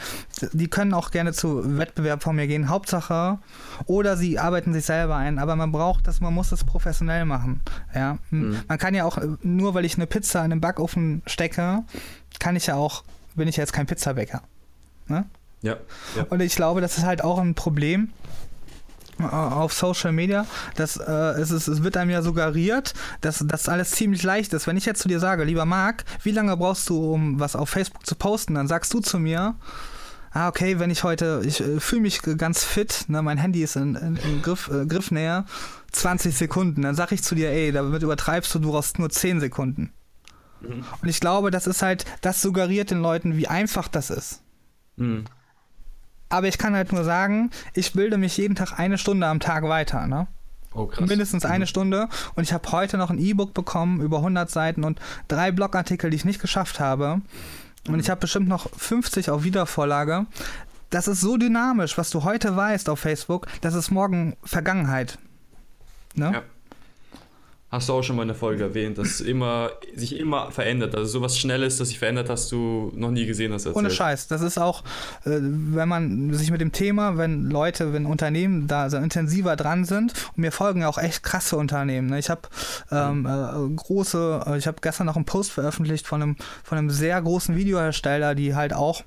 Die 0.52 0.68
können 0.68 0.94
auch 0.94 1.10
gerne 1.10 1.32
zu 1.32 1.78
Wettbewerb 1.78 2.22
von 2.22 2.36
mir 2.36 2.46
gehen. 2.46 2.68
Hauptsache, 2.68 3.38
oder 3.86 4.16
sie 4.16 4.38
arbeiten 4.38 4.72
sich 4.72 4.84
selber 4.84 5.16
ein, 5.16 5.38
aber 5.38 5.56
man 5.56 5.72
braucht 5.72 6.06
das, 6.06 6.20
man 6.20 6.32
muss 6.32 6.52
es 6.52 6.64
professionell 6.64 7.24
machen. 7.24 7.60
Ja. 7.92 8.18
Mhm. 8.30 8.60
Man 8.68 8.78
kann 8.78 8.94
ja 8.94 9.04
auch, 9.04 9.18
nur 9.42 9.74
weil 9.74 9.84
ich 9.84 9.96
eine 9.96 10.06
Pizza 10.06 10.44
in 10.44 10.50
den 10.50 10.60
Backofen 10.60 11.22
stecke, 11.26 11.82
kann 12.38 12.54
ich 12.54 12.66
ja 12.66 12.76
auch, 12.76 13.02
bin 13.34 13.48
ich 13.48 13.56
ja 13.56 13.62
jetzt 13.62 13.72
kein 13.72 13.86
Pizzabäcker. 13.86 14.42
Ne? 15.08 15.26
Ja, 15.60 15.76
ja. 16.16 16.24
Und 16.30 16.40
ich 16.40 16.54
glaube, 16.54 16.80
das 16.80 16.98
ist 16.98 17.04
halt 17.04 17.24
auch 17.24 17.38
ein 17.38 17.56
Problem 17.56 18.12
auf 19.22 19.72
Social 19.72 20.12
Media, 20.12 20.46
dass 20.76 20.96
äh, 20.96 21.12
es, 21.40 21.50
ist, 21.50 21.68
es 21.68 21.82
wird 21.82 21.96
einem 21.96 22.10
ja 22.10 22.22
suggeriert, 22.22 22.94
dass 23.20 23.44
das 23.46 23.68
alles 23.68 23.90
ziemlich 23.92 24.22
leicht 24.22 24.52
ist. 24.52 24.66
Wenn 24.66 24.76
ich 24.76 24.86
jetzt 24.86 25.02
zu 25.02 25.08
dir 25.08 25.20
sage, 25.20 25.44
lieber 25.44 25.64
Marc, 25.64 26.04
wie 26.22 26.30
lange 26.30 26.56
brauchst 26.56 26.88
du, 26.88 27.12
um 27.12 27.40
was 27.40 27.56
auf 27.56 27.70
Facebook 27.70 28.06
zu 28.06 28.14
posten, 28.14 28.54
dann 28.54 28.68
sagst 28.68 28.92
du 28.94 29.00
zu 29.00 29.18
mir, 29.18 29.56
ah, 30.32 30.48
okay, 30.48 30.78
wenn 30.78 30.90
ich 30.90 31.04
heute, 31.04 31.42
ich 31.44 31.60
äh, 31.60 31.80
fühle 31.80 32.02
mich 32.02 32.22
ganz 32.22 32.64
fit, 32.64 33.04
ne, 33.08 33.22
mein 33.22 33.38
Handy 33.38 33.62
ist 33.62 33.76
in, 33.76 33.94
in, 33.94 34.16
in 34.16 34.42
Griff, 34.42 34.68
äh, 34.68 34.86
Griffnähe, 34.86 35.44
20 35.92 36.36
Sekunden. 36.36 36.82
Dann 36.82 36.94
sag 36.94 37.12
ich 37.12 37.22
zu 37.22 37.34
dir, 37.34 37.50
ey, 37.50 37.72
damit 37.72 38.02
übertreibst 38.02 38.54
du, 38.54 38.58
du 38.58 38.70
brauchst 38.70 38.98
nur 38.98 39.10
10 39.10 39.40
Sekunden. 39.40 39.92
Mhm. 40.60 40.84
Und 41.00 41.08
ich 41.08 41.20
glaube, 41.20 41.50
das 41.50 41.66
ist 41.66 41.82
halt, 41.82 42.04
das 42.20 42.42
suggeriert 42.42 42.90
den 42.90 43.00
Leuten, 43.00 43.36
wie 43.36 43.48
einfach 43.48 43.88
das 43.88 44.10
ist. 44.10 44.42
Mhm. 44.96 45.24
Aber 46.28 46.46
ich 46.46 46.58
kann 46.58 46.74
halt 46.74 46.92
nur 46.92 47.04
sagen, 47.04 47.50
ich 47.74 47.92
bilde 47.92 48.18
mich 48.18 48.36
jeden 48.36 48.54
Tag 48.54 48.78
eine 48.78 48.98
Stunde 48.98 49.26
am 49.26 49.40
Tag 49.40 49.64
weiter, 49.64 50.06
ne? 50.06 50.26
Oh, 50.74 50.86
krass. 50.86 51.08
Mindestens 51.08 51.44
eine 51.44 51.64
mhm. 51.64 51.68
Stunde. 51.68 52.08
Und 52.34 52.44
ich 52.44 52.52
habe 52.52 52.70
heute 52.72 52.98
noch 52.98 53.10
ein 53.10 53.18
E-Book 53.18 53.54
bekommen 53.54 54.00
über 54.00 54.18
100 54.18 54.50
Seiten 54.50 54.84
und 54.84 55.00
drei 55.26 55.50
Blogartikel, 55.50 56.10
die 56.10 56.16
ich 56.16 56.24
nicht 56.24 56.40
geschafft 56.40 56.80
habe. 56.80 57.20
Und 57.86 57.94
mhm. 57.94 58.00
ich 58.00 58.10
habe 58.10 58.20
bestimmt 58.20 58.48
noch 58.48 58.68
50 58.76 59.30
auf 59.30 59.44
Wiedervorlage. 59.44 60.26
Das 60.90 61.08
ist 61.08 61.20
so 61.20 61.36
dynamisch, 61.36 61.98
was 61.98 62.10
du 62.10 62.24
heute 62.24 62.56
weißt 62.56 62.88
auf 62.88 63.00
Facebook, 63.00 63.46
das 63.60 63.74
ist 63.74 63.90
morgen 63.90 64.36
Vergangenheit. 64.42 65.18
Ne? 66.14 66.32
Ja. 66.32 66.42
Hast 67.70 67.90
du 67.90 67.92
auch 67.92 68.02
schon 68.02 68.16
mal 68.16 68.22
in 68.22 68.28
der 68.28 68.36
Folge 68.36 68.64
erwähnt, 68.64 68.96
dass 68.96 69.20
immer, 69.20 69.70
sich 69.94 70.18
immer 70.18 70.50
verändert. 70.50 70.94
Also 70.94 71.18
sowas 71.18 71.38
Schnelles, 71.38 71.76
das 71.76 71.88
sich 71.88 71.98
verändert, 71.98 72.30
hast 72.30 72.50
du 72.50 72.90
noch 72.94 73.10
nie 73.10 73.26
gesehen. 73.26 73.52
Hast 73.52 73.66
erzählt. 73.66 73.76
Ohne 73.76 73.90
Scheiß. 73.90 74.26
Das 74.26 74.40
ist 74.40 74.56
auch, 74.56 74.84
äh, 75.26 75.38
wenn 75.42 75.86
man 75.86 76.32
sich 76.32 76.50
mit 76.50 76.62
dem 76.62 76.72
Thema, 76.72 77.18
wenn 77.18 77.50
Leute, 77.50 77.92
wenn 77.92 78.06
Unternehmen 78.06 78.68
da 78.68 78.88
so 78.88 78.96
intensiver 78.96 79.54
dran 79.54 79.84
sind, 79.84 80.14
und 80.34 80.38
mir 80.38 80.50
folgen 80.50 80.80
ja 80.80 80.88
auch 80.88 80.96
echt 80.96 81.22
krasse 81.22 81.58
Unternehmen. 81.58 82.08
Ne? 82.08 82.18
Ich 82.18 82.30
habe 82.30 82.40
ähm, 82.90 83.26
äh, 83.26 83.76
große, 83.76 84.44
äh, 84.46 84.56
ich 84.56 84.66
habe 84.66 84.78
gestern 84.80 85.06
noch 85.06 85.16
einen 85.16 85.26
Post 85.26 85.52
veröffentlicht 85.52 86.06
von 86.06 86.22
einem, 86.22 86.36
von 86.64 86.78
einem 86.78 86.88
sehr 86.88 87.20
großen 87.20 87.54
Videohersteller, 87.54 88.34
die 88.34 88.54
halt 88.54 88.72
auch 88.72 89.04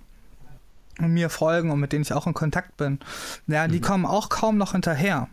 mir 0.99 1.31
folgen 1.31 1.71
und 1.71 1.79
mit 1.79 1.93
denen 1.93 2.03
ich 2.03 2.13
auch 2.13 2.27
in 2.27 2.35
Kontakt 2.35 2.77
bin. 2.77 2.99
Ja, 3.47 3.67
die 3.67 3.79
mhm. 3.79 3.83
kommen 3.83 4.05
auch 4.05 4.29
kaum 4.29 4.57
noch 4.57 4.73
hinterher 4.73 5.29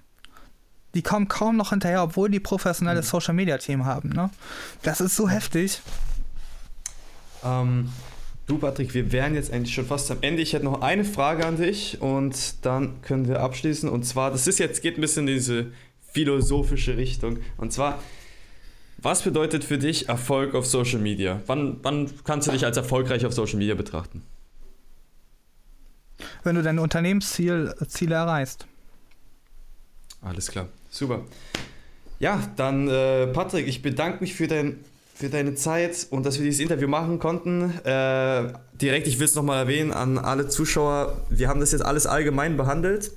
die 0.94 1.02
kommen 1.02 1.28
kaum 1.28 1.56
noch 1.56 1.70
hinterher, 1.70 2.02
obwohl 2.02 2.30
die 2.30 2.40
professionelles 2.40 3.06
mhm. 3.06 3.10
Social 3.10 3.34
Media 3.34 3.58
Team 3.58 3.84
haben. 3.84 4.10
Ne? 4.10 4.30
Das 4.82 5.00
ist 5.00 5.16
so 5.16 5.28
heftig. 5.28 5.80
Ähm, 7.44 7.90
du, 8.46 8.58
Patrick, 8.58 8.94
wir 8.94 9.12
wären 9.12 9.34
jetzt 9.34 9.52
eigentlich 9.52 9.74
schon 9.74 9.86
fast 9.86 10.10
am 10.10 10.18
Ende. 10.22 10.42
Ich 10.42 10.52
hätte 10.52 10.64
noch 10.64 10.80
eine 10.80 11.04
Frage 11.04 11.46
an 11.46 11.56
dich 11.56 12.00
und 12.00 12.64
dann 12.64 13.00
können 13.02 13.28
wir 13.28 13.40
abschließen. 13.40 13.88
Und 13.88 14.04
zwar, 14.04 14.30
das 14.30 14.46
ist 14.46 14.58
jetzt, 14.58 14.82
geht 14.82 14.98
ein 14.98 15.00
bisschen 15.00 15.28
in 15.28 15.34
diese 15.34 15.66
philosophische 16.12 16.96
Richtung. 16.96 17.38
Und 17.58 17.72
zwar, 17.72 17.98
was 18.96 19.22
bedeutet 19.22 19.64
für 19.64 19.78
dich 19.78 20.08
Erfolg 20.08 20.54
auf 20.54 20.66
Social 20.66 20.98
Media? 20.98 21.40
Wann, 21.46 21.78
wann 21.82 22.10
kannst 22.24 22.48
du 22.48 22.52
dich 22.52 22.64
als 22.64 22.76
erfolgreich 22.76 23.26
auf 23.26 23.32
Social 23.32 23.58
Media 23.58 23.74
betrachten? 23.74 24.22
Wenn 26.42 26.56
du 26.56 26.62
deine 26.62 26.80
Unternehmensziele 26.82 27.76
erreichst. 28.10 28.66
Alles 30.20 30.50
klar. 30.50 30.68
Super. 30.98 31.20
Ja, 32.18 32.42
dann 32.56 32.88
äh, 32.88 33.28
Patrick, 33.28 33.68
ich 33.68 33.82
bedanke 33.82 34.20
mich 34.20 34.34
für, 34.34 34.48
dein, 34.48 34.80
für 35.14 35.28
deine 35.28 35.54
Zeit 35.54 36.08
und 36.10 36.26
dass 36.26 36.38
wir 36.38 36.44
dieses 36.44 36.58
Interview 36.58 36.88
machen 36.88 37.20
konnten. 37.20 37.72
Äh, 37.84 38.52
direkt, 38.72 39.06
ich 39.06 39.20
will 39.20 39.26
es 39.26 39.36
nochmal 39.36 39.58
erwähnen 39.58 39.92
an 39.92 40.18
alle 40.18 40.48
Zuschauer, 40.48 41.16
wir 41.30 41.46
haben 41.48 41.60
das 41.60 41.70
jetzt 41.70 41.84
alles 41.84 42.06
allgemein 42.06 42.56
behandelt. 42.56 43.12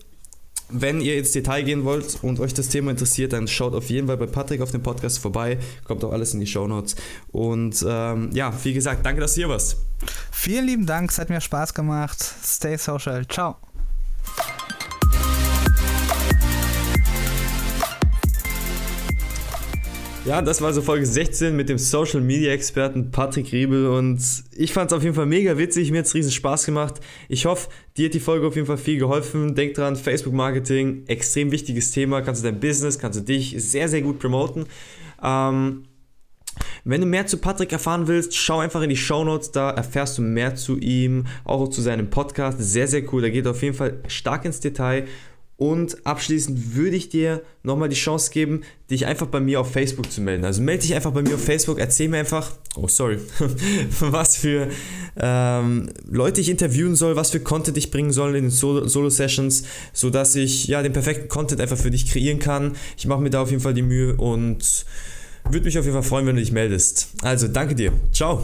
wenn 0.71 1.01
ihr 1.01 1.17
ins 1.17 1.31
Detail 1.31 1.63
gehen 1.63 1.83
wollt 1.83 2.19
und 2.21 2.39
euch 2.39 2.53
das 2.53 2.69
Thema 2.69 2.91
interessiert, 2.91 3.33
dann 3.33 3.47
schaut 3.47 3.73
auf 3.73 3.89
jeden 3.89 4.07
Fall 4.07 4.17
bei 4.17 4.27
Patrick 4.27 4.61
auf 4.61 4.71
dem 4.71 4.81
Podcast 4.81 5.19
vorbei. 5.19 5.57
Kommt 5.83 6.03
auch 6.03 6.13
alles 6.13 6.33
in 6.33 6.39
die 6.39 6.47
Show 6.47 6.67
Notes. 6.67 6.95
Und 7.31 7.83
ähm, 7.87 8.29
ja, 8.33 8.53
wie 8.63 8.73
gesagt, 8.73 9.05
danke, 9.05 9.21
dass 9.21 9.33
du 9.33 9.41
hier 9.41 9.49
warst. 9.49 9.77
Vielen 10.31 10.65
lieben 10.65 10.85
Dank, 10.85 11.11
es 11.11 11.19
hat 11.19 11.29
mir 11.29 11.41
Spaß 11.41 11.73
gemacht. 11.73 12.23
Stay 12.43 12.77
social. 12.77 13.27
Ciao. 13.27 13.57
Ja, 20.23 20.39
das 20.43 20.61
war 20.61 20.71
so 20.71 20.83
Folge 20.83 21.03
16 21.07 21.55
mit 21.55 21.67
dem 21.67 21.79
Social 21.79 22.21
Media 22.21 22.51
Experten 22.51 23.09
Patrick 23.09 23.51
Riebel 23.51 23.87
und 23.87 24.21
ich 24.55 24.71
fand 24.71 24.91
es 24.91 24.95
auf 24.95 25.01
jeden 25.01 25.15
Fall 25.15 25.25
mega 25.25 25.57
witzig, 25.57 25.89
mir 25.89 25.97
hat 25.97 26.05
es 26.05 26.13
riesen 26.13 26.31
Spaß 26.31 26.67
gemacht. 26.67 27.01
Ich 27.27 27.47
hoffe, 27.47 27.69
dir 27.97 28.05
hat 28.05 28.13
die 28.13 28.19
Folge 28.19 28.45
auf 28.45 28.55
jeden 28.55 28.67
Fall 28.67 28.77
viel 28.77 28.99
geholfen. 28.99 29.55
Denk 29.55 29.73
dran, 29.73 29.95
Facebook 29.95 30.33
Marketing, 30.33 31.05
extrem 31.07 31.51
wichtiges 31.51 31.89
Thema, 31.89 32.21
kannst 32.21 32.43
du 32.43 32.51
dein 32.51 32.59
Business, 32.59 32.99
kannst 32.99 33.19
du 33.19 33.23
dich 33.23 33.55
sehr, 33.57 33.89
sehr 33.89 34.03
gut 34.03 34.19
promoten. 34.19 34.67
Ähm, 35.23 35.85
wenn 36.83 37.01
du 37.01 37.07
mehr 37.07 37.25
zu 37.25 37.37
Patrick 37.37 37.71
erfahren 37.71 38.07
willst, 38.07 38.35
schau 38.35 38.59
einfach 38.59 38.83
in 38.83 38.89
die 38.89 38.97
Show 38.97 39.23
Notes, 39.23 39.51
da 39.51 39.71
erfährst 39.71 40.19
du 40.19 40.21
mehr 40.21 40.53
zu 40.55 40.77
ihm, 40.77 41.25
auch 41.45 41.67
zu 41.69 41.81
seinem 41.81 42.11
Podcast. 42.11 42.59
Sehr, 42.59 42.87
sehr 42.87 43.11
cool. 43.11 43.23
Da 43.23 43.29
geht 43.29 43.47
auf 43.47 43.63
jeden 43.63 43.75
Fall 43.75 44.03
stark 44.07 44.45
ins 44.45 44.59
Detail 44.59 45.07
und 45.61 46.07
abschließend 46.07 46.75
würde 46.75 46.95
ich 46.95 47.09
dir 47.09 47.43
nochmal 47.61 47.87
die 47.87 47.95
Chance 47.95 48.31
geben, 48.31 48.61
dich 48.89 49.05
einfach 49.05 49.27
bei 49.27 49.39
mir 49.39 49.61
auf 49.61 49.71
Facebook 49.71 50.11
zu 50.11 50.19
melden. 50.19 50.43
Also 50.43 50.59
melde 50.59 50.81
dich 50.81 50.95
einfach 50.95 51.11
bei 51.11 51.21
mir 51.21 51.35
auf 51.35 51.43
Facebook, 51.43 51.77
erzähl 51.77 52.09
mir 52.09 52.17
einfach, 52.17 52.51
oh 52.75 52.87
sorry, 52.87 53.19
was 53.99 54.37
für 54.37 54.69
ähm, 55.19 55.91
Leute 56.09 56.41
ich 56.41 56.49
interviewen 56.49 56.95
soll, 56.95 57.15
was 57.15 57.29
für 57.29 57.39
Content 57.39 57.77
ich 57.77 57.91
bringen 57.91 58.11
soll 58.11 58.35
in 58.35 58.45
den 58.45 58.49
Solo-Sessions, 58.49 59.65
sodass 59.93 60.35
ich 60.35 60.65
ja 60.65 60.81
den 60.81 60.93
perfekten 60.93 61.29
Content 61.29 61.61
einfach 61.61 61.77
für 61.77 61.91
dich 61.91 62.09
kreieren 62.09 62.39
kann. 62.39 62.71
Ich 62.97 63.05
mache 63.05 63.21
mir 63.21 63.29
da 63.29 63.43
auf 63.43 63.51
jeden 63.51 63.61
Fall 63.61 63.75
die 63.75 63.83
Mühe 63.83 64.15
und 64.15 64.87
würde 65.47 65.65
mich 65.65 65.77
auf 65.77 65.85
jeden 65.85 65.93
Fall 65.93 66.01
freuen, 66.01 66.25
wenn 66.25 66.37
du 66.37 66.41
dich 66.41 66.51
meldest. 66.51 67.09
Also 67.21 67.47
danke 67.47 67.75
dir. 67.75 67.93
Ciao. 68.11 68.43